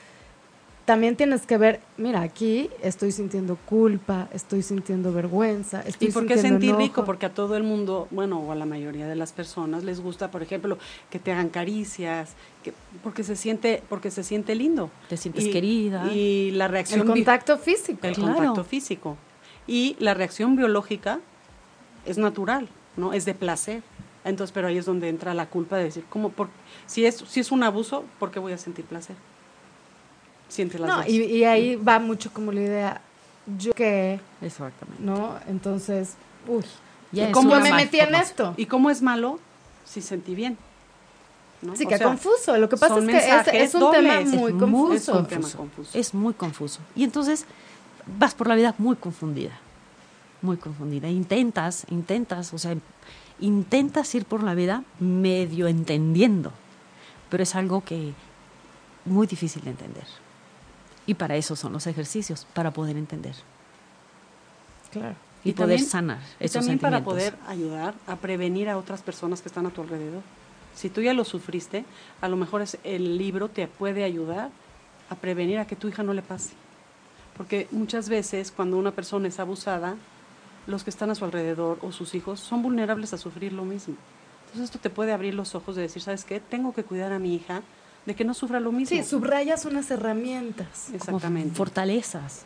también 0.87 1.17
tienes 1.17 1.43
que 1.47 1.59
ver, 1.59 1.81
mira, 1.99 2.23
aquí 2.23 2.71
estoy 2.81 3.11
sintiendo 3.13 3.57
culpa, 3.67 4.29
estoy 4.33 4.63
sintiendo 4.63 5.13
vergüenza, 5.13 5.83
estoy 5.83 6.09
¿Y 6.09 6.13
por 6.13 6.27
qué 6.27 6.39
sentir 6.39 6.71
enojo. 6.71 6.83
rico? 6.83 7.05
Porque 7.05 7.27
a 7.27 7.35
todo 7.35 7.57
el 7.57 7.65
mundo, 7.65 8.07
bueno, 8.13 8.39
o 8.41 8.53
a 8.53 8.55
la 8.55 8.65
mayoría 8.67 9.07
de 9.09 9.17
las 9.17 9.33
personas 9.33 9.83
les 9.85 10.01
gusta, 10.01 10.31
por 10.31 10.43
ejemplo, 10.43 10.79
que 11.11 11.19
te 11.19 11.33
hagan 11.33 11.49
caricias, 11.49 12.35
que, 12.63 12.73
porque 13.03 13.25
se 13.25 13.37
siente, 13.37 13.83
porque 13.89 14.11
se 14.11 14.23
siente 14.23 14.55
lindo. 14.55 14.89
Te 15.09 15.17
sientes 15.17 15.45
Y- 15.47 15.51
querida. 15.51 16.11
Y 16.13 16.53
la 16.53 16.69
reacción 16.69 17.01
el 17.01 17.07
contacto 17.07 17.59
físico. 17.59 17.99
el 18.07 18.15
Claro. 18.15 18.35
contacto 18.35 18.65
físico. 18.65 19.17
Y 19.67 19.97
la 19.99 20.15
reacción 20.15 20.55
biológica 20.57 21.19
es 22.07 22.17
natural, 22.17 22.69
¿no? 22.97 23.13
Es 23.13 23.25
de 23.25 23.35
placer. 23.35 23.83
Entonces, 24.25 24.53
pero 24.53 24.69
ahí 24.69 24.79
es 24.79 24.87
donde 24.87 25.09
entra 25.09 25.35
la 25.35 25.47
culpa 25.47 25.77
de 25.77 25.85
decir, 25.85 26.05
¿cómo? 26.09 26.31
Por, 26.31 26.49
si, 26.87 27.05
es, 27.05 27.17
si 27.29 27.41
es 27.41 27.51
un 27.51 27.63
abuso, 27.65 28.05
¿por 28.21 28.31
qué 28.31 28.39
voy 28.39 28.53
a 28.53 28.59
sentir 28.59 28.85
placer? 28.85 29.17
Siente 30.49 30.79
las 30.79 30.89
No, 30.89 30.97
dos. 30.99 31.09
y, 31.09 31.23
y 31.23 31.45
ahí 31.45 31.77
va 31.77 31.99
mucho 31.99 32.33
como 32.33 32.53
la 32.53 32.61
idea, 32.61 33.01
yo 33.59 33.73
que, 33.73 34.21
Exactamente. 34.41 35.03
¿no? 35.03 35.39
Entonces, 35.49 36.15
uy, 36.47 36.65
Ya 37.13 37.25
¿y 37.25 37.27
es 37.27 37.33
¿cómo 37.33 37.57
me 37.57 37.73
metí 37.73 37.99
en 38.01 38.15
esto? 38.15 38.55
¿Y 38.57 38.67
cómo 38.67 38.91
es 38.91 39.03
malo 39.03 39.39
si 39.85 40.01
sentí 40.01 40.35
bien? 40.35 40.57
¿no? 41.63 41.75
Sí, 41.75 41.85
O 41.85 41.89
que 41.89 41.99
sea, 41.99 42.07
confuso. 42.07 42.57
Lo 42.59 42.69
que 42.69 42.77
pasa 42.77 42.99
es 42.99 43.49
que 43.49 43.63
es, 43.63 43.75
un 43.75 43.91
tema 43.91 44.21
muy 44.21 44.53
Es 44.53 44.59
confuso. 44.59 44.95
Es 44.95 45.09
un 45.09 45.27
tema 45.27 45.49
confuso. 45.51 45.99
Es 45.99 46.15
muy 46.15 46.35
confuso. 46.35 46.81
Y 46.95 47.05
entonces 47.05 47.45
vas 48.19 48.35
por 48.35 48.47
la 48.47 48.55
vida 48.55 48.75
muy 48.79 48.97
confundida. 48.97 49.59
Muy 50.43 50.59
confundida. 50.59 51.09
Intentas, 51.09 51.87
intentas, 51.91 52.53
o 52.53 52.59
sea, 52.59 52.77
intentas 53.41 54.15
ir 54.15 54.27
por 54.27 54.43
la 54.43 54.55
vida 54.55 54.85
medio 55.01 55.67
entendiendo. 55.67 56.53
Pero 57.31 57.43
es 57.43 57.55
algo 57.55 57.83
que 57.83 58.13
muy 59.05 59.27
difícil 59.27 59.63
de 59.65 59.71
entender. 59.71 60.05
Y 61.07 61.15
para 61.15 61.37
eso 61.37 61.55
son 61.57 61.73
los 61.73 61.87
ejercicios, 61.87 62.47
para 62.53 62.73
poder 62.73 62.97
entender 62.97 63.35
Claro. 64.93 65.15
y, 65.45 65.51
Y 65.51 65.53
poder 65.53 65.77
también- 65.79 65.89
sanar 65.91 66.19
Y 66.41 66.45
esos 66.47 66.61
también 66.63 66.79
para 66.79 67.05
poder 67.05 67.37
ayudar 67.47 67.95
a 68.07 68.17
prevenir 68.17 68.69
a 68.69 68.79
otras 68.79 69.03
personas 69.03 69.43
que 69.43 69.49
están 69.49 69.67
a 69.67 69.71
tu 69.71 69.83
alrededor. 69.83 70.23
Si 70.75 70.91
tú 70.91 71.01
ya 71.01 71.15
lo 71.15 71.25
sufriste, 71.25 71.85
a 72.21 72.29
lo 72.29 72.37
mejor 72.37 72.63
es, 72.63 72.79
el 72.85 73.19
libro 73.19 73.49
te 73.49 73.67
puede 73.67 74.05
ayudar 74.05 74.51
a 75.09 75.15
prevenir 75.15 75.59
a 75.59 75.67
que 75.67 75.77
tu 75.77 75.89
hija 75.89 76.03
no 76.03 76.13
le 76.13 76.23
pase. 76.23 76.55
Porque 77.37 77.69
muchas 77.71 78.09
veces 78.09 78.51
cuando 78.55 78.77
una 78.77 78.91
persona 78.93 79.29
es 79.29 79.39
abusada, 79.39 79.95
los 80.67 80.83
que 80.85 80.91
están 80.91 81.11
a 81.11 81.15
su 81.15 81.25
alrededor 81.25 81.79
o 81.83 81.93
sus 81.93 82.15
hijos 82.15 82.41
son 82.41 82.63
vulnerables 82.63 83.13
a 83.13 83.19
sufrir 83.19 83.53
lo 83.53 83.65
mismo. 83.65 83.95
Entonces 84.47 84.65
esto 84.65 84.79
te 84.79 84.91
puede 84.91 85.13
abrir 85.13 85.35
los 85.35 85.55
ojos 85.55 85.77
de 85.77 85.83
decir, 85.83 86.03
¿sabes 86.03 86.25
qué? 86.25 86.41
Tengo 86.41 86.73
que 86.75 86.83
cuidar 86.83 87.13
a 87.13 87.19
mi 87.19 87.35
hija 87.35 87.63
de 88.07 88.15
que 88.15 88.25
no 88.25 88.35
sufra 88.35 88.61
lo 88.61 88.73
mismo. 88.73 88.97
Sí, 88.97 89.03
subrayas 89.03 89.65
unas 89.65 89.91
herramientas. 89.91 90.91
Exactamente. 90.95 91.49
Como 91.49 91.57
fortalezas. 91.57 92.45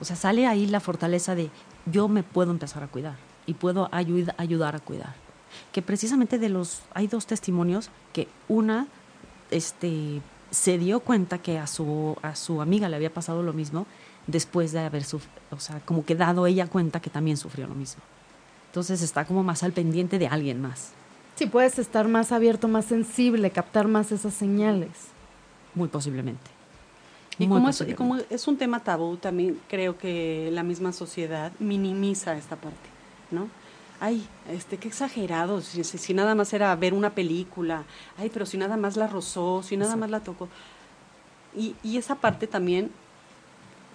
O 0.00 0.04
sea, 0.04 0.16
sale 0.16 0.46
ahí 0.46 0.66
la 0.66 0.80
fortaleza 0.80 1.34
de 1.34 1.50
yo 1.86 2.08
me 2.08 2.22
puedo 2.22 2.52
empezar 2.52 2.82
a 2.82 2.88
cuidar 2.88 3.16
y 3.46 3.54
puedo 3.54 3.88
ayud 3.92 4.28
ayudar 4.38 4.76
a 4.76 4.80
cuidar. 4.80 5.14
Que 5.72 5.82
precisamente 5.82 6.38
de 6.38 6.48
los 6.48 6.82
hay 6.94 7.08
dos 7.08 7.26
testimonios 7.26 7.90
que 8.12 8.28
una 8.48 8.86
este 9.50 10.22
se 10.50 10.78
dio 10.78 11.00
cuenta 11.00 11.38
que 11.38 11.58
a 11.58 11.66
su 11.66 12.16
a 12.22 12.34
su 12.34 12.62
amiga 12.62 12.88
le 12.88 12.96
había 12.96 13.12
pasado 13.12 13.42
lo 13.42 13.52
mismo 13.52 13.86
después 14.26 14.72
de 14.72 14.80
haber 14.80 15.04
o 15.50 15.60
sea, 15.60 15.80
como 15.80 16.04
que 16.04 16.14
dado 16.14 16.46
ella 16.46 16.68
cuenta 16.68 17.00
que 17.00 17.10
también 17.10 17.36
sufrió 17.36 17.66
lo 17.66 17.74
mismo. 17.74 18.02
Entonces 18.66 19.02
está 19.02 19.24
como 19.24 19.42
más 19.42 19.64
al 19.64 19.72
pendiente 19.72 20.18
de 20.18 20.28
alguien 20.28 20.60
más. 20.60 20.92
Sí, 21.40 21.46
puedes 21.46 21.78
estar 21.78 22.06
más 22.06 22.32
abierto, 22.32 22.68
más 22.68 22.84
sensible, 22.84 23.50
captar 23.50 23.88
más 23.88 24.12
esas 24.12 24.34
señales. 24.34 24.90
Muy 25.74 25.88
posiblemente. 25.88 26.50
Y 27.38 27.48
como, 27.48 27.70
es, 27.70 27.80
y 27.80 27.94
como, 27.94 28.18
es, 28.28 28.46
un 28.46 28.58
tema 28.58 28.80
tabú, 28.80 29.16
también 29.16 29.58
creo 29.66 29.96
que 29.96 30.50
la 30.52 30.62
misma 30.62 30.92
sociedad 30.92 31.50
minimiza 31.58 32.36
esta 32.36 32.56
parte, 32.56 32.90
¿no? 33.30 33.48
Ay, 34.00 34.28
este, 34.50 34.76
qué 34.76 34.88
exagerado, 34.88 35.62
si, 35.62 35.82
si, 35.82 36.12
nada 36.12 36.34
más 36.34 36.52
era 36.52 36.76
ver 36.76 36.92
una 36.92 37.14
película, 37.14 37.84
ay, 38.18 38.28
pero 38.30 38.44
si 38.44 38.58
nada 38.58 38.76
más 38.76 38.98
la 38.98 39.06
rozó, 39.06 39.62
si 39.62 39.78
nada 39.78 39.96
más 39.96 40.10
la 40.10 40.20
tocó. 40.20 40.46
Y, 41.56 41.74
y 41.82 41.96
esa 41.96 42.16
parte 42.16 42.48
también 42.48 42.90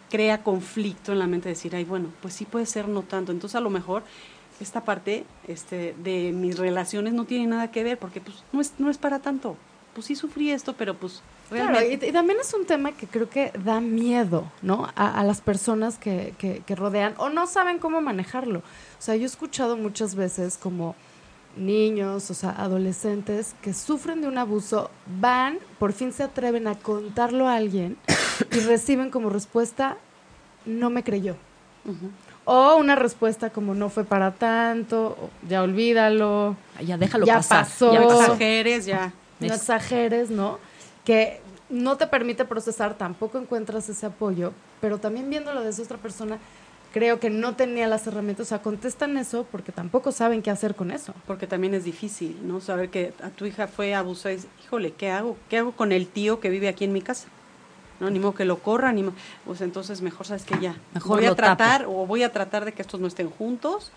crea 0.10 0.41
conflicto 0.41 1.12
en 1.12 1.20
la 1.20 1.28
mente, 1.28 1.50
decir, 1.50 1.76
ay, 1.76 1.84
bueno, 1.84 2.10
pues 2.24 2.34
sí 2.34 2.46
puede 2.46 2.66
ser 2.66 2.88
no 2.88 3.04
tanto. 3.04 3.32
Entonces 3.32 3.56
a 3.56 3.62
lo 3.62 3.70
mejor 3.70 4.02
esta 4.60 4.84
parte 4.84 5.26
este, 5.47 5.95
de 6.03 6.32
mis 6.32 6.58
relaciones 6.58 7.14
no 7.14 7.26
tiene 7.26 7.47
nada 7.47 7.72
que 7.72 7.84
ver, 7.84 7.97
porque 7.97 8.22
pues 8.22 8.43
no 8.51 8.62
es, 8.62 8.74
no 8.78 8.89
es 8.89 8.97
para 8.97 9.20
tanto. 9.20 9.58
Pues 9.93 10.08
sí 10.08 10.16
sufrí 10.16 10.51
esto, 10.51 10.74
pero 10.74 10.93
pues 10.95 11.22
realmente... 11.49 11.97
Claro, 11.97 12.10
y, 12.10 12.12
también 12.12 12.39
es 12.41 12.53
un 12.53 12.66
tema 12.66 12.91
que 12.91 13.08
creo 13.08 13.30
que 13.30 13.51
da 13.64 13.80
miedo, 13.80 14.51
¿no? 14.62 14.89
A, 14.95 15.24
las 15.24 15.39
personas 15.39 15.97
que, 15.97 16.34
que, 16.38 16.64
que, 16.66 16.76
rodean 16.76 17.14
o 17.18 17.30
no 17.30 17.47
saben 17.47 17.80
cómo 17.80 18.01
manejarlo. 18.01 18.60
O 18.60 19.01
sea, 19.01 19.16
yo 19.16 19.24
he 19.24 19.26
escuchado 19.26 19.78
muchas 19.78 20.16
veces 20.16 20.58
como 20.58 20.95
niños, 21.58 22.30
o 22.30 22.34
sea, 22.34 22.51
adolescentes 22.51 23.56
que 23.62 23.74
sufren 23.74 24.22
de 24.22 24.28
un 24.28 24.38
abuso, 24.38 24.89
van, 25.20 25.60
por 25.80 25.93
fin 25.93 26.12
se 26.12 26.24
atreven 26.24 26.68
a 26.68 26.76
contarlo 26.76 27.47
a 27.47 27.56
alguien 27.56 27.97
y 28.51 28.60
reciben 28.60 29.10
como 29.10 29.30
respuesta, 29.30 29.97
no 30.66 30.89
me 30.89 31.03
creyó. 31.03 31.38
O 32.46 32.76
una 32.78 32.96
respuesta 32.96 33.50
como 33.50 33.74
no 33.74 33.89
fue 33.89 34.04
para 34.04 34.32
tanto, 34.32 35.18
ya 35.50 35.64
olvídalo. 35.64 36.56
Ya 36.86 36.98
déjalo 36.98 37.26
ya 37.26 37.38
pasar. 37.38 37.66
Pasó, 37.66 37.93
ya 37.93 38.04
exageres, 38.04 38.86
ya. 38.86 39.14
No 39.39 39.54
exageres, 39.54 40.30
¿no? 40.30 40.60
Que 41.04 41.41
no 41.70 41.98
te 41.98 42.08
permite 42.08 42.46
procesar, 42.46 42.96
tampoco 42.96 43.38
encuentras 43.38 43.89
ese 43.89 44.06
apoyo, 44.06 44.54
pero 44.82 45.00
también 45.00 45.30
viéndolo 45.30 45.62
desde 45.62 45.84
otra 45.84 45.98
persona, 45.98 46.38
creo 46.93 47.20
que 47.20 47.30
no 47.30 47.56
tenía 47.56 47.88
las 47.88 48.08
herramientas, 48.08 48.48
o 48.48 48.50
sea, 48.50 48.62
contestan 48.62 49.18
eso 49.18 49.46
porque 49.52 49.72
tampoco 49.72 50.12
saben 50.12 50.41
qué 50.41 50.52
hacer 50.52 50.76
con 50.76 50.91
eso. 50.91 51.14
Porque 51.28 51.48
también 51.48 51.74
es 51.74 51.84
difícil, 51.84 52.38
¿no? 52.43 52.62
Saber 52.62 52.89
que 52.89 53.14
a 53.22 53.30
tu 53.30 53.46
hija 53.46 53.68
fue 53.68 53.93
abusada, 53.93 54.36
híjole, 54.64 54.93
¿qué 54.93 55.12
hago? 55.12 55.36
¿Qué 55.50 55.58
hago 55.58 55.72
con 55.74 55.91
el 55.91 56.08
tío 56.08 56.39
que 56.39 56.50
vive 56.50 56.68
aquí 56.68 56.86
en 56.86 56.93
mi 56.93 57.02
casa? 57.02 57.28
No 58.00 58.10
ni 58.10 58.20
modo 58.20 58.36
que 58.36 58.46
lo 58.46 58.58
corra 58.58 58.91
ni 58.91 59.06
pues 59.46 59.62
entonces 59.62 60.02
mejor 60.02 60.26
sabes 60.28 60.43
que 60.43 60.60
ya 60.60 60.76
mejor 60.93 61.18
voy 61.18 61.26
a 61.28 61.36
tratar 61.36 61.86
o 61.86 62.06
voy 62.06 62.24
a 62.24 62.32
tratar 62.32 62.66
de 62.66 62.74
que 62.74 62.82
estos 62.82 63.00
no 63.00 63.08
estén 63.08 63.30
juntos 63.30 63.91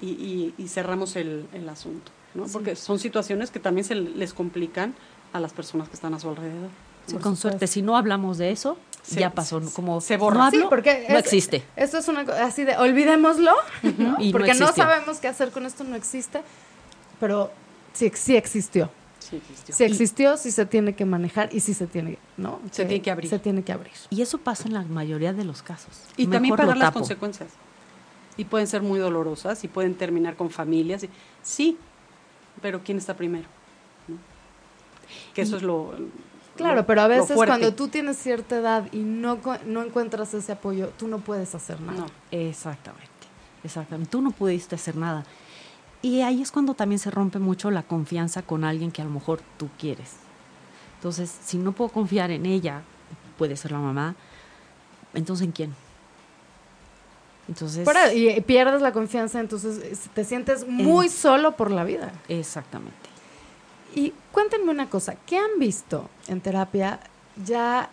y, 0.00 0.52
cerramos 0.68 1.16
el, 1.16 1.46
asunto 1.70 2.12
no 2.34 2.46
porque 2.46 2.76
son 2.76 2.98
situaciones 2.98 3.50
que 3.50 3.60
también 3.60 3.84
se 3.84 3.94
les 3.94 4.34
complican 4.34 4.94
a 5.32 5.40
las 5.40 5.52
personas 5.52 5.88
que 5.88 5.94
están 5.94 6.14
a 6.14 6.20
su 6.20 6.28
alrededor. 6.28 6.68
Con 7.22 7.36
suerte 7.36 7.66
si 7.66 7.82
no 7.82 7.96
hablamos 7.96 8.36
de 8.38 8.50
eso 8.50 8.76
ya 9.08 9.30
pasó 9.30 9.60
como 9.74 10.00
se 10.00 10.16
borra. 10.16 10.50
no 10.50 10.68
porque 10.68 11.06
no 11.08 11.16
existe. 11.16 11.62
esto 11.76 11.98
es 11.98 12.08
una 12.08 12.22
así 12.42 12.64
de 12.64 12.76
olvidémoslo 12.76 13.52
y 14.18 14.32
porque 14.32 14.54
no, 14.54 14.72
sabemos 14.72 15.18
qué 15.18 15.28
hacer 15.28 15.50
con 15.50 15.64
esto 15.64 15.84
no 15.84 15.94
existe 15.94 16.42
pero 17.20 17.52
sí 17.92 18.10
sí 18.14 18.36
existió 18.36 18.90
Sí 19.28 19.36
existió. 19.36 19.74
Si 19.74 19.84
existió, 19.84 20.36
sí 20.36 20.52
se 20.52 20.66
tiene 20.66 20.94
que 20.94 21.04
manejar 21.04 21.48
y 21.52 21.58
sí 21.58 21.74
se 21.74 21.88
tiene, 21.88 22.18
¿no? 22.36 22.60
Se 22.70 22.84
tiene 22.84 23.02
que 23.02 23.10
abrir. 23.10 23.28
Se 23.28 23.38
tiene 23.40 23.62
que 23.64 23.72
abrir. 23.72 23.92
Y 24.10 24.22
eso 24.22 24.38
pasa 24.38 24.68
en 24.68 24.74
la 24.74 24.82
mayoría 24.82 25.32
de 25.32 25.44
los 25.44 25.62
casos. 25.62 26.02
Y 26.16 26.28
también 26.28 26.54
pagar 26.54 26.76
las 26.76 26.92
consecuencias. 26.92 27.50
Y 28.36 28.44
pueden 28.44 28.68
ser 28.68 28.82
muy 28.82 29.00
dolorosas 29.00 29.64
y 29.64 29.68
pueden 29.68 29.94
terminar 29.94 30.36
con 30.36 30.50
familias. 30.50 31.04
Sí, 31.42 31.76
pero 32.62 32.82
¿quién 32.84 32.98
está 32.98 33.16
primero? 33.16 33.48
Que 35.34 35.42
eso 35.42 35.56
es 35.56 35.62
lo... 35.62 35.94
Claro, 36.54 36.86
pero 36.86 37.02
a 37.02 37.08
veces 37.08 37.36
cuando 37.36 37.74
tú 37.74 37.88
tienes 37.88 38.16
cierta 38.16 38.56
edad 38.56 38.88
y 38.92 38.98
no, 38.98 39.40
no 39.66 39.82
encuentras 39.82 40.32
ese 40.34 40.52
apoyo, 40.52 40.90
tú 40.96 41.08
no 41.08 41.18
puedes 41.18 41.54
hacer 41.54 41.80
nada. 41.80 41.98
No, 41.98 42.06
exactamente. 42.30 43.10
Exactamente. 43.64 44.10
Tú 44.10 44.22
no 44.22 44.30
pudiste 44.30 44.76
hacer 44.76 44.96
nada. 44.96 45.24
Y 46.02 46.20
ahí 46.20 46.42
es 46.42 46.52
cuando 46.52 46.74
también 46.74 46.98
se 46.98 47.10
rompe 47.10 47.38
mucho 47.38 47.70
la 47.70 47.82
confianza 47.82 48.42
con 48.42 48.64
alguien 48.64 48.92
que 48.92 49.02
a 49.02 49.04
lo 49.04 49.10
mejor 49.10 49.40
tú 49.56 49.68
quieres. 49.78 50.12
Entonces, 50.96 51.34
si 51.44 51.58
no 51.58 51.72
puedo 51.72 51.90
confiar 51.90 52.30
en 52.30 52.46
ella, 52.46 52.82
puede 53.38 53.56
ser 53.56 53.72
la 53.72 53.78
mamá, 53.78 54.14
entonces 55.14 55.46
¿en 55.46 55.52
quién? 55.52 55.74
Entonces, 57.48 57.88
y 58.14 58.40
pierdes 58.40 58.82
la 58.82 58.92
confianza, 58.92 59.38
entonces 59.38 60.08
te 60.14 60.24
sientes 60.24 60.66
muy 60.66 61.08
solo 61.08 61.56
por 61.56 61.70
la 61.70 61.84
vida. 61.84 62.12
Exactamente. 62.28 62.96
Y 63.94 64.12
cuéntenme 64.32 64.70
una 64.70 64.90
cosa, 64.90 65.16
¿qué 65.26 65.38
han 65.38 65.58
visto 65.58 66.10
en 66.26 66.40
terapia 66.40 66.98
ya 67.44 67.88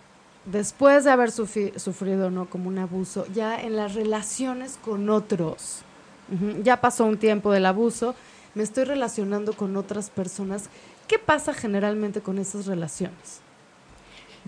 después 0.45 1.03
de 1.03 1.11
haber 1.11 1.31
sufrido 1.31 2.31
no 2.31 2.49
como 2.49 2.67
un 2.67 2.79
abuso, 2.79 3.25
ya 3.33 3.61
en 3.61 3.75
las 3.75 3.93
relaciones 3.93 4.79
con 4.83 5.09
otros? 5.09 5.83
Ya 6.63 6.81
pasó 6.81 7.05
un 7.05 7.17
tiempo 7.17 7.51
del 7.51 7.65
abuso, 7.65 8.15
me 8.55 8.63
estoy 8.63 8.85
relacionando 8.85 9.53
con 9.53 9.75
otras 9.77 10.09
personas. 10.09 10.69
¿Qué 11.07 11.19
pasa 11.19 11.53
generalmente 11.53 12.21
con 12.21 12.37
esas 12.39 12.65
relaciones? 12.65 13.41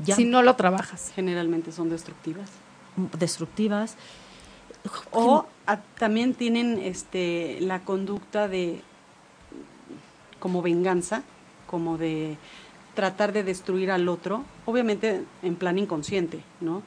Si 0.04 0.26
no 0.26 0.42
lo 0.42 0.56
trabajas. 0.56 1.12
Generalmente 1.16 1.72
son 1.72 1.90
destructivas. 1.90 2.50
Destructivas. 3.18 3.96
O 5.12 5.46
también 5.98 6.34
tienen 6.34 6.80
este, 6.80 7.58
la 7.62 7.84
conducta 7.84 8.48
de 8.48 8.82
como 10.40 10.62
venganza, 10.62 11.24
como 11.66 11.98
de 11.98 12.38
tratar 12.94 13.34
de 13.34 13.44
destruir 13.44 13.90
al 13.90 14.08
otro, 14.08 14.44
obviamente 14.66 15.24
en 15.42 15.56
plan 15.56 15.80
inconsciente, 15.80 16.44
¿no? 16.62 16.84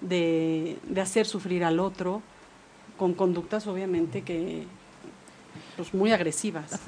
De, 0.00 0.78
de 0.82 1.00
hacer 1.00 1.26
sufrir 1.26 1.64
al 1.64 1.80
otro, 1.80 2.22
con 2.96 3.14
conductas 3.14 3.66
obviamente 3.66 4.22
que 4.22 4.66
pues 5.76 5.92
muy 5.92 6.12
agresivas. 6.12 6.80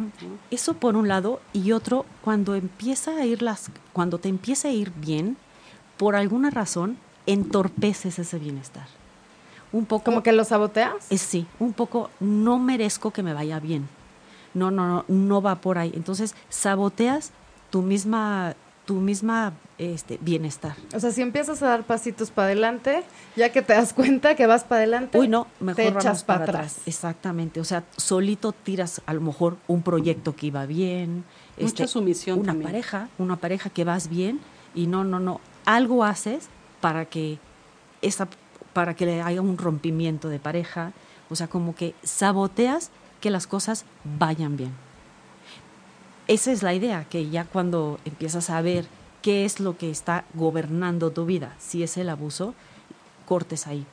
Eso 0.51 0.75
por 0.75 0.97
un 0.97 1.09
lado 1.09 1.41
y 1.53 1.73
otro 1.73 2.05
cuando 2.23 2.55
empieza 2.55 3.13
a 3.17 3.25
ir 3.25 3.43
las 3.43 3.71
cuando 3.93 4.19
te 4.19 4.29
empieza 4.29 4.69
a 4.69 4.71
ir 4.71 4.93
bien 4.93 5.37
por 5.97 6.15
alguna 6.17 6.51
razón 6.51 6.99
entorpeces 7.27 8.19
ese 8.19 8.39
bienestar. 8.39 8.87
Un 9.73 9.85
poco 9.87 10.05
como 10.05 10.23
que 10.23 10.33
lo 10.33 10.45
saboteas? 10.45 11.07
Es, 11.11 11.21
sí, 11.21 11.47
un 11.59 11.73
poco 11.73 12.11
no 12.21 12.59
merezco 12.59 13.11
que 13.11 13.23
me 13.23 13.35
vaya 13.35 13.59
bien. 13.59 13.89
No, 14.55 14.71
no, 14.71 14.87
no, 14.87 15.05
no 15.09 15.43
va 15.43 15.57
por 15.57 15.77
ahí. 15.77 15.93
Entonces, 15.95 16.35
saboteas 16.49 17.33
tu 17.71 17.83
misma 17.83 18.55
tu 18.87 18.95
misma 18.95 19.53
este, 19.79 20.19
bienestar. 20.21 20.75
O 20.95 21.01
sea, 21.01 21.11
si 21.11 21.23
empiezas 21.23 21.63
a 21.63 21.67
dar 21.69 21.85
pasitos 21.85 22.31
para 22.31 22.47
adelante, 22.47 23.03
ya 23.37 23.51
que 23.53 23.63
te 23.63 23.75
das 23.75 23.93
cuenta 23.93 24.35
que 24.35 24.47
vas 24.47 24.65
para 24.65 24.81
adelante, 24.81 25.19
Uy, 25.19 25.29
no, 25.29 25.47
mejor 25.61 25.77
te 25.77 25.89
echas 25.89 26.25
para 26.25 26.45
atrás. 26.45 26.79
Exactamente, 26.87 27.61
o 27.61 27.65
sea, 27.65 27.85
solito 27.97 28.53
tiras 28.53 29.03
a 29.07 29.15
lo 29.15 29.21
mejor 29.21 29.57
un 29.67 29.83
proyecto 29.83 30.35
que 30.35 30.47
iba 30.47 30.67
bien, 30.67 31.25
mucha 31.59 31.85
este, 31.85 31.89
sumisión 31.89 32.41
una 32.41 32.55
pareja, 32.55 33.09
una 33.19 33.37
pareja 33.37 33.71
que 33.71 33.85
vas 33.85 34.09
bien 34.09 34.41
y 34.75 34.87
no, 34.87 35.05
no, 35.05 35.21
no, 35.21 35.41
algo 35.65 36.05
haces 36.05 36.49
para 36.81 37.07
que 37.07 37.39
esa 38.03 38.29
para 38.73 38.95
que 38.95 39.23
haya 39.23 39.41
un 39.41 39.57
rompimiento 39.57 40.29
de 40.29 40.39
pareja, 40.39 40.93
o 41.31 41.37
sea, 41.37 41.49
como 41.49 41.75
que 41.75 41.95
saboteas 42.03 42.91
que 43.21 43.31
las 43.31 43.47
cosas 43.47 43.87
vayan 44.05 44.59
bien 44.59 44.73
esa 46.29 46.53
es 46.53 46.63
la 46.63 46.75
idea, 46.75 47.05
que 47.09 47.29
ya 47.29 47.45
cuando 47.45 47.99
empiezas 48.05 48.51
a 48.51 48.61
ver 48.61 48.87
qué 49.27 49.45
es 49.45 49.59
lo 49.59 49.77
que 49.77 49.91
está 49.91 50.25
gobernando 50.35 51.11
tu 51.11 51.27
vida, 51.27 51.53
si 51.59 51.83
es 51.83 51.97
el 51.97 52.11
abuso, 52.11 52.55
cortes 53.27 53.67
ahí 53.67 53.85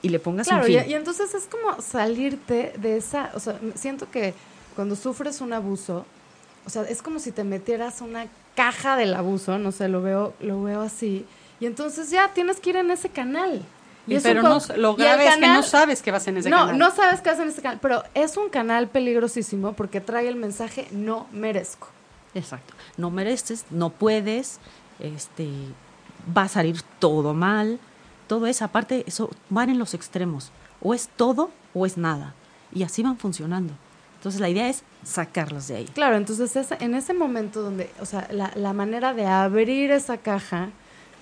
y 0.00 0.10
le 0.10 0.20
pongas 0.20 0.46
claro, 0.46 0.62
un 0.62 0.68
fin. 0.68 0.84
Y, 0.86 0.92
y 0.92 0.94
entonces 0.94 1.34
es 1.34 1.46
como 1.46 1.82
salirte 1.82 2.72
de 2.78 2.96
esa, 2.96 3.32
o 3.34 3.40
sea, 3.40 3.58
siento 3.74 4.08
que 4.12 4.32
cuando 4.76 4.94
sufres 4.94 5.40
un 5.40 5.52
abuso, 5.52 6.06
o 6.64 6.70
sea, 6.70 6.82
es 6.82 7.02
como 7.02 7.18
si 7.18 7.32
te 7.32 7.42
metieras 7.42 8.00
una 8.00 8.28
caja 8.54 8.96
del 8.96 9.14
abuso, 9.14 9.58
no 9.58 9.72
sé, 9.72 9.88
lo 9.88 10.02
veo, 10.02 10.34
lo 10.38 10.62
veo 10.62 10.82
así. 10.82 11.26
Y 11.58 11.66
entonces 11.66 12.10
ya 12.10 12.32
tienes 12.32 12.60
que 12.60 12.70
ir 12.70 12.76
en 12.76 12.92
ese 12.92 13.08
canal. 13.08 13.64
Y 14.06 14.14
es 14.14 14.22
pero 14.22 14.40
un 14.40 14.48
no, 14.48 14.60
lo 14.76 14.94
grave 14.94 15.26
es 15.26 15.34
que 15.34 15.48
no 15.48 15.64
sabes 15.64 16.00
que 16.00 16.12
vas 16.12 16.28
en 16.28 16.36
ese 16.36 16.48
no, 16.48 16.58
canal. 16.58 16.78
no 16.78 16.92
sabes 16.92 17.22
qué 17.22 17.30
hacer 17.30 17.42
en 17.42 17.50
ese 17.50 17.60
canal, 17.60 17.80
pero 17.82 18.04
es 18.14 18.36
un 18.36 18.50
canal 18.50 18.86
peligrosísimo 18.86 19.72
porque 19.72 20.00
trae 20.00 20.28
el 20.28 20.36
mensaje 20.36 20.86
no 20.92 21.26
merezco. 21.32 21.88
Exacto. 22.36 22.74
No 22.96 23.10
mereces, 23.10 23.64
no 23.70 23.90
puedes, 23.90 24.60
este, 25.00 25.48
va 26.36 26.42
a 26.42 26.48
salir 26.48 26.80
todo 26.98 27.34
mal. 27.34 27.78
Todo 28.28 28.46
eso, 28.46 28.64
aparte, 28.64 29.04
eso 29.06 29.30
van 29.50 29.70
en 29.70 29.78
los 29.78 29.94
extremos. 29.94 30.50
O 30.82 30.94
es 30.94 31.08
todo 31.16 31.50
o 31.74 31.86
es 31.86 31.96
nada. 31.96 32.34
Y 32.72 32.82
así 32.82 33.02
van 33.02 33.16
funcionando. 33.16 33.72
Entonces 34.16 34.40
la 34.40 34.48
idea 34.48 34.68
es 34.68 34.82
sacarlos 35.04 35.68
de 35.68 35.76
ahí. 35.76 35.84
Claro, 35.86 36.16
entonces 36.16 36.54
ese- 36.56 36.76
en 36.80 36.94
ese 36.94 37.14
momento 37.14 37.62
donde, 37.62 37.90
o 38.00 38.06
sea, 38.06 38.26
la, 38.32 38.50
la 38.56 38.72
manera 38.72 39.14
de 39.14 39.26
abrir 39.26 39.90
esa 39.92 40.18
caja 40.18 40.70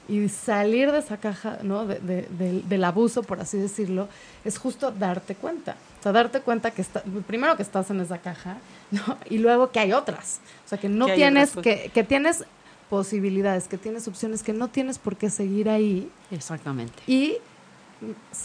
y 0.08 0.28
salir 0.28 0.92
de 0.92 0.98
esa 0.98 1.16
caja, 1.16 1.58
¿no? 1.62 1.86
De- 1.86 1.98
de- 2.00 2.28
del- 2.30 2.68
del 2.68 2.84
abuso, 2.84 3.22
por 3.22 3.40
así 3.40 3.56
decirlo, 3.58 4.08
es 4.44 4.58
justo 4.58 4.90
darte 4.90 5.34
cuenta. 5.34 5.76
O 6.00 6.02
sea, 6.02 6.12
darte 6.12 6.40
cuenta 6.40 6.70
que 6.72 6.82
está, 6.82 7.02
primero 7.26 7.56
que 7.56 7.62
estás 7.62 7.90
en 7.90 8.00
esa 8.00 8.18
caja, 8.18 8.58
¿no? 8.90 9.16
Y 9.30 9.38
luego 9.38 9.70
que 9.70 9.80
hay 9.80 9.92
otras. 9.92 10.40
O 10.64 10.68
sea, 10.68 10.78
que 10.78 10.88
no 10.88 11.06
tienes, 11.06 11.50
otras 11.56 11.62
que, 11.62 11.90
que 11.94 12.04
tienes 12.04 12.44
posibilidades, 12.90 13.66
que 13.66 13.78
tienes 13.78 14.06
opciones, 14.06 14.42
que 14.42 14.52
no 14.52 14.68
tienes 14.68 14.98
por 14.98 15.16
qué 15.16 15.30
seguir 15.30 15.68
ahí. 15.70 16.10
Exactamente. 16.30 17.02
Y 17.06 17.38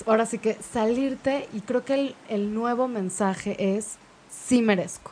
ahora 0.06 0.26
sí 0.26 0.38
que 0.40 0.56
salirte, 0.72 1.50
y 1.54 1.60
creo 1.62 1.84
que 1.84 1.94
el, 1.96 2.16
el 2.30 2.54
nuevo 2.54 2.88
mensaje 2.88 3.76
es, 3.78 3.96
sí 4.32 4.62
merezco. 4.62 5.12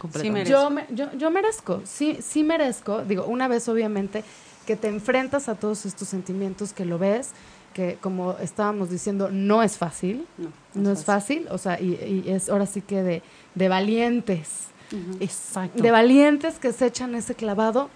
Completamente. 0.00 0.50
Yo, 0.50 0.68
me- 0.70 0.86
yo, 0.90 1.12
yo 1.16 1.30
merezco, 1.30 1.80
sí, 1.84 2.18
sí 2.20 2.42
merezco. 2.42 3.04
Digo, 3.04 3.26
una 3.26 3.46
vez 3.46 3.68
obviamente 3.68 4.24
que 4.66 4.76
te 4.76 4.88
enfrentas 4.88 5.48
a 5.48 5.54
todos 5.54 5.84
estos 5.86 6.08
sentimientos, 6.08 6.72
que 6.72 6.84
lo 6.84 6.98
ves, 6.98 7.30
que 7.74 7.96
como 8.00 8.32
estábamos 8.38 8.90
diciendo, 8.90 9.30
no 9.30 9.62
es 9.62 9.78
fácil, 9.78 10.26
No, 10.38 10.50
no 10.74 10.90
es 10.92 11.04
fácil, 11.04 11.46
o 11.50 11.58
sea, 11.58 11.80
y, 11.80 12.22
y 12.26 12.30
es 12.30 12.48
ahora 12.48 12.66
sí 12.66 12.82
que 12.82 13.02
de, 13.02 13.22
de 13.54 13.68
valientes. 13.68 14.66
Exacto. 15.20 15.82
de 15.82 15.90
valientes 15.90 16.58
que 16.58 16.70
se 16.72 16.86
echan 16.86 17.14
ese 17.14 17.34
clavado, 17.34 17.88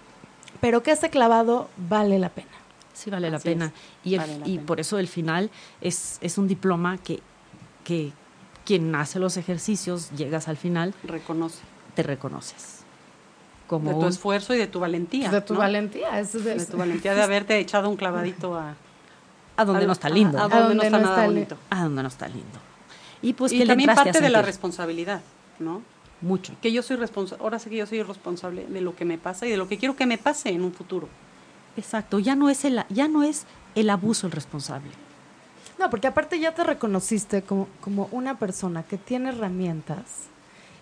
pero 0.59 0.81
que 0.81 0.91
ese 0.91 1.09
clavado 1.11 1.69
vale 1.77 2.17
la 2.17 2.29
pena. 2.29 2.47
Sí, 2.93 3.11
vale 3.11 3.29
la 3.29 3.37
pena. 3.37 3.65
es, 3.67 3.71
Y, 4.03 4.13
el- 4.15 4.19
vale 4.19 4.39
la 4.39 4.47
y 4.47 4.55
pena. 4.55 4.65
por 4.65 4.79
eso 4.79 4.97
el 4.97 5.07
final 5.07 5.51
es, 5.81 6.17
es 6.21 6.39
un 6.39 6.47
diploma 6.47 6.97
que, 6.97 7.19
que 7.83 8.11
quien 8.65 8.95
hace 8.95 9.19
los 9.19 9.37
ejercicios, 9.37 10.09
llegas 10.17 10.47
al 10.47 10.57
final, 10.57 10.95
Reconoce. 11.03 11.59
te 11.93 12.01
reconoces. 12.01 12.76
Como 13.67 13.89
De 13.89 13.95
tu 13.95 14.01
un- 14.01 14.07
esfuerzo 14.07 14.53
y 14.53 14.57
de 14.57 14.67
tu 14.67 14.79
valentía. 14.79 15.29
de 15.29 15.41
tu 15.41 15.53
¿no? 15.53 15.59
valentía, 15.59 16.19
es 16.19 16.31
de, 16.33 16.55
De 16.55 16.65
tu 16.65 16.77
valentía 16.77 17.13
de 17.13 17.21
haberte 17.21 17.57
echado 17.59 17.89
un 17.89 17.97
clavadito 17.97 18.55
a... 18.55 18.75
a 19.57 19.65
donde 19.65 19.83
a- 19.83 19.87
no 19.87 19.93
está 19.93 20.09
lindo. 20.09 20.37
A, 20.37 20.41
a 20.41 20.45
A 20.45 20.47
donde, 20.49 20.67
donde 20.67 20.75
no 20.75 20.83
está 20.83 20.97
no 20.97 21.03
nada 21.03 21.15
está 21.17 21.25
bonito. 21.27 21.57
a 21.69 21.83
donde 21.83 22.01
no 22.03 22.07
está 22.07 22.27
lindo. 22.27 22.59
Y 23.21 23.33
pues 23.33 23.51
y 23.51 23.57
que 23.57 23.65
le 23.65 23.69
también 23.71 23.93
parte 23.93 24.21
de 24.21 24.29
la 24.29 24.41
responsabilidad, 24.41 25.21
¿no? 25.59 25.81
mucho. 26.19 26.53
Que 26.63 26.71
yo 26.71 26.81
soy 26.81 26.95
responsable, 26.97 27.43
ahora 27.43 27.59
sí 27.59 27.69
que 27.69 27.75
yo 27.77 27.85
soy 27.85 28.01
responsable 28.01 28.65
de 28.65 28.81
lo 28.81 28.95
que 28.95 29.05
me 29.05 29.17
pasa 29.19 29.45
y 29.45 29.51
de 29.51 29.57
lo 29.57 29.67
que 29.67 29.77
quiero 29.77 29.95
que 29.95 30.07
me 30.07 30.17
pase 30.17 30.49
en 30.49 30.63
un 30.63 30.73
futuro. 30.73 31.07
Exacto, 31.75 32.17
ya 32.17 32.35
no 32.35 32.49
es 32.49 32.65
el 32.65 32.83
ya 32.89 33.07
no 33.07 33.21
es 33.21 33.45
el 33.75 33.89
abuso 33.91 34.25
el 34.25 34.31
responsable. 34.31 34.89
No, 35.77 35.91
porque 35.91 36.07
aparte 36.07 36.39
ya 36.39 36.55
te 36.55 36.63
reconociste 36.63 37.43
como, 37.43 37.67
como 37.81 38.07
una 38.11 38.39
persona 38.39 38.81
que 38.81 38.97
tiene 38.97 39.29
herramientas. 39.29 40.05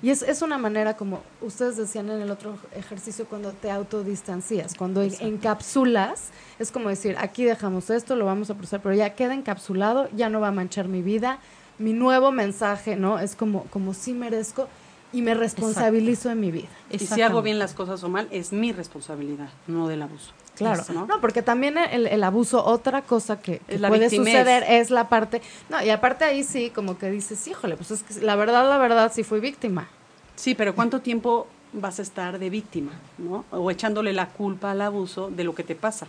Y 0.05 0.11
es, 0.11 0.21
es 0.21 0.43
una 0.43 0.59
manera 0.59 0.95
como 0.95 1.21
ustedes 1.41 1.77
decían 1.77 2.11
en 2.11 2.21
el 2.21 2.29
otro 2.29 2.59
ejercicio 2.75 3.25
cuando 3.25 3.53
te 3.53 3.71
autodistancias, 3.71 4.75
cuando 4.75 5.01
en- 5.01 5.15
encapsulas, 5.19 6.29
es 6.59 6.71
como 6.71 6.89
decir, 6.89 7.15
aquí 7.17 7.43
dejamos 7.43 7.89
esto, 7.89 8.15
lo 8.15 8.25
vamos 8.25 8.51
a 8.51 8.53
procesar, 8.53 8.81
pero 8.83 8.93
ya 8.93 9.15
queda 9.15 9.33
encapsulado, 9.33 10.07
ya 10.15 10.29
no 10.29 10.39
va 10.41 10.49
a 10.49 10.51
manchar 10.51 10.87
mi 10.87 11.01
vida, 11.01 11.39
mi 11.79 11.93
nuevo 11.93 12.31
mensaje, 12.31 12.95
¿no? 12.95 13.17
Es 13.17 13.35
como, 13.35 13.63
como 13.71 13.95
sí 13.95 14.13
merezco 14.13 14.67
y 15.11 15.23
me 15.23 15.33
responsabilizo 15.33 16.29
de 16.29 16.35
mi 16.35 16.51
vida. 16.51 16.67
Y 16.91 16.99
si 16.99 17.21
hago 17.23 17.41
bien 17.41 17.57
las 17.57 17.73
cosas 17.73 18.03
o 18.03 18.09
mal, 18.09 18.27
es 18.29 18.51
mi 18.53 18.71
responsabilidad, 18.73 19.49
no 19.65 19.87
del 19.87 20.03
abuso. 20.03 20.33
Claro, 20.55 20.81
Eso, 20.81 20.93
¿no? 20.93 21.05
¿no? 21.05 21.21
porque 21.21 21.41
también 21.41 21.77
el, 21.77 22.07
el 22.07 22.23
abuso, 22.23 22.63
otra 22.65 23.01
cosa 23.01 23.41
que, 23.41 23.59
que 23.59 23.75
Es 23.75 23.81
la 23.81 23.89
puede 23.89 24.01
victimez. 24.09 24.33
suceder 24.33 24.63
es 24.67 24.89
la 24.89 25.09
parte, 25.09 25.41
no, 25.69 25.83
y 25.83 25.89
aparte 25.89 26.23
ahí 26.25 26.43
sí, 26.43 26.69
como 26.69 26.97
que 26.97 27.11
dices, 27.11 27.45
híjole, 27.47 27.75
pues 27.75 27.91
es 27.91 28.03
que 28.03 28.21
la 28.21 28.35
verdad, 28.35 28.67
la 28.69 28.77
verdad, 28.77 29.11
sí 29.13 29.23
fui 29.23 29.39
víctima. 29.39 29.87
Sí, 30.35 30.55
pero 30.55 30.73
¿cuánto 30.75 31.01
tiempo 31.01 31.47
vas 31.73 31.99
a 31.99 32.01
estar 32.01 32.39
de 32.39 32.49
víctima, 32.49 32.93
¿no? 33.17 33.43
O 33.51 33.69
echándole 33.69 34.13
la 34.13 34.27
culpa 34.29 34.71
al 34.71 34.81
abuso 34.81 35.29
de 35.29 35.43
lo 35.43 35.53
que 35.53 35.63
te 35.63 35.75
pasa. 35.75 36.07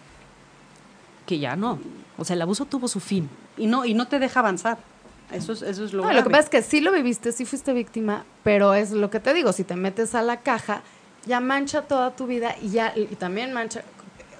Que 1.27 1.39
ya 1.41 1.57
no. 1.57 1.79
O 2.19 2.25
sea, 2.25 2.35
el 2.35 2.43
abuso 2.43 2.65
tuvo 2.67 2.87
su 2.89 3.01
fin. 3.01 3.29
Y 3.57 3.67
no, 3.67 3.85
y 3.85 3.95
no 3.95 4.07
te 4.07 4.19
deja 4.19 4.41
avanzar. 4.41 4.79
Eso 5.33 5.53
es, 5.53 5.63
eso 5.63 5.85
es 5.85 5.93
lo 5.93 6.05
No, 6.05 6.13
lo 6.13 6.23
que 6.23 6.31
pasa 6.31 6.45
es 6.45 6.49
que 6.51 6.63
sí 6.63 6.81
lo 6.81 6.93
viviste, 6.93 7.33
sí 7.33 7.45
fuiste 7.45 7.73
víctima, 7.73 8.25
pero 8.45 8.75
es 8.75 8.93
lo 8.93 9.11
que 9.11 9.19
te 9.19 9.35
digo, 9.35 9.53
si 9.53 9.65
te 9.65 9.75
metes 9.75 10.15
a 10.15 10.23
la 10.23 10.39
caja, 10.41 10.83
ya 11.27 11.41
mancha 11.41 11.83
toda 11.83 12.15
tu 12.15 12.29
vida 12.29 12.55
y 12.63 12.71
ya, 12.71 12.93
y 12.95 13.07
también 13.17 13.53
mancha 13.53 13.83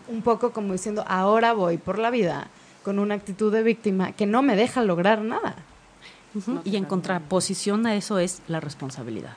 un 0.09 0.23
poco 0.23 0.53
como 0.53 0.73
diciendo, 0.73 1.05
ahora 1.07 1.53
voy 1.53 1.79
por 1.79 1.99
la 1.99 2.11
vida 2.11 2.49
con 2.83 2.99
una 2.99 3.15
actitud 3.15 3.53
de 3.53 3.63
víctima 3.63 4.13
que 4.13 4.27
no 4.27 4.43
me 4.43 4.57
deja 4.57 4.83
lograr 4.83 5.21
nada. 5.23 5.57
No 6.47 6.61
y 6.65 6.77
en 6.77 6.85
contraposición 6.85 7.87
a 7.87 7.95
eso 7.97 8.19
es 8.19 8.43
la 8.47 8.61
responsabilidad. 8.61 9.35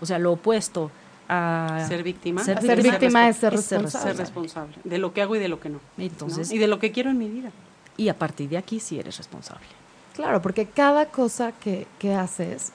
O 0.00 0.06
sea, 0.06 0.18
lo 0.18 0.32
opuesto 0.32 0.90
a 1.28 1.84
Ser 1.88 2.02
víctima. 2.02 2.42
Ser, 2.42 2.60
Ser 2.60 2.76
víctima 2.82 2.98
víctima 2.98 3.28
es 3.28 3.36
ser 3.36 3.54
es 3.54 3.64
ser 3.64 3.82
responsable. 3.82 4.10
Ser 4.14 4.20
responsable 4.26 4.74
de 4.84 4.98
lo 4.98 5.12
que 5.12 5.22
hago 5.22 5.36
y 5.36 5.38
de 5.38 5.48
lo 5.48 5.60
que 5.60 5.68
no. 5.68 5.80
Entonces- 5.96 6.48
¿no? 6.48 6.54
Y 6.54 6.58
de 6.58 6.66
lo 6.66 6.78
que 6.78 6.90
quiero 6.92 7.10
en 7.10 7.18
mi 7.18 7.28
vida. 7.28 7.50
Y 7.96 8.08
a 8.08 8.18
partir 8.18 8.48
de 8.48 8.56
aquí 8.58 8.80
sí 8.80 8.98
eres 8.98 9.18
responsable. 9.18 9.66
Claro, 10.14 10.42
porque 10.42 10.66
cada 10.66 11.06
cosa 11.06 11.52
que, 11.52 11.86
que 11.98 12.14
haces, 12.14 12.72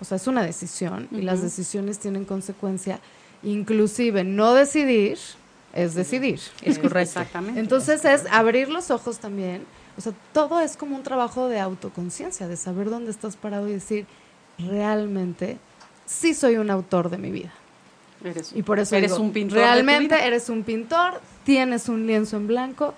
o 0.00 0.04
sea, 0.04 0.16
es 0.16 0.26
una 0.26 0.42
decisión 0.42 1.08
y 1.12 1.22
las 1.22 1.42
decisiones 1.42 1.98
tienen 1.98 2.24
consecuencia. 2.24 3.00
Inclusive 3.42 4.24
no 4.24 4.54
decidir 4.54 5.18
es 5.72 5.94
decidir. 5.94 6.40
Es 6.62 6.78
correcto. 6.78 7.20
Exactamente. 7.20 7.60
Entonces 7.60 8.04
es 8.04 8.26
abrir 8.30 8.68
los 8.68 8.90
ojos 8.90 9.18
también. 9.18 9.64
O 9.96 10.00
sea, 10.00 10.12
todo 10.32 10.60
es 10.60 10.76
como 10.76 10.96
un 10.96 11.02
trabajo 11.02 11.48
de 11.48 11.60
autoconciencia, 11.60 12.48
de 12.48 12.56
saber 12.56 12.88
dónde 12.90 13.10
estás 13.10 13.36
parado 13.36 13.68
y 13.68 13.72
decir, 13.72 14.06
realmente, 14.58 15.58
sí 16.06 16.34
soy 16.34 16.56
un 16.56 16.70
autor 16.70 17.10
de 17.10 17.18
mi 17.18 17.30
vida. 17.30 17.52
eres, 18.24 18.52
Y 18.54 18.62
por 18.62 18.78
eso 18.78 18.96
eres 18.96 19.12
digo, 19.12 19.22
un 19.22 19.32
pintor. 19.32 19.58
realmente 19.58 20.26
eres 20.26 20.48
un 20.48 20.62
pintor, 20.62 21.20
tienes 21.44 21.88
un 21.88 22.06
lienzo 22.06 22.36
en 22.36 22.46
blanco 22.46 22.94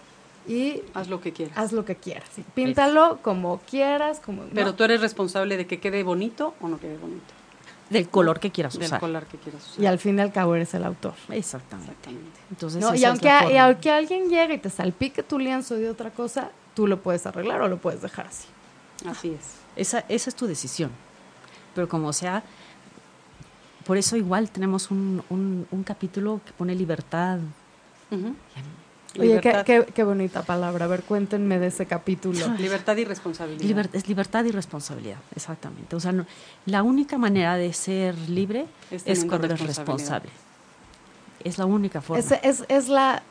y 0.46 0.82
Haz 0.94 1.08
lo 1.08 1.20
que 1.20 1.32
quieras. 1.32 1.56
haz 1.56 1.72
lo 1.72 1.84
que 1.84 1.96
quieras. 1.96 2.28
Píntalo 2.54 3.18
como 3.22 3.58
quieras, 3.70 4.20
como... 4.20 4.42
Pero 4.52 4.66
¿no? 4.66 4.74
tú 4.74 4.84
eres 4.84 5.00
responsable 5.00 5.56
de 5.56 5.66
que 5.66 5.78
quede 5.80 6.02
bonito 6.02 6.54
o 6.60 6.68
no 6.68 6.78
quede 6.78 6.96
bonito. 6.98 7.32
Del 7.92 8.08
color 8.08 8.40
que 8.40 8.50
quieras 8.50 8.74
Del 8.74 8.84
usar. 8.86 9.00
color 9.00 9.24
que 9.26 9.38
quieras 9.38 9.62
usar. 9.68 9.80
Y 9.82 9.86
al 9.86 9.98
fin 9.98 10.18
y 10.18 10.22
al 10.22 10.32
cabo 10.32 10.54
eres 10.54 10.72
el 10.74 10.84
autor. 10.84 11.14
Exactamente. 11.28 11.90
Exactamente. 11.92 12.40
Entonces, 12.50 13.00
Y, 13.00 13.04
aunque, 13.04 13.28
a- 13.30 13.52
y 13.52 13.56
aunque 13.56 13.90
alguien 13.90 14.28
llegue 14.28 14.54
y 14.54 14.58
te 14.58 14.70
salpique 14.70 15.22
tu 15.22 15.38
lienzo 15.38 15.74
de 15.76 15.88
otra 15.90 16.10
cosa, 16.10 16.50
tú 16.74 16.86
lo 16.86 17.00
puedes 17.02 17.26
arreglar 17.26 17.60
o 17.62 17.68
lo 17.68 17.78
puedes 17.78 18.02
dejar 18.02 18.26
así. 18.26 18.46
Así 19.08 19.28
es. 19.30 19.56
Esa, 19.76 20.04
esa 20.08 20.30
es 20.30 20.36
tu 20.36 20.46
decisión. 20.46 20.90
Pero 21.74 21.88
como 21.88 22.12
sea, 22.12 22.42
por 23.86 23.96
eso 23.96 24.16
igual 24.16 24.50
tenemos 24.50 24.90
un, 24.90 25.22
un, 25.30 25.66
un 25.70 25.82
capítulo 25.82 26.40
que 26.46 26.52
pone 26.52 26.74
libertad. 26.74 27.38
Ujú. 28.10 28.34
Oye, 29.18 29.40
qué, 29.40 29.62
qué, 29.66 29.86
qué 29.94 30.04
bonita 30.04 30.42
palabra. 30.42 30.86
A 30.86 30.88
ver, 30.88 31.02
cuéntenme 31.02 31.58
de 31.58 31.66
ese 31.66 31.86
capítulo. 31.86 32.48
Libertad 32.58 32.96
y 32.96 33.04
responsabilidad. 33.04 33.62
Liber- 33.62 33.90
es 33.92 34.08
libertad 34.08 34.44
y 34.44 34.50
responsabilidad, 34.52 35.18
exactamente. 35.36 35.94
O 35.96 36.00
sea, 36.00 36.12
no- 36.12 36.26
la 36.66 36.82
única 36.82 37.18
manera 37.18 37.56
de 37.56 37.72
ser 37.74 38.16
libre 38.28 38.66
Es 38.90 38.98
es, 38.98 39.04
teniendo 39.04 39.28
cuando 39.28 39.46
eres 39.48 39.60
responsabilidad. 39.60 40.22
responsable. 40.22 40.30
Es 41.44 41.58
la 41.58 41.66
única 41.66 42.00
forma. 42.00 42.20
Es, 42.20 42.32
es, 42.42 42.64
es 42.68 42.88
la, 42.88 43.22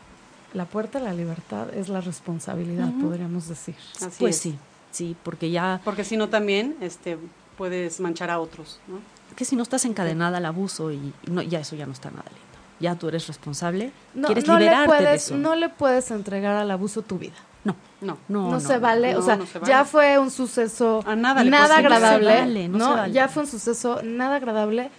la 0.54 0.66
puerta 0.66 1.00
a 1.00 1.02
la 1.02 1.14
libertad, 1.14 1.74
es 1.74 1.90
la 1.90 2.02
responsabilidad, 2.02 2.92
podríamos 3.02 3.48
decir. 3.48 3.76
Así 3.98 4.10
pues 4.20 4.36
es. 4.36 4.42
sí, 4.42 4.58
sí, 4.92 5.16
porque 5.24 5.50
ya, 5.50 5.82
Porque 5.84 6.04
si 6.04 6.16
no 6.18 6.30
también 6.30 6.76
este, 6.82 7.18
puedes 7.58 8.00
manchar 8.00 8.30
a 8.30 8.40
otros. 8.40 8.80
¿no? 8.88 9.00
que 9.36 9.46
si 9.46 9.56
no 9.56 9.64
estás 9.64 9.86
encadenada 9.86 10.38
al 10.40 10.46
abuso 10.46 10.92
y 10.92 11.14
y 11.26 11.32
no, 11.32 11.42
ya 11.42 11.62
eso 11.62 11.78
ya 11.78 11.86
no 11.86 11.94
está 11.94 12.12
nada 12.12 12.26
lindo. 12.28 12.51
Ya 12.82 12.96
tú 12.96 13.08
eres 13.08 13.28
responsable, 13.28 13.92
No, 14.14 14.26
quieres 14.28 14.48
no 14.48 14.56
le 14.58 14.66
liberarte 14.66 14.92
de 14.94 14.98
puedes, 15.04 15.26
eso. 15.26 15.36
no 15.38 15.56
le 15.56 15.70
puedes 15.70 16.12
entregar 16.12 16.56
al 16.58 16.70
abuso 16.72 17.02
tu 17.04 17.18
vida. 17.20 17.36
no, 17.64 17.76
No. 18.02 18.18
no, 18.28 18.50
No, 18.52 18.60
se 18.60 18.78
vale, 18.80 19.16
o 19.16 19.22
sea, 19.22 19.36
no 19.36 19.46
se 19.46 19.60
vale. 19.60 19.72
ya 19.72 19.86
fue 19.86 20.18
un 20.18 20.32
suceso 20.32 21.04
A 21.06 21.16
nada 21.16 21.44
le 21.44 21.52
nada 21.52 21.78
agradable, 21.78 22.26
No 22.26 22.34
se 22.34 22.40
vale, 22.42 22.68
no 22.68 22.78
¿no? 22.80 22.88
se 22.90 22.94
vale. 23.02 23.14
Ya 23.14 23.28
fue 23.28 23.44
un 23.44 23.48
suceso 23.50 24.02
nada 24.04 24.38
agradable, 24.38 24.90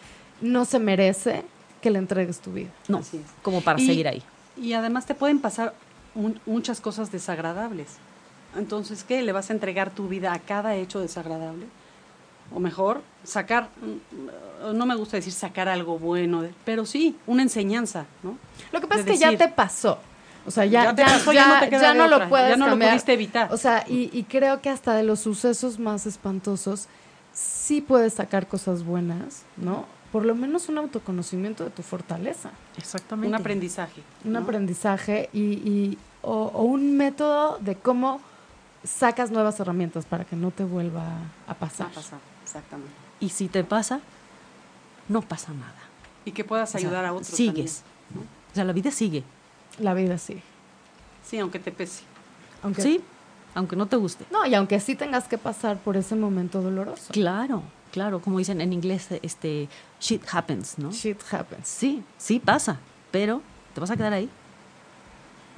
no 0.40 0.64
se 0.64 0.78
merece 0.78 1.44
que 1.80 1.90
le 1.90 1.98
entregues 1.98 2.38
tu 2.38 2.52
vida. 2.52 2.70
No, 2.86 2.98
Así 2.98 3.16
es. 3.16 3.24
como 3.42 3.60
para 3.62 3.80
Y- 3.80 3.86
seguir 3.86 4.06
ahí. 4.06 4.22
Y 4.56 4.74
además 4.74 5.06
te 5.06 5.14
pueden 5.16 5.40
pasar 5.40 5.74
mu- 6.14 6.34
muchas 6.46 6.80
cosas 6.80 7.10
desagradables. 7.10 7.96
Entonces, 8.56 9.02
¿qué? 9.02 9.22
¿Le 9.22 9.32
vas 9.32 9.50
a 9.50 9.54
entregar 9.54 9.90
tu 9.90 10.06
vida 10.08 10.32
a 10.32 10.38
cada 10.38 10.76
hecho 10.76 11.00
desagradable? 11.00 11.66
O 12.54 12.60
mejor, 12.60 13.02
sacar, 13.24 13.68
mm, 13.80 14.76
no 14.76 14.86
me 14.86 14.94
gusta 14.94 15.16
decir 15.16 15.32
sacar 15.32 15.68
algo 15.68 15.98
bueno, 15.98 16.44
pero 16.64 16.84
sí, 16.86 17.16
una 17.26 17.42
enseñanza, 17.42 18.06
¿no? 18.22 18.36
Lo 18.72 18.80
que 18.80 18.86
pasa 18.86 19.02
de 19.02 19.12
es 19.12 19.18
que 19.20 19.24
ya 19.30 19.36
te 19.36 19.48
pasó. 19.48 19.98
O 20.44 20.50
sea, 20.50 20.64
ya, 20.64 20.84
Ya 20.84 20.94
te 20.94 21.04
pasó, 21.04 21.32
ya 21.32 21.60
no 21.60 21.70
ya 21.80 21.94
no 21.94 22.08
lo 22.08 22.28
puedes 22.28 22.48
ya 22.50 22.56
no 22.56 22.66
lo 22.68 22.76
pudiste 22.76 23.12
evitar. 23.12 23.52
O 23.52 23.56
sea, 23.56 23.84
y, 23.88 24.10
y 24.12 24.24
creo 24.24 24.60
que 24.60 24.70
hasta 24.70 24.94
de 24.94 25.04
los 25.04 25.20
sucesos 25.20 25.78
más 25.78 26.04
espantosos 26.06 26.88
sí 27.32 27.80
puedes 27.80 28.14
sacar 28.14 28.48
cosas 28.48 28.82
buenas, 28.84 29.42
¿no? 29.56 29.86
Por 30.10 30.24
lo 30.26 30.34
menos 30.34 30.68
un 30.68 30.78
autoconocimiento 30.78 31.64
de 31.64 31.70
tu 31.70 31.82
fortaleza, 31.82 32.50
Exactamente. 32.76 33.28
Un 33.28 33.34
aprendizaje. 33.40 34.02
un 34.24 34.32
¿no? 34.32 34.40
aprendizaje 34.40 35.30
y, 35.32 35.40
y- 35.40 35.98
o, 36.22 36.50
o 36.54 36.62
un 36.64 36.96
método 36.96 37.58
de 37.60 37.76
cómo 37.76 38.20
sacas 38.84 39.30
nuevas 39.30 39.58
herramientas 39.60 40.04
para 40.06 40.24
que 40.24 40.36
no 40.36 40.50
te 40.50 40.64
vuelva 40.64 41.04
a 41.46 41.54
pasar. 41.54 41.86
a 41.86 41.90
pasar, 41.90 42.18
exactamente. 42.52 42.92
Y 43.20 43.30
si 43.30 43.48
te 43.48 43.64
pasa, 43.64 44.00
no 45.08 45.22
pasa 45.22 45.52
nada. 45.52 45.74
Y 46.24 46.32
que 46.32 46.44
puedas 46.44 46.68
O 46.70 46.72
sea, 46.72 46.80
ayudar 46.80 47.04
a 47.04 47.12
otros. 47.12 47.28
Sigues. 47.28 47.82
también, 48.08 48.28
O 48.50 48.54
sea, 48.54 48.64
la 48.64 48.72
vida 48.72 48.90
sigue. 48.90 49.24
La 49.78 49.94
vida 49.94 50.18
sí. 50.18 50.34
¿no? 50.34 50.40
Sí, 51.24 51.38
aunque 51.38 51.58
te 51.58 51.72
pese. 51.72 52.02
Aunque, 52.62 52.82
Sí, 52.82 53.00
aunque 53.54 53.76
no 53.76 53.86
te 53.86 53.96
guste. 53.96 54.24
No, 54.30 54.44
y 54.46 54.54
aunque 54.54 54.78
sí 54.80 54.94
tengas 54.94 55.28
que 55.28 55.38
pasar 55.38 55.78
por 55.78 55.96
ese 55.96 56.14
momento 56.14 56.60
doloroso. 56.62 57.12
Claro, 57.12 57.62
claro, 57.90 58.20
como 58.20 58.38
dicen 58.38 58.60
en 58.60 58.72
inglés, 58.72 59.08
este, 59.22 59.68
shit 60.00 60.22
happens, 60.30 60.78
¿no? 60.78 60.92
Shit 60.92 61.20
happens. 61.32 61.66
Sí, 61.66 62.02
sí 62.18 62.38
pasa, 62.38 62.78
pero 63.10 63.40
¿te 63.74 63.80
vas 63.80 63.90
a 63.90 63.96
quedar 63.96 64.12
ahí? 64.12 64.28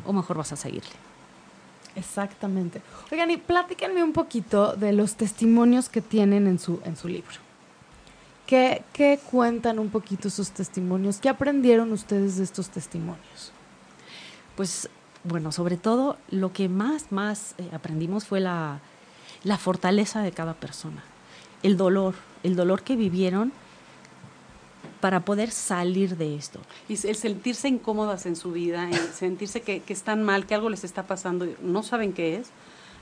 ¿O 0.07 0.13
mejor 0.13 0.37
vas 0.37 0.53
a 0.53 0.57
seguirle? 0.57 1.04
Exactamente. 1.97 2.83
Oigan, 3.13 3.31
y 3.31 3.37
platíquenme 3.37 4.03
un 4.03 4.13
poquito 4.13 4.75
de 4.75 4.93
los 4.93 5.15
testimonios 5.15 5.89
que 5.89 6.01
tienen 6.01 6.47
en 6.47 6.59
su, 6.59 6.81
en 6.85 6.97
su 6.97 7.09
libro. 7.09 7.37
¿Qué, 8.47 8.83
¿Qué 8.93 9.21
cuentan 9.31 9.79
un 9.79 9.91
poquito 9.91 10.29
sus 10.29 10.51
testimonios? 10.51 11.19
¿Qué 11.19 11.29
aprendieron 11.29 11.93
ustedes 11.93 12.37
de 12.37 12.45
estos 12.45 12.69
testimonios? 12.69 13.53
Pues 14.57 14.91
bueno, 15.25 15.53
sobre 15.53 15.77
todo 15.77 16.19
lo 16.31 16.53
que 16.53 16.69
más, 16.69 17.11
más 17.11 17.55
eh, 17.59 17.69
aprendimos 17.73 18.27
fue 18.27 18.41
la, 18.41 18.81
la 19.43 19.57
fortaleza 19.57 20.23
de 20.23 20.33
cada 20.33 20.55
persona, 20.55 21.03
el 21.63 21.77
dolor, 21.77 22.15
el 22.43 22.57
dolor 22.57 22.83
que 22.83 22.97
vivieron 22.97 23.53
para 25.05 25.21
poder 25.21 25.51
salir 25.51 26.17
de 26.17 26.35
esto. 26.35 26.61
Y 26.89 26.95
el 27.07 27.15
sentirse 27.15 27.69
incómodas 27.69 28.25
en 28.25 28.37
su 28.37 28.53
vida, 28.53 28.89
el 28.89 28.97
sentirse 29.13 29.61
que, 29.61 29.81
que 29.81 29.93
están 29.93 30.23
mal, 30.23 30.47
que 30.47 30.55
algo 30.55 30.71
les 30.71 30.83
está 30.83 31.03
pasando, 31.03 31.45
y 31.45 31.55
no 31.61 31.83
saben 31.83 32.15
qué 32.15 32.37
es, 32.39 32.49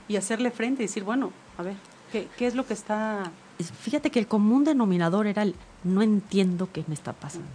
y 0.09 0.17
hacerle 0.17 0.51
frente 0.51 0.83
y 0.83 0.87
decir, 0.87 1.05
bueno, 1.05 1.31
a 1.57 1.63
ver, 1.63 1.75
¿qué, 2.11 2.27
qué 2.37 2.45
es 2.45 2.55
lo 2.55 2.65
que 2.67 2.73
está...? 2.73 3.31
Es- 3.57 3.71
Fíjate 3.71 4.09
que 4.11 4.19
el 4.19 4.27
común 4.27 4.65
denominador 4.65 5.27
era 5.27 5.43
el 5.43 5.55
no 5.85 6.01
entiendo 6.01 6.67
qué 6.73 6.83
me 6.87 6.93
está 6.93 7.13
pasando. 7.13 7.47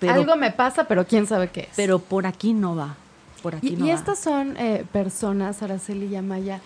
Pero, 0.00 0.14
Algo 0.14 0.34
me 0.34 0.50
pasa, 0.50 0.88
pero 0.88 1.06
quién 1.06 1.28
sabe 1.28 1.50
qué 1.50 1.60
es. 1.60 1.68
pero 1.76 2.00
por 2.00 2.26
aquí 2.26 2.54
no 2.54 2.74
va. 2.74 2.96
Por 3.40 3.54
aquí 3.54 3.68
y, 3.68 3.76
no 3.76 3.86
y 3.86 3.90
va. 3.90 3.94
estas 3.94 4.18
son 4.18 4.56
eh, 4.56 4.84
personas, 4.90 5.62
Araceli 5.62 6.06
y 6.06 6.16
Amaya, 6.16 6.60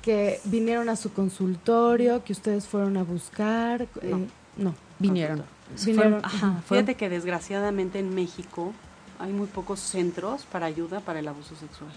que 0.00 0.40
vinieron 0.44 0.88
a 0.88 0.96
su 0.96 1.12
consultorio, 1.12 2.24
que 2.24 2.32
ustedes 2.32 2.66
fueron 2.66 2.96
a 2.96 3.02
buscar. 3.02 3.82
eh, 4.00 4.26
no. 4.56 4.74
vinieron. 4.98 5.44
Fueron- 5.76 6.24
ajá, 6.24 6.62
Fíjate 6.68 6.94
que 6.94 7.08
desgraciadamente 7.08 7.98
en 7.98 8.14
México 8.14 8.72
hay 9.18 9.32
muy 9.32 9.46
pocos 9.46 9.80
centros 9.80 10.42
para 10.50 10.66
ayuda 10.66 11.00
para 11.00 11.18
el 11.18 11.28
abuso 11.28 11.54
sexual. 11.56 11.90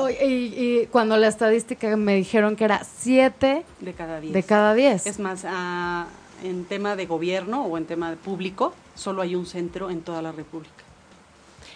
Oh, 0.00 0.08
Y, 0.08 0.24
y 0.24 0.86
cuando 0.90 1.16
la 1.18 1.28
estadística 1.28 1.94
me 1.96 2.14
dijeron 2.14 2.56
que 2.56 2.64
era 2.64 2.82
siete 2.84 3.64
De 3.80 3.92
cada 3.92 4.20
diez. 4.20 4.32
de 4.32 4.42
cada 4.42 4.74
diez. 4.74 5.06
Es 5.06 5.18
más, 5.18 5.42
ah, 5.46 6.06
en 6.42 6.64
tema 6.64 6.96
de 6.96 7.04
gobierno 7.06 7.64
o 7.64 7.76
en 7.76 7.84
tema 7.84 8.08
de 8.10 8.16
público, 8.16 8.72
solo 8.94 9.20
hay 9.20 9.34
un 9.34 9.44
centro 9.46 9.90
en 9.90 10.00
toda 10.00 10.22
la 10.22 10.32
República. 10.32 10.72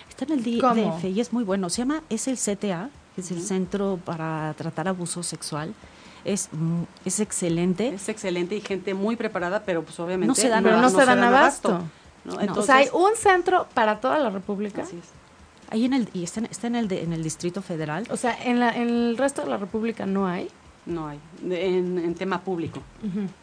Está 0.08 0.24
en 0.24 0.32
el. 0.32 0.44
DF 0.44 1.04
y 1.10 1.20
es 1.20 1.32
muy 1.32 1.44
bueno. 1.44 1.68
Se 1.68 1.78
llama, 1.82 2.02
es 2.08 2.26
el 2.28 2.36
CTA, 2.38 2.88
que 3.14 3.20
es 3.20 3.30
el 3.32 3.38
Ujú. 3.38 3.46
Centro 3.46 3.98
para 4.02 4.54
Tratar 4.56 4.88
Abuso 4.88 5.22
Sexual. 5.22 5.74
Es, 6.24 6.52
mu- 6.52 6.86
es 7.04 7.20
excelente. 7.20 7.88
Es 7.88 8.08
excelente 8.08 8.56
y 8.56 8.60
gente 8.60 8.94
muy 8.94 9.16
preparada, 9.16 9.62
pero 9.64 9.82
pues 9.82 9.98
obviamente 10.00 10.26
No 10.28 10.34
se 10.34 10.48
dan 10.48 10.62
pero 10.64 10.76
no, 10.76 10.82
abasto. 10.82 11.00
se 11.00 11.06
dan 11.06 11.22
abasto. 11.22 11.68
¿no? 11.70 11.88
No. 12.24 12.32
o 12.32 12.62
sea, 12.62 12.76
hay 12.76 12.84
Entonces, 12.86 12.90
un 12.94 13.16
centro 13.16 13.66
para 13.74 14.00
toda 14.00 14.18
la 14.18 14.30
República. 14.30 14.82
así 14.82 14.96
es. 14.96 15.04
Ahí 15.70 15.84
en 15.86 15.92
el, 15.94 16.08
y 16.14 16.22
está, 16.24 16.40
en- 16.40 16.46
está 16.46 16.66
en, 16.68 16.76
el 16.76 16.88
de- 16.88 17.02
en 17.02 17.12
el 17.12 17.22
Distrito 17.22 17.60
Federal. 17.62 18.06
O 18.10 18.16
sea, 18.16 18.36
en, 18.44 18.60
la, 18.60 18.70
en 18.70 18.88
el 18.88 19.16
resto 19.18 19.42
de 19.42 19.48
la 19.50 19.56
República 19.58 20.06
no 20.06 20.26
hay. 20.26 20.48
No 20.86 21.08
hay. 21.08 21.18
De- 21.42 21.66
en, 21.78 21.98
en 21.98 22.14
tema 22.14 22.40
público, 22.42 22.80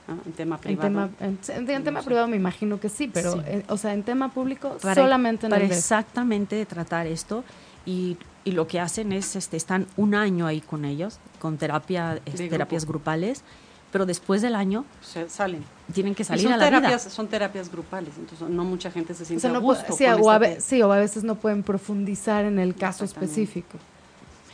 ¿no? 0.08 0.14
en 0.26 0.32
tema 0.34 0.56
En 0.56 0.62
privado. 0.62 0.88
tema, 0.88 1.10
en, 1.20 1.40
en- 1.48 1.70
en 1.70 1.84
tema 1.84 2.00
sé. 2.02 2.06
privado 2.06 2.28
me 2.28 2.36
imagino 2.38 2.80
que 2.80 2.90
sí, 2.90 3.10
pero, 3.12 3.34
Sí. 3.34 3.40
eh, 3.46 3.64
o 3.68 3.78
sea, 3.78 3.94
en 3.94 4.04
tema 4.04 4.30
público 4.30 4.78
para, 4.82 4.96
solamente 4.96 5.48
en 5.48 5.50
para 5.52 5.64
el 5.64 5.72
exactamente 5.72 6.64
tratar 6.68 7.08
esto 7.08 7.44
y, 7.86 8.18
y 8.44 8.52
lo 8.52 8.68
que 8.68 8.80
hacen 8.80 9.12
es 9.12 9.36
este 9.36 9.58
están 9.58 9.88
un 9.98 10.16
año 10.16 10.48
ahí 10.48 10.62
con 10.62 10.86
ellos 10.86 11.20
con 11.39 11.58
terapia 11.58 12.16
grupo. 12.26 12.50
terapias 12.50 12.86
grupales 12.86 13.44
pero 13.92 14.06
después 14.06 14.42
del 14.42 14.56
año 14.56 14.86
Se 15.02 15.30
salen. 15.30 15.64
tienen 15.94 16.16
que 16.16 16.24
salir 16.24 16.44
son 16.46 16.54
a 16.54 16.58
la 16.58 16.64
terapias, 16.66 17.04
vida 17.04 17.14
son 17.14 17.28
terapias 17.28 17.70
grupales, 17.70 18.14
entonces 18.18 18.48
no 18.50 18.64
mucha 18.64 18.89
gente 18.89 19.14
se 19.14 19.24
O 19.24 19.26
siente 19.26 19.42
sea, 19.42 19.50
a 19.50 19.54
no 19.54 19.60
gusto. 19.62 19.84
puede- 19.86 19.98
sí, 19.98 20.06
con 20.06 20.22
o 20.24 20.30
a, 20.32 20.36
esta 20.36 20.39
ve- 20.50 20.56
te- 20.56 20.62
sí, 20.62 20.82
o 20.82 20.92
a 20.94 20.98
veces 20.98 21.24
no 21.26 21.36
pueden 21.36 21.62
profundizar 21.62 22.46
en 22.46 22.58
el 22.58 22.74
caso 22.76 23.04
específico. 23.04 23.78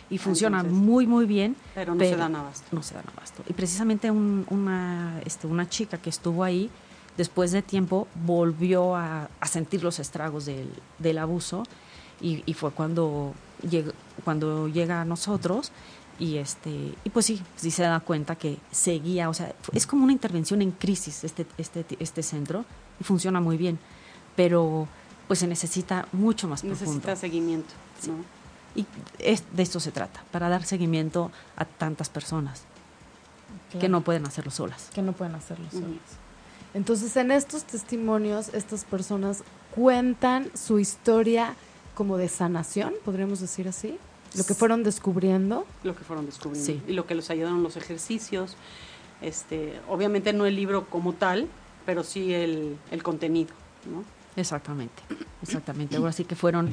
y 0.10 0.18
funciona 0.18 0.62
Entonces, 0.62 0.82
muy 0.82 1.06
muy 1.06 1.26
bien 1.26 1.56
Pero 1.76 1.94
no 1.94 2.00
se 2.04 2.16
dan 2.16 2.36
abasto. 2.36 2.66
no 2.72 2.82
se 2.82 2.96
dan 2.96 3.04
abasto 3.16 3.44
y 3.48 3.54
precisamente 3.54 4.10
un- 4.10 4.46
una 4.50 5.20
este, 5.26 5.48
una 5.48 5.68
chica 5.70 5.98
que 5.98 6.10
estuvo 6.10 6.44
ahí 6.46 6.70
después 7.18 7.52
de 7.52 7.62
tiempo 7.62 8.08
volvió 8.26 8.96
a, 8.96 9.30
a 9.40 9.48
sentir 9.48 9.84
los 9.84 10.00
estragos 10.00 10.46
del, 10.46 10.70
del 10.98 11.18
abuso 11.20 11.64
y, 12.22 12.42
y 12.46 12.54
fue 12.54 12.72
cuando 12.72 13.34
cuando 14.24 14.68
llega 14.68 15.02
a 15.02 15.06
nosotros 15.06 15.72
y 16.20 16.38
este 16.38 16.94
y 17.04 17.10
pues 17.10 17.26
sí 17.26 17.42
sí 17.56 17.72
se 17.72 17.84
da 17.84 18.00
cuenta 18.00 18.36
que 18.36 18.58
seguía 18.72 19.30
o 19.30 19.34
sea 19.34 19.54
es 19.74 19.86
como 19.86 20.04
una 20.04 20.14
intervención 20.14 20.62
en 20.62 20.72
crisis 20.72 21.24
este 21.24 21.46
este 21.58 21.86
este 22.00 22.24
centro 22.24 22.66
y 23.00 23.04
funciona 23.04 23.40
muy 23.40 23.58
bien 23.58 23.78
pero 24.36 24.88
pues 25.28 25.40
se 25.40 25.48
necesita 25.48 26.08
mucho 26.12 26.48
más 26.48 26.62
profundo 26.62 26.86
Necesita 26.86 27.16
seguimiento. 27.16 27.74
¿no? 28.08 28.24
y 28.76 28.86
es, 29.20 29.44
de 29.56 29.64
esto 29.64 29.80
se 29.80 29.92
trata 29.92 30.24
para 30.32 30.50
dar 30.50 30.64
seguimiento 30.66 31.32
a 31.56 31.66
tantas 31.66 32.10
personas 32.10 32.64
que 33.80 33.90
no 33.90 34.02
pueden 34.02 34.26
hacerlo 34.26 34.52
solas 34.52 34.90
que 34.94 35.02
no 35.02 35.14
pueden 35.14 35.36
hacerlo 35.36 35.66
Ujú. 35.68 35.82
solos. 35.82 36.02
Entonces, 36.74 37.16
en 37.16 37.32
estos 37.32 37.64
testimonios, 37.64 38.50
estas 38.54 38.84
personas 38.84 39.44
cuentan 39.74 40.52
su 40.54 40.80
historia 40.80 41.56
como 41.98 42.18
de 42.18 42.30
sanación, 42.30 42.94
podríamos 43.04 43.40
decir 43.40 43.68
así, 43.68 43.98
lo 44.36 44.44
que 44.46 44.54
fueron 44.54 44.84
descubriendo. 44.84 45.66
Lo 45.84 45.96
que 45.96 46.04
fueron 46.04 46.28
descubriendo. 46.28 46.64
Sí. 46.64 46.80
Y 46.88 46.94
lo 46.94 47.08
que 47.08 47.16
los 47.16 47.32
ayudaron 47.32 47.64
los 47.64 47.76
ejercicios. 47.76 48.56
Este, 49.20 49.80
obviamente 49.90 50.32
no 50.32 50.46
el 50.46 50.56
libro 50.56 50.86
como 50.86 51.14
tal, 51.14 51.48
pero 51.88 52.04
sí 52.04 52.36
el, 52.36 52.78
el 52.92 53.02
contenido. 53.02 53.50
¿no? 53.92 54.04
Exactamente, 54.40 55.02
exactamente. 55.42 55.96
Ahora 55.96 56.12
sí 56.12 56.24
que 56.24 56.36
fueron, 56.36 56.70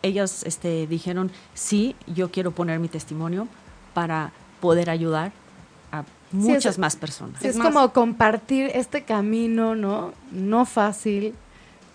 ellas 0.00 0.44
este, 0.44 0.86
dijeron, 0.86 1.30
sí, 1.52 1.94
yo 2.06 2.30
quiero 2.30 2.52
poner 2.52 2.78
mi 2.78 2.88
testimonio 2.88 3.48
para 3.92 4.32
poder 4.62 4.88
ayudar 4.88 5.32
a 5.92 6.04
muchas 6.32 6.74
es- 6.74 6.78
más 6.78 6.96
personas. 6.96 7.38
Sí, 7.42 7.48
Es 7.48 7.50
es 7.50 7.58
más- 7.58 7.66
como 7.68 7.92
compartir 7.92 8.70
este 8.72 9.04
camino, 9.04 9.74
¿no? 9.74 10.14
No 10.32 10.64
fácil, 10.64 11.34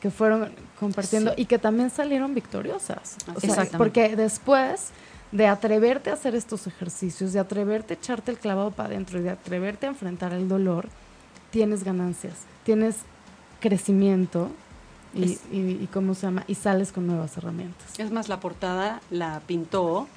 que 0.02 0.12
fueron 0.12 0.52
compartiendo 0.80 1.34
Sí. 1.36 1.42
y 1.42 1.46
que 1.46 1.60
también 1.60 1.90
salieron 1.90 2.34
victoriosas. 2.34 3.18
O 3.28 3.32
Así 3.32 3.42
sea, 3.42 3.50
Exactamente. 3.50 3.78
porque 3.78 4.16
después 4.16 4.90
de 5.32 5.48
atreverte 5.48 6.10
a 6.10 6.14
hacer 6.14 6.34
estos 6.36 6.66
ejercicios, 6.68 7.34
de 7.34 7.40
atreverte 7.40 7.94
a 7.94 7.98
echarte 7.98 8.32
el 8.32 8.38
clavado 8.40 8.72
para 8.72 8.90
adentro 8.90 9.20
y 9.20 9.24
de 9.24 9.30
atreverte 9.30 9.86
a 9.86 9.90
enfrentar 9.90 10.34
el 10.34 10.48
dolor, 10.48 10.88
tienes 11.52 11.84
ganancias, 11.84 12.34
tienes 12.64 12.96
crecimiento 13.60 14.50
y, 15.14 15.24
Es- 15.34 15.42
y- 15.52 15.72
y 15.84 15.90
¿cómo 15.92 16.14
se 16.14 16.22
llama? 16.28 16.44
Y 16.48 16.56
sales 16.56 16.92
con 16.92 17.08
nuevas 17.08 17.36
herramientas. 17.38 18.00
Es 18.00 18.12
más, 18.12 18.30
la 18.30 18.40
portada 18.40 19.02
la 19.10 19.42
pintó 19.46 20.08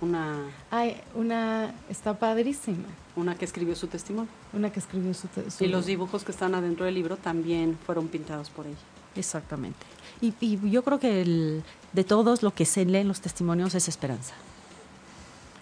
una, 0.00 0.38
Ay, 0.70 1.00
una, 1.14 1.72
está 1.88 2.14
padrísima, 2.18 2.84
una 3.16 3.36
que 3.36 3.44
escribió 3.44 3.74
su 3.76 3.86
testimonio. 3.86 4.30
una 4.52 4.70
que 4.70 4.80
escribió 4.80 5.14
su... 5.14 5.28
su- 5.50 5.64
Y 5.64 5.68
los 5.68 5.86
dibujos 5.86 6.24
que 6.24 6.32
están 6.32 6.54
adentro 6.54 6.84
del 6.84 6.94
libro 6.94 7.16
también 7.16 7.78
fueron 7.86 8.08
pintados 8.08 8.50
por 8.50 8.66
ella. 8.66 8.76
Exactamente. 9.16 9.78
Y, 10.20 10.34
y 10.40 10.70
yo 10.70 10.82
creo 10.84 10.98
que 10.98 11.22
el- 11.22 11.62
de 11.92 12.04
todos 12.04 12.42
lo 12.42 12.52
que 12.54 12.64
se 12.66 12.84
lee 12.84 12.98
en 12.98 13.08
los 13.08 13.20
testimonios 13.20 13.74
es 13.74 13.88
esperanza. 13.88 14.34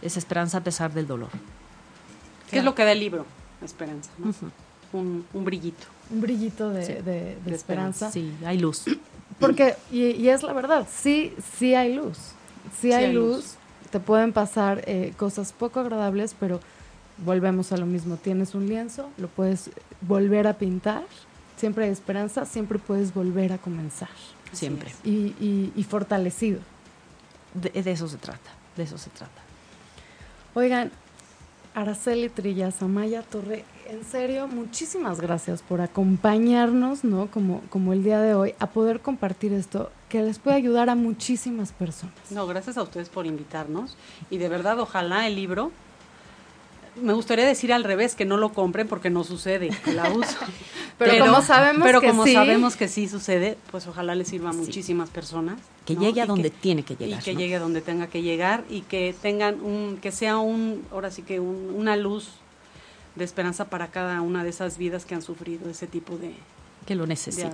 Es 0.03 0.17
esperanza 0.17 0.59
a 0.59 0.65
pesar 0.65 0.93
del 0.93 1.07
dolor. 1.07 1.31
¿Qué 2.51 2.59
es 2.59 2.65
lo 2.65 2.75
que 2.75 2.85
da 2.85 2.93
el 2.93 3.01
libro? 3.01 3.27
Esperanza, 3.63 4.11
un, 4.93 5.25
un 5.33 5.45
brillito. 5.45 5.87
Un 6.11 6.21
brillito 6.21 6.71
de, 6.71 6.85
Sí. 6.87 6.93
de- 6.95 7.03
de 7.03 7.37
De 7.45 7.55
esperanza. 7.55 8.11
Sí, 8.11 8.33
hay 8.45 8.59
luz. 8.59 8.85
Porque, 9.41 9.77
y, 9.93 10.07
y 10.13 10.29
es 10.31 10.43
la 10.43 10.53
verdad, 10.53 10.87
sí, 10.91 11.35
sí 11.59 11.75
hay 11.75 11.95
luz. 11.95 12.19
Sí, 12.81 12.93
hay, 12.93 13.07
hay 13.07 13.13
luz. 13.13 13.37
luz. 13.37 13.55
Te 13.91 14.01
pueden 14.01 14.33
pasar 14.33 14.83
eh, 14.87 15.13
cosas 15.17 15.53
poco 15.53 15.81
agradables, 15.81 16.35
pero 16.39 16.61
volvemos 17.25 17.73
a 17.73 17.77
lo 17.77 17.87
mismo. 17.87 18.17
Tienes 18.17 18.55
un 18.55 18.67
lienzo, 18.69 19.11
lo 19.19 19.29
puedes 19.29 19.71
volver 20.01 20.47
a 20.47 20.55
pintar. 20.55 21.05
Siempre 21.57 21.85
hay 21.87 21.91
esperanza, 21.91 22.45
siempre 22.47 22.79
puedes 22.79 23.13
volver 23.15 23.53
a 23.53 23.59
comenzar. 23.59 24.09
Siempre. 24.53 24.93
Y, 25.05 25.35
y- 25.41 25.73
y 25.77 25.85
fortalecido. 25.85 26.61
De, 27.55 27.71
de 27.71 27.91
eso 27.91 28.09
se 28.09 28.17
trata, 28.19 28.51
de 28.77 28.83
eso 28.83 28.99
se 28.99 29.11
trata. 29.11 29.41
Oigan, 30.55 30.91
Araceli 31.75 32.29
Trillas, 32.29 32.83
Amaya 32.83 33.23
Torre, 33.23 33.65
en 33.89 34.05
serio, 34.05 34.49
muchísimas 34.49 35.21
gracias 35.21 35.63
por 35.63 35.81
acompañarnos, 35.81 37.05
¿no? 37.05 37.29
Como, 37.31 37.61
como 37.71 37.93
el 37.93 38.03
día 38.05 38.21
de 38.21 38.35
hoy, 38.35 38.55
a 38.59 38.67
poder 38.69 39.01
compartir 39.01 39.53
esto 39.53 39.91
que 40.09 40.23
les 40.23 40.39
puede 40.39 40.57
ayudar 40.57 40.91
a 40.91 40.95
muchísimas 40.95 41.73
personas. 41.73 42.15
No, 42.31 42.47
gracias 42.47 42.77
a 42.79 42.83
ustedes 42.83 43.09
por 43.09 43.27
invitarnos. 43.27 43.97
Y 44.31 44.39
de 44.39 44.49
verdad, 44.49 44.79
ojalá 44.81 45.27
el 45.27 45.37
libro. 45.37 45.71
Me 47.03 47.13
gustaría 47.13 47.45
decir 47.47 47.73
al 47.73 47.85
revés, 47.85 48.15
que 48.15 48.25
no 48.25 48.37
lo 48.37 48.53
compren 48.53 48.89
porque 48.89 49.11
no 49.11 49.25
sucede 49.25 49.71
el 49.87 49.99
abuso. 49.99 50.37
Pero 50.99 51.25
como 51.25 51.43
sabemos 51.43 51.85
pero 51.87 52.01
que 52.01 52.09
como 52.09 52.25
sí. 52.25 52.33
sabemos 52.35 52.75
que 52.75 52.89
sí 52.89 53.07
sucede, 53.07 53.57
pues 53.71 53.87
ojalá 53.87 54.17
le 54.17 54.25
sirva 54.25 54.51
a 54.51 54.53
muchísimas 54.53 55.09
personas. 55.11 55.61
Que 55.87 55.95
¿no? 55.95 56.01
llegue 56.01 56.23
a 56.23 56.25
Y 56.25 56.27
donde 56.27 56.51
tiene 56.51 56.83
que 56.83 56.97
llegar. 56.97 57.21
Y 57.21 57.25
que 57.25 57.35
¿no? 57.35 57.39
llegue 57.39 57.55
a 57.55 57.61
donde 57.61 57.81
tenga 57.83 58.09
que 58.09 58.23
llegar 58.23 58.65
y 58.69 58.81
que 58.81 59.15
tengan 59.23 59.61
un, 59.61 59.99
que 60.03 60.11
sea 60.11 60.39
un, 60.39 60.85
ahora 60.91 61.13
sí 61.13 61.23
que 61.23 61.39
un- 61.39 61.73
una 61.77 61.95
luz 61.95 62.31
de 63.15 63.25
esperanza 63.25 63.67
para 63.67 63.89
cada 63.93 64.21
una 64.23 64.43
de 64.43 64.51
esas 64.51 64.77
vidas 64.77 65.05
que 65.05 65.15
han 65.15 65.23
sufrido 65.23 65.71
ese 65.71 65.87
tipo 65.87 66.17
de, 66.17 66.35
que 66.85 66.97
lo 66.97 67.07
necesitan. 67.07 67.53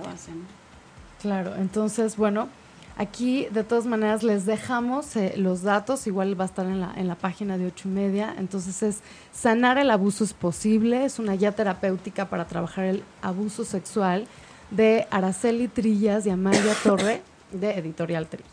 Claro, 1.21 1.55
entonces, 1.55 2.17
bueno, 2.17 2.49
aquí 2.97 3.47
de 3.51 3.63
todas 3.63 3.85
maneras 3.85 4.23
les 4.23 4.45
dejamos 4.45 5.15
eh, 5.15 5.33
los 5.37 5.61
datos, 5.63 6.07
igual 6.07 6.39
va 6.39 6.45
a 6.45 6.47
estar 6.47 6.65
en 6.65 6.79
la, 6.81 6.93
en 6.95 7.07
la 7.07 7.15
página 7.15 7.57
de 7.57 7.67
ocho 7.67 7.87
y 7.89 7.91
media. 7.91 8.33
Entonces 8.37 8.81
es 8.83 8.99
Sanar 9.33 9.77
el 9.77 9.91
abuso 9.91 10.23
es 10.23 10.33
posible, 10.33 11.05
es 11.05 11.19
una 11.19 11.33
guía 11.33 11.51
terapéutica 11.51 12.29
para 12.29 12.45
trabajar 12.47 12.85
el 12.85 13.03
abuso 13.21 13.65
sexual 13.65 14.25
de 14.71 15.07
Araceli 15.11 15.67
Trillas 15.67 16.25
y 16.25 16.29
Amaya 16.29 16.73
Torre 16.83 17.21
de 17.51 17.71
Editorial 17.71 18.27
Trilla. 18.27 18.45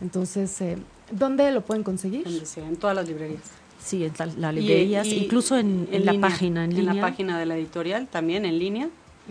Entonces, 0.00 0.60
eh, 0.60 0.78
¿dónde 1.10 1.50
lo 1.52 1.60
pueden 1.60 1.84
conseguir? 1.84 2.26
En 2.56 2.76
todas 2.76 2.96
las 2.96 3.06
librerías. 3.06 3.42
Sí, 3.78 4.04
en 4.04 4.12
las 4.40 4.54
librerías, 4.54 5.06
y- 5.06 5.24
incluso 5.24 5.56
en, 5.58 5.88
en 5.92 6.04
la 6.04 6.12
línea, 6.12 6.28
página, 6.28 6.64
en, 6.64 6.70
en 6.72 6.76
línea, 6.78 6.94
la 6.94 7.00
página 7.02 7.38
de 7.38 7.46
la 7.46 7.56
editorial, 7.56 8.06
también 8.08 8.44
en 8.44 8.58
línea. 8.58 8.88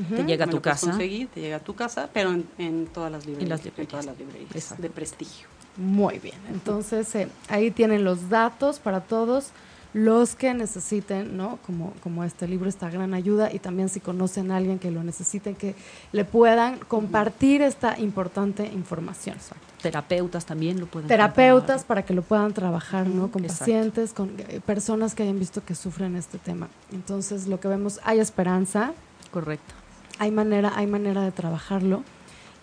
Te 0.10 0.24
llega 0.24 0.45
a 0.45 0.47
tu 0.47 0.58
lo 0.58 0.62
puedes 0.62 0.80
casa. 0.80 0.91
conseguir, 0.91 1.28
te 1.28 1.41
llega 1.41 1.58
a 1.58 1.60
tu 1.60 1.76
casa, 1.76 2.10
pero 2.14 2.32
en, 2.32 2.47
en 2.58 2.88
todas 2.88 3.12
las 3.12 3.26
librerías. 3.26 3.64
las 3.66 3.78
en 3.78 3.88
todas 3.88 4.06
las 4.06 4.18
librerías 4.18 4.56
Exacto. 4.56 4.82
de 4.84 4.89
prestigio. 4.89 5.47
Muy 5.78 6.20
bien, 6.20 6.36
entonces 6.52 7.14
eh, 7.16 7.28
ahí 7.47 7.72
tienen 7.72 8.04
los 8.04 8.30
datos 8.30 8.80
para 8.80 9.02
todos 9.02 9.52
los 9.93 10.36
que 10.36 10.54
necesiten, 10.54 11.36
¿no? 11.36 11.60
Como, 11.66 11.93
como 12.02 12.24
este 12.24 12.47
libro, 12.47 12.70
esta 12.70 12.89
gran 12.89 13.14
ayuda 13.14 13.52
y 13.54 13.60
también 13.60 13.89
si 13.89 13.99
conocen 13.99 14.52
a 14.52 14.58
alguien 14.58 14.80
que 14.80 14.89
lo 14.89 15.04
necesiten, 15.04 15.54
que 15.56 15.76
le 16.14 16.24
puedan 16.24 16.78
compartir 16.80 17.62
esta 17.62 17.99
importante 17.99 18.66
información. 18.68 19.36
Terapeutas 19.82 20.45
también 20.45 20.80
lo 20.80 20.86
pueden 20.86 21.08
Terapeutas 21.10 21.84
para 21.84 22.04
que 22.06 22.14
lo 22.14 22.22
puedan 22.22 22.54
trabajar, 22.54 23.08
¿no? 23.08 23.32
Con 23.32 23.43
Exacto. 23.43 23.60
pacientes, 23.66 24.14
con 24.14 24.32
eh, 24.38 24.62
personas 24.66 25.14
que 25.14 25.24
hayan 25.24 25.39
visto 25.39 25.64
que 25.66 25.76
sufren 25.76 26.16
este 26.16 26.38
tema. 26.38 26.70
Entonces, 26.93 27.47
lo 27.47 27.60
que 27.60 27.68
vemos, 27.68 27.99
hay 28.04 28.20
esperanza, 28.20 28.93
Correcto. 29.32 29.74
Hay 30.22 30.30
manera, 30.32 30.72
hay 30.76 30.86
manera 30.88 31.22
de 31.24 31.32
trabajarlo. 31.32 32.03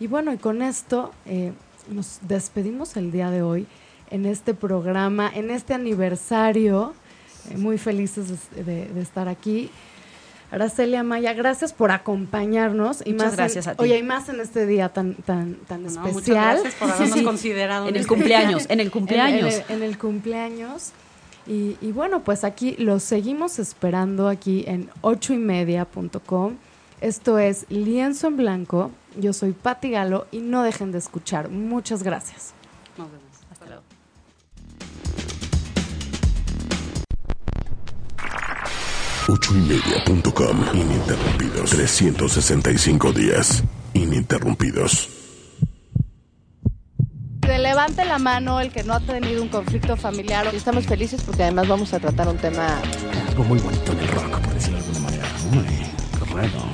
Y 0.00 0.06
bueno, 0.06 0.32
y 0.32 0.36
con 0.38 0.62
esto 0.62 1.11
eh, 1.26 1.52
nos 1.90 2.20
despedimos 2.22 2.96
el 2.96 3.11
día 3.11 3.30
de 3.30 3.42
hoy 3.42 3.66
en 4.11 4.26
este 4.26 4.54
programa, 4.54 5.30
en 5.34 5.50
este 5.50 5.74
aniversario. 5.74 6.94
eh, 7.50 7.56
muy 7.56 7.78
felices 7.78 8.26
de, 8.54 8.62
de- 8.64 8.86
de 8.88 9.00
estar 9.00 9.26
aquí. 9.28 9.70
Aracelia 10.50 11.02
Maya, 11.02 11.32
gracias 11.34 11.72
por 11.72 11.90
acompañarnos. 11.90 13.02
Y 13.04 13.12
Muchas 13.12 13.26
más 13.26 13.32
en- 13.32 13.36
gracias 13.36 13.66
a 13.66 13.74
ti. 13.74 13.82
Oye, 13.82 13.98
y 13.98 14.02
más 14.02 14.28
en 14.28 14.40
este 14.40 14.66
día 14.66 14.88
tan, 14.90 15.14
tan, 15.14 15.54
tan 15.66 15.82
No, 15.82 15.88
especial. 15.88 16.12
muchas 16.14 16.34
gracias 16.62 16.74
por 16.74 16.90
habernos 16.90 17.18
Sí. 17.18 17.24
considerado. 17.24 17.88
En 17.88 17.94
el 17.96 18.00
este- 18.02 18.09
cumpleaños, 18.14 18.64
en 18.68 18.80
el 18.80 18.86
En- 18.86 18.90
cumpleaños. 18.98 19.54
En, 19.54 19.62
el, 19.68 19.72
en 19.76 19.82
el 19.82 19.98
cumpleaños. 19.98 20.92
Y, 21.46 21.76
y 21.80 21.92
bueno, 21.92 22.22
pues 22.22 22.44
aquí 22.44 22.76
los 22.78 23.02
seguimos 23.02 23.59
esperando 23.59 24.28
aquí 24.28 24.64
en 24.66 24.90
ochoymedia.com. 25.00 26.54
Esto 27.01 27.38
es 27.38 27.66
Lienzo 27.68 28.26
en 28.26 28.36
Blanco. 28.36 28.90
Yo 29.16 29.32
soy 29.32 29.53
Pati 29.53 29.90
Galo 29.90 30.26
y 30.32 30.38
no 30.38 30.62
dejen 30.62 30.90
de 30.90 30.99
escuchar. 30.99 31.49
Muchas 31.49 32.03
gracias. 32.03 32.55
Nos 32.96 33.11
vemos. 33.11 33.24
Hasta 33.51 33.66
luego. 33.66 33.82
ochoymedia.com 39.28 40.64
Ininterrumpidos. 40.74 41.70
365 41.70 43.12
días. 43.12 43.62
Ininterrumpidos. 43.94 45.09
Que 47.42 47.59
levante 47.59 48.05
la 48.05 48.18
mano 48.18 48.61
el 48.61 48.72
que 48.72 48.82
no 48.82 48.94
ha 48.94 49.01
tenido 49.01 49.40
un 49.40 49.49
conflicto 49.49 49.96
familiar. 49.96 50.53
Estamos 50.53 50.86
felices 50.86 51.22
porque 51.22 51.44
además 51.44 51.68
vamos 51.68 51.94
a 51.94 52.01
tratar 52.01 52.28
un 52.28 52.36
tema. 52.38 52.80
Algo 53.28 53.44
muy 53.44 53.59
bonito 53.61 53.92
en 53.92 54.01
el 54.01 54.09
rock, 54.09 54.40
por 54.40 54.55
decirlo 54.55 54.78
de 54.78 54.84
alguna 54.84 55.01
manera. 55.01 55.24
Uy, 55.53 55.88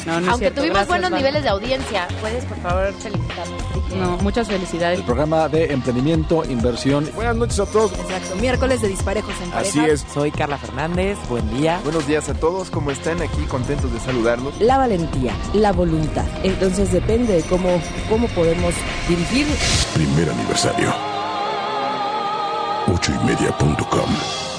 No, 0.07 0.21
no 0.21 0.33
Aunque 0.33 0.51
tuvimos 0.51 0.87
buenos 0.87 1.11
niveles 1.11 1.43
de 1.43 1.49
audiencia, 1.49 2.07
puedes 2.21 2.45
por 2.45 2.59
favor 2.59 2.93
felicitarnos. 2.95 3.63
No, 3.97 4.19
muchas 4.19 4.49
felicidades. 4.49 4.99
El 4.99 5.05
programa 5.05 5.49
de 5.49 5.73
emprendimiento, 5.73 6.45
inversión. 6.45 7.09
Buenas 7.15 7.37
noches 7.37 7.61
a 7.61 7.67
todos. 7.67 7.93
Exacto. 7.93 8.37
Miércoles 8.37 8.83
de 8.83 8.89
disparejos 8.89 9.35
en 9.43 9.53
Así 9.53 9.81
es. 9.81 10.05
Soy 10.13 10.31
Carla 10.31 10.59
Fernández, 10.59 11.17
buen 11.29 11.49
día. 11.57 11.81
Buenos 11.85 12.07
días 12.07 12.29
a 12.29 12.35
todos. 12.35 12.71
¿Cómo 12.71 12.91
están? 12.91 13.23
Aquí 13.23 13.43
contentos 13.49 13.93
de 13.93 14.01
saludarlos. 14.01 14.61
La 14.61 14.79
valentía, 14.79 15.33
la 15.53 15.73
voluntad. 15.73 16.27
Entonces 16.43 16.93
depende 16.93 17.35
de 17.35 17.43
cómo, 17.43 17.81
cómo 18.09 18.29
podemos 18.29 18.75
dirigir 19.09 19.47
Primer 19.95 20.29
aniversario. 20.31 20.93
ochoymedia.com 22.93 24.54